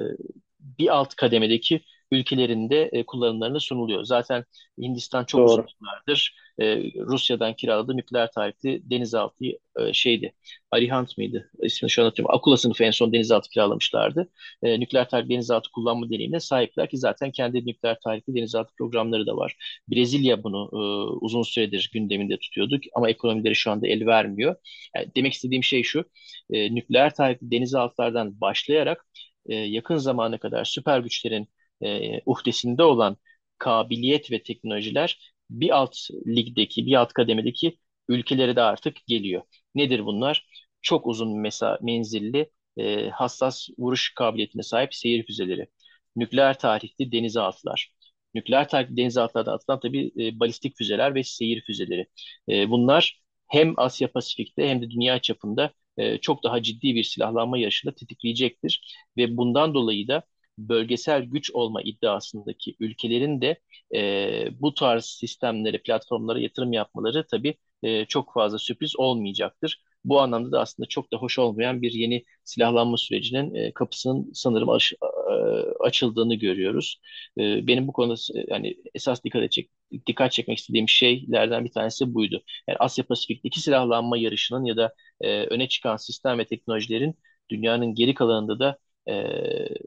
[0.60, 1.82] bir alt kademedeki
[2.12, 4.04] ülkelerinde e, kullanımlarına sunuluyor.
[4.04, 4.46] Zaten
[4.82, 5.50] Hindistan çok Doğru.
[5.50, 9.46] uzun yıllardır e, Rusya'dan kiraladığı nükleer tarihli denizaltı
[9.80, 10.34] e, şeydi.
[10.72, 11.52] Arihant mıydı?
[11.64, 12.36] İsmini şu an hatırlıyorum.
[12.36, 14.30] Akula sınıfı en son denizaltı kiralamışlardı.
[14.64, 19.38] E, nükleer tarihli denizaltı kullanma deneyimine sahipler ki zaten kendi nükleer tarihli denizaltı programları da
[19.38, 19.56] var.
[19.88, 20.78] Brezilya bunu e,
[21.26, 24.56] uzun süredir gündeminde tutuyordu ama ekonomileri şu anda el vermiyor.
[24.96, 26.06] Yani demek istediğim şey şu.
[26.50, 29.06] E, nükleer tarihli denizaltılardan başlayarak
[29.46, 31.50] e, yakın zamana kadar süper güçlerin
[31.82, 33.18] e, uhdesinde olan
[33.58, 35.96] kabiliyet ve teknolojiler bir alt
[36.28, 37.78] ligdeki, bir alt kademedeki
[38.08, 39.42] ülkelere de artık geliyor.
[39.76, 40.48] Nedir bunlar?
[40.82, 45.68] Çok uzun mesa menzilli, e, hassas vuruş kabiliyetine sahip seyir füzeleri,
[46.16, 47.92] nükleer tarihli denizaltılar,
[48.34, 52.08] nükleer tarihli denizaltılardan atılan tabii e, balistik füzeler ve seyir füzeleri.
[52.50, 57.58] E, bunlar hem Asya Pasifik'te hem de dünya çapında e, çok daha ciddi bir silahlanma
[57.58, 60.24] yarışını tetikleyecektir ve bundan dolayı da
[60.58, 63.60] bölgesel güç olma iddiasındaki ülkelerin de
[63.96, 69.82] e, bu tarz sistemlere, platformlara yatırım yapmaları tabii e, çok fazla sürpriz olmayacaktır.
[70.06, 74.70] Bu anlamda da aslında çok da hoş olmayan bir yeni silahlanma sürecinin e, kapısının sanırım
[74.70, 75.36] aş, e,
[75.80, 77.02] açıldığını görüyoruz.
[77.40, 78.16] E, benim bu konuda
[78.48, 79.70] yani esas dikkat edecek
[80.08, 82.44] dikkat çekmek istediğim şeylerden bir tanesi buydu.
[82.68, 87.16] Yani Asya Pasifik'teki silahlanma yarışının ya da e, öne çıkan sistem ve teknolojilerin
[87.50, 88.78] dünyanın geri kalanında da
[89.10, 89.14] e,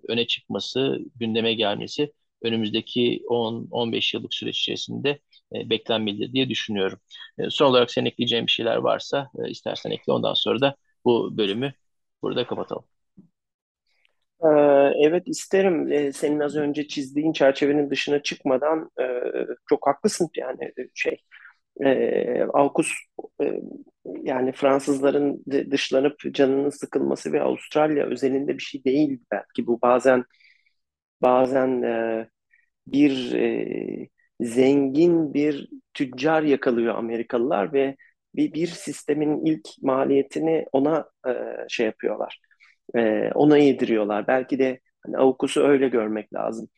[0.09, 5.10] öne çıkması, gündeme gelmesi önümüzdeki 10-15 yıllık süreç içerisinde
[5.55, 7.01] e, beklenmelidir diye düşünüyorum.
[7.38, 11.36] E, son olarak senin ekleyeceğin bir şeyler varsa e, istersen ekle ondan sonra da bu
[11.36, 11.72] bölümü
[12.22, 12.84] burada kapatalım.
[14.44, 14.48] Ee,
[15.06, 15.92] evet isterim.
[15.92, 19.05] Ee, senin az önce çizdiğin çerçevenin dışına çıkmadan e,
[19.68, 21.16] çok haklısın yani e, şey
[21.84, 22.92] e, AUKUS
[23.42, 23.60] e,
[24.22, 30.24] yani Fransızların dışlanıp canının sıkılması ve Avustralya özelinde bir şey değil belki bu bazen
[31.22, 32.28] bazen e,
[32.86, 34.09] bir e,
[34.40, 37.97] zengin bir tüccar yakalıyor Amerikalılar ve
[38.34, 41.32] bir, bir sistemin ilk maliyetini ona e,
[41.68, 42.40] şey yapıyorlar
[42.94, 44.26] e, ona yediriyorlar.
[44.26, 46.68] Belki de hani AUKUS'u öyle görmek lazım.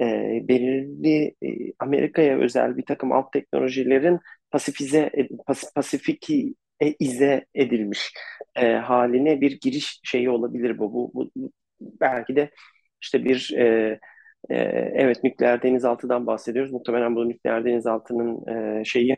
[0.00, 0.04] E,
[0.48, 4.20] belirli e, Amerika'ya özel bir takım alt teknolojilerin
[4.50, 5.10] pasifize,
[5.46, 8.12] pas, pasifiki e, ize edilmiş
[8.56, 10.92] e, haline bir giriş şeyi olabilir bu.
[10.94, 12.50] Bu, bu belki de
[13.02, 13.98] işte bir e,
[14.50, 14.54] e,
[14.94, 16.72] evet nükleer denizaltıdan bahsediyoruz.
[16.72, 18.46] Muhtemelen bu nükleer denizaltının
[18.80, 19.16] e, şeyi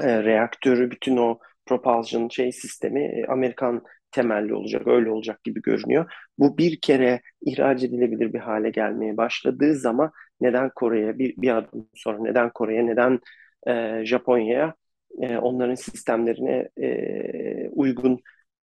[0.00, 3.82] e, reaktörü bütün o propulsion şey sistemi e, Amerikan
[4.14, 6.12] temelli olacak, öyle olacak gibi görünüyor.
[6.38, 11.88] Bu bir kere ihraç edilebilir bir hale gelmeye başladığı zaman neden Kore'ye bir, bir adım
[11.94, 13.20] sonra neden Kore'ye, neden
[13.66, 14.74] e, Japonya'ya
[15.22, 18.20] e, onların sistemlerine e, uygun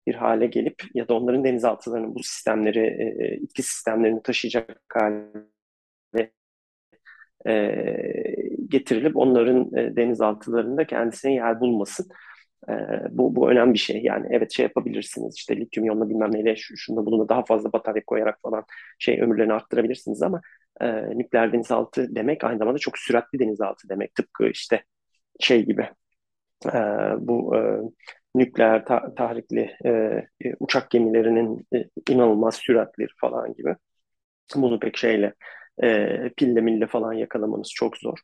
[0.07, 2.81] bir hale gelip ya da onların denizaltılarının bu sistemleri,
[3.21, 6.31] e, itki sistemlerini taşıyacak hale
[7.47, 7.77] e,
[8.69, 12.09] getirilip onların e, denizaltılarında kendisine yer bulmasın.
[12.69, 12.73] E,
[13.11, 14.03] bu, bu önemli bir şey.
[14.03, 18.03] Yani evet şey yapabilirsiniz işte lityum iyonla bilmem neyle şu, şunda bunu daha fazla batarya
[18.07, 18.65] koyarak falan
[18.99, 20.41] şey ömürlerini arttırabilirsiniz ama
[20.81, 24.15] e, nükleer denizaltı demek aynı zamanda çok süratli denizaltı demek.
[24.15, 24.85] Tıpkı işte
[25.41, 25.89] şey gibi
[26.67, 26.79] e,
[27.19, 27.61] bu e,
[28.35, 29.91] nükleer ta tahrikli e,
[30.45, 33.77] e, uçak gemilerinin e, inanılmaz süratleri falan gibi.
[34.57, 35.35] Bunu pek şeyle
[35.83, 38.19] e, pille mille falan yakalamanız çok zor.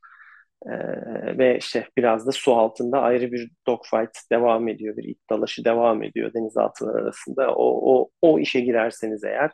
[0.66, 5.64] Ee, ve işte biraz da su altında ayrı bir dogfight devam ediyor, bir it dalaşı
[5.64, 7.55] devam ediyor denizaltılar arasında.
[7.55, 9.51] O, o, o işe girerseniz eğer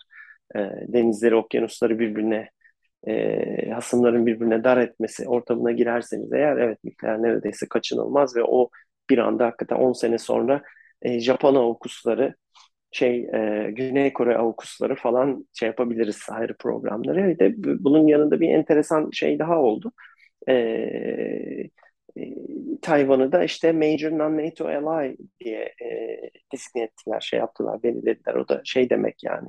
[0.56, 0.58] e,
[0.88, 2.50] denizleri, okyanusları birbirine
[3.06, 8.70] e, hasımların birbirine dar etmesi ortamına girerseniz eğer evet nükleer neredeyse kaçınılmaz ve o
[9.10, 10.62] bir anda hakikaten 10 sene sonra
[11.02, 12.34] e, Japon avukusları
[12.92, 17.28] şey e, Güney Kore avukusları falan şey yapabiliriz ayrı programları.
[17.28, 17.54] Bir de
[17.84, 19.92] bunun yanında bir enteresan şey daha oldu
[20.48, 20.54] e,
[22.16, 22.34] e,
[22.82, 26.20] Tayvan'ı da işte Major Non-NATO Ally diye e,
[26.52, 28.34] designe ettiler, şey yaptılar, belirlediler.
[28.34, 29.48] O da şey demek yani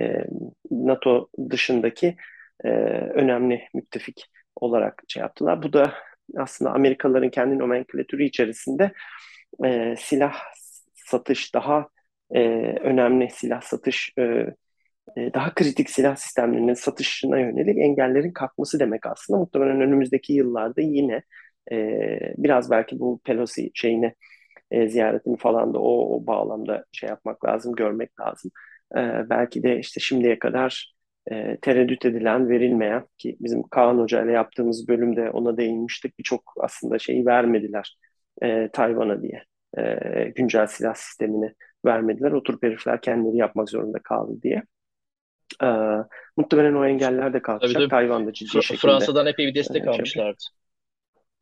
[0.00, 0.24] e,
[0.70, 2.16] NATO dışındaki
[2.64, 2.68] e,
[3.14, 5.62] önemli müttefik olarak şey yaptılar.
[5.62, 5.94] Bu da
[6.36, 8.92] aslında Amerikalıların kendi nomenklatürü içerisinde
[9.64, 10.34] e, silah
[10.94, 11.88] satış daha
[12.34, 12.40] e,
[12.80, 14.46] önemli silah satış e,
[15.16, 19.40] daha kritik silah sistemlerinin satışına yönelik engellerin kalkması demek aslında.
[19.40, 21.22] Muhtemelen önümüzdeki yıllarda yine
[21.72, 21.98] e,
[22.36, 24.14] biraz belki bu Pelosi şeyini
[24.70, 28.50] e, ziyaretini falan da o, o bağlamda şey yapmak lazım, görmek lazım.
[28.96, 29.00] E,
[29.30, 30.94] belki de işte şimdiye kadar
[31.32, 36.18] e, tereddüt edilen, verilmeyen ki bizim Kaan Hoca ile yaptığımız bölümde ona değinmiştik.
[36.18, 37.96] Birçok aslında şeyi vermediler
[38.42, 39.44] e, Tayvan'a diye.
[39.78, 41.54] E, güncel silah sistemini
[41.86, 42.32] vermediler.
[42.32, 44.62] Oturup herifler kendileri yapmak zorunda kaldı diye.
[45.62, 45.66] Ee,
[46.36, 47.74] muhtemelen o engeller de kalkacak.
[47.74, 48.92] Tabii, Tayvan'da ciddi Fr- şekilde.
[48.92, 50.44] Fransa'dan epey bir destek e, almışlardı.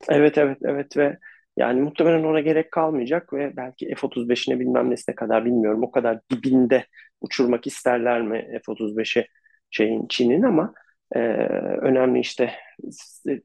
[0.09, 1.19] Evet evet evet ve
[1.57, 5.83] yani muhtemelen ona gerek kalmayacak ve belki F-35'ine bilmem nesine kadar bilmiyorum.
[5.83, 6.87] O kadar dibinde
[7.21, 9.27] uçurmak isterler mi F-35'i
[9.71, 10.75] şeyin Çin'in ama
[11.15, 11.19] e,
[11.81, 12.53] önemli işte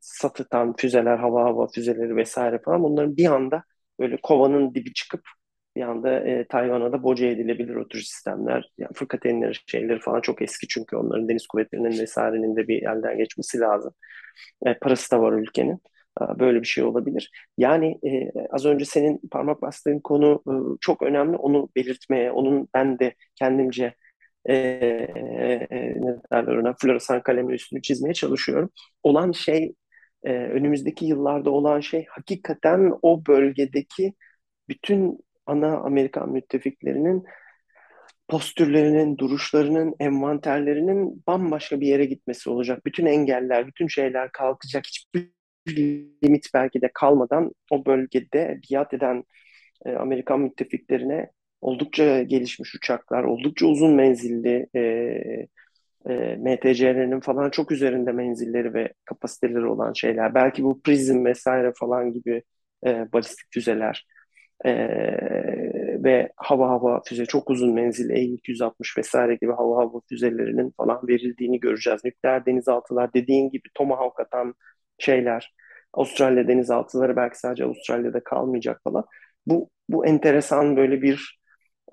[0.01, 3.63] satıtan füzeler, hava hava füzeleri vesaire falan bunların bir anda
[3.99, 5.21] böyle kovanın dibi çıkıp
[5.75, 8.71] bir anda e, Tayvan'a da boca edilebilir o tür sistemler.
[8.77, 13.59] Yani fırkateynleri şeyleri falan çok eski çünkü onların deniz kuvvetlerinin vesairenin de bir elden geçmesi
[13.59, 13.93] lazım.
[14.65, 15.81] E, parası da var ülkenin.
[16.39, 17.31] Böyle bir şey olabilir.
[17.57, 21.37] Yani e, az önce senin parmak bastığın konu e, çok önemli.
[21.37, 23.93] Onu belirtmeye, onun ben de kendimce
[24.49, 28.69] e, e, ne derler ona, floresan kalemle üstünü çizmeye çalışıyorum.
[29.03, 29.75] Olan şey,
[30.23, 34.13] e, önümüzdeki yıllarda olan şey hakikaten o bölgedeki
[34.69, 37.25] bütün ana Amerikan müttefiklerinin
[38.27, 42.85] postürlerinin, duruşlarının, envanterlerinin bambaşka bir yere gitmesi olacak.
[42.85, 44.83] Bütün engeller, bütün şeyler kalkacak.
[44.87, 45.29] Hiçbir
[46.23, 49.23] limit belki de kalmadan o bölgede biat eden
[49.85, 51.29] e, Amerikan müttefiklerine
[51.61, 54.79] oldukça gelişmiş uçaklar, oldukça uzun menzilli e,
[56.09, 60.35] e, MTC'lerinin falan çok üzerinde menzilleri ve kapasiteleri olan şeyler.
[60.35, 62.43] Belki bu Prism vesaire falan gibi
[62.85, 64.05] e, balistik füzeler
[64.65, 64.71] e,
[66.03, 71.59] ve hava hava füze çok uzun menzilli E-260 vesaire gibi hava hava füzelerinin falan verildiğini
[71.59, 72.01] göreceğiz.
[72.05, 74.55] Nükleer denizaltılar dediğin gibi Tomahawk atan
[74.99, 75.53] şeyler,
[75.93, 79.05] Avustralya denizaltıları belki sadece Avustralya'da kalmayacak falan.
[79.47, 81.39] Bu, bu enteresan böyle bir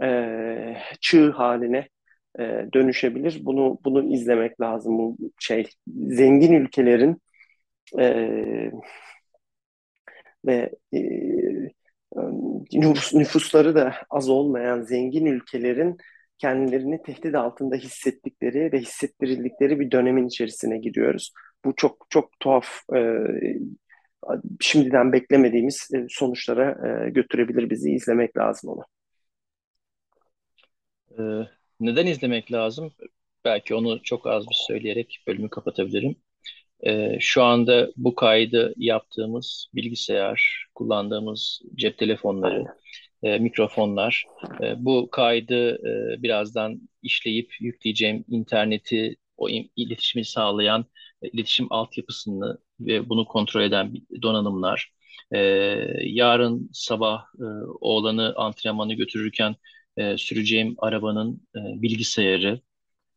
[0.02, 1.88] e, çığ haline
[2.38, 2.42] e,
[2.74, 3.40] dönüşebilir.
[3.44, 4.98] Bunu bunu izlemek lazım.
[4.98, 7.22] Bu şey zengin ülkelerin
[8.00, 8.72] e,
[10.46, 11.00] ve e,
[12.72, 15.96] nüfus, nüfusları da az olmayan zengin ülkelerin
[16.38, 21.32] kendilerini tehdit altında hissettikleri ve hissettirildikleri bir dönemin içerisine giriyoruz.
[21.64, 22.66] Bu çok çok tuhaf,
[24.60, 26.76] şimdiden beklemediğimiz sonuçlara
[27.08, 27.90] götürebilir bizi.
[27.90, 28.84] izlemek lazım onu.
[31.80, 32.92] Neden izlemek lazım?
[33.44, 36.16] Belki onu çok az bir söyleyerek bölümü kapatabilirim.
[36.86, 42.64] Ee, şu anda bu kaydı yaptığımız bilgisayar, kullandığımız cep telefonları,
[43.22, 44.24] e, mikrofonlar,
[44.62, 50.84] e, bu kaydı e, birazdan işleyip yükleyeceğim interneti, o iletişimi sağlayan
[51.22, 54.92] e, iletişim altyapısını ve bunu kontrol eden donanımlar,
[55.32, 55.38] e,
[56.02, 57.44] yarın sabah e,
[57.80, 59.56] oğlanı antrenmanı götürürken
[59.96, 62.60] e, süreceğim arabanın e, bilgisayarı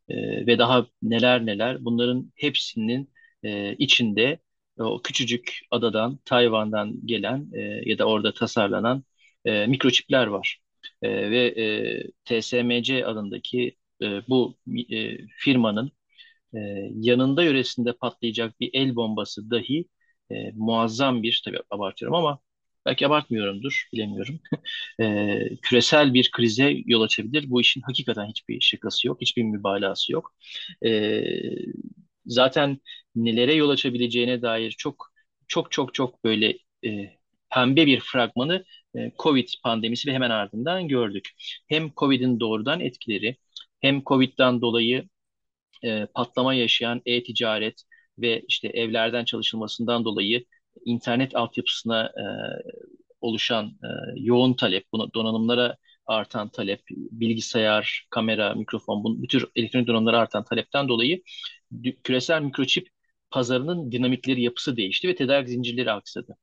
[0.10, 3.14] e, ve daha neler neler bunların hepsinin
[3.44, 4.40] e, içinde
[4.80, 7.60] o küçücük adadan, Tayvan'dan gelen e,
[7.90, 9.04] ya da orada tasarlanan
[9.46, 10.60] e, mikroçipler var.
[11.02, 11.64] E, ve e,
[12.26, 14.58] TSMC adındaki e, bu
[14.92, 15.92] e, firmanın
[16.56, 16.60] e,
[16.96, 19.86] yanında yöresinde patlayacak bir el bombası dahi
[20.32, 22.40] e, muazzam bir, tabii abartıyorum ama
[22.86, 24.40] belki abartmıyorumdur, bilemiyorum.
[25.02, 27.50] e, küresel bir krize yol açabilir.
[27.50, 30.36] Bu işin hakikaten hiçbir şakası yok, hiçbir mübalağası yok.
[30.86, 30.92] E,
[32.26, 32.78] zaten
[33.16, 35.14] nelere yol açabileceğine dair çok
[35.48, 37.18] çok çok çok böyle e,
[37.54, 41.30] pembe bir fragmanı e, Covid pandemisi ve hemen ardından gördük.
[41.68, 43.38] Hem Covid'in doğrudan etkileri
[43.82, 45.10] hem Covid'den dolayı
[45.84, 47.84] e, patlama yaşayan e-ticaret
[48.20, 50.46] ve işte evlerden çalışılmasından dolayı
[50.86, 52.26] internet altyapısına e,
[53.22, 59.88] oluşan e, yoğun talep, buna donanımlara artan talep, bilgisayar, kamera, mikrofon, bu, bu tür elektronik
[59.88, 61.22] donanımlara artan talepten dolayı
[62.04, 62.88] küresel mikroçip
[63.32, 66.38] pazarının dinamikleri, yapısı değişti ve tedarik zincirleri aksadı.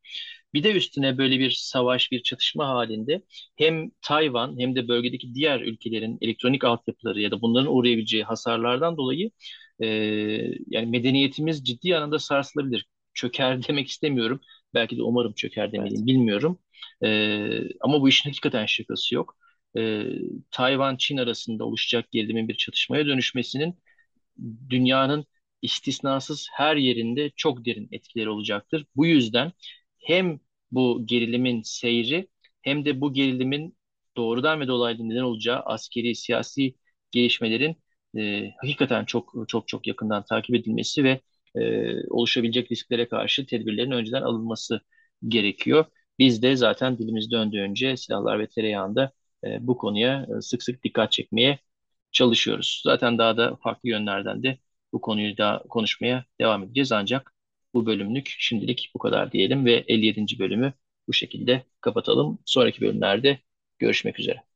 [0.55, 3.23] Bir de üstüne böyle bir savaş, bir çatışma halinde
[3.57, 9.31] hem Tayvan hem de bölgedeki diğer ülkelerin elektronik altyapıları ya da bunların uğrayabileceği hasarlardan dolayı
[9.82, 9.86] e,
[10.66, 12.86] yani medeniyetimiz ciddi anlamda sarsılabilir.
[13.15, 14.40] Çöker demek istemiyorum.
[14.74, 16.59] Belki de umarım çöker demeliyim, bilmiyorum.
[17.05, 17.09] E,
[17.81, 19.36] ama bu işin hakikaten şakası yok.
[19.77, 20.05] E,
[20.51, 23.78] Tayvan-Çin arasında oluşacak gerilimin bir çatışmaya dönüşmesinin
[24.71, 25.25] dünyanın
[25.62, 28.87] istisnasız her yerinde çok derin etkileri olacaktır.
[28.97, 29.53] Bu yüzden
[29.99, 30.41] hem
[30.73, 32.29] bu gerilimin seyri
[32.62, 33.77] hem de bu gerilimin
[34.17, 36.75] doğrudan ve dolaylı neden olacağı askeri, siyasi
[37.11, 37.77] gelişmelerin
[38.19, 41.21] e, hakikaten çok çok çok yakından takip edilmesi ve
[41.57, 44.81] e, oluşabilecek risklere karşı tedbirlerin önceden alınması
[45.29, 45.85] gerekiyor.
[46.19, 49.12] Biz de zaten dilimiz döndüğünce silahlar ve tereyağında
[49.45, 51.59] e, bu konuya e, sık sık dikkat çekmeye
[52.12, 52.82] çalışıyoruz.
[52.85, 54.59] Zaten daha da farklı yönlerden de
[54.93, 57.35] bu konuyu da konuşmaya devam edeceğiz ancak
[57.74, 60.39] bu bölümlük şimdilik bu kadar diyelim ve 57.
[60.39, 60.73] bölümü
[61.09, 62.39] bu şekilde kapatalım.
[62.47, 63.39] Sonraki bölümlerde
[63.78, 64.49] görüşmek üzere.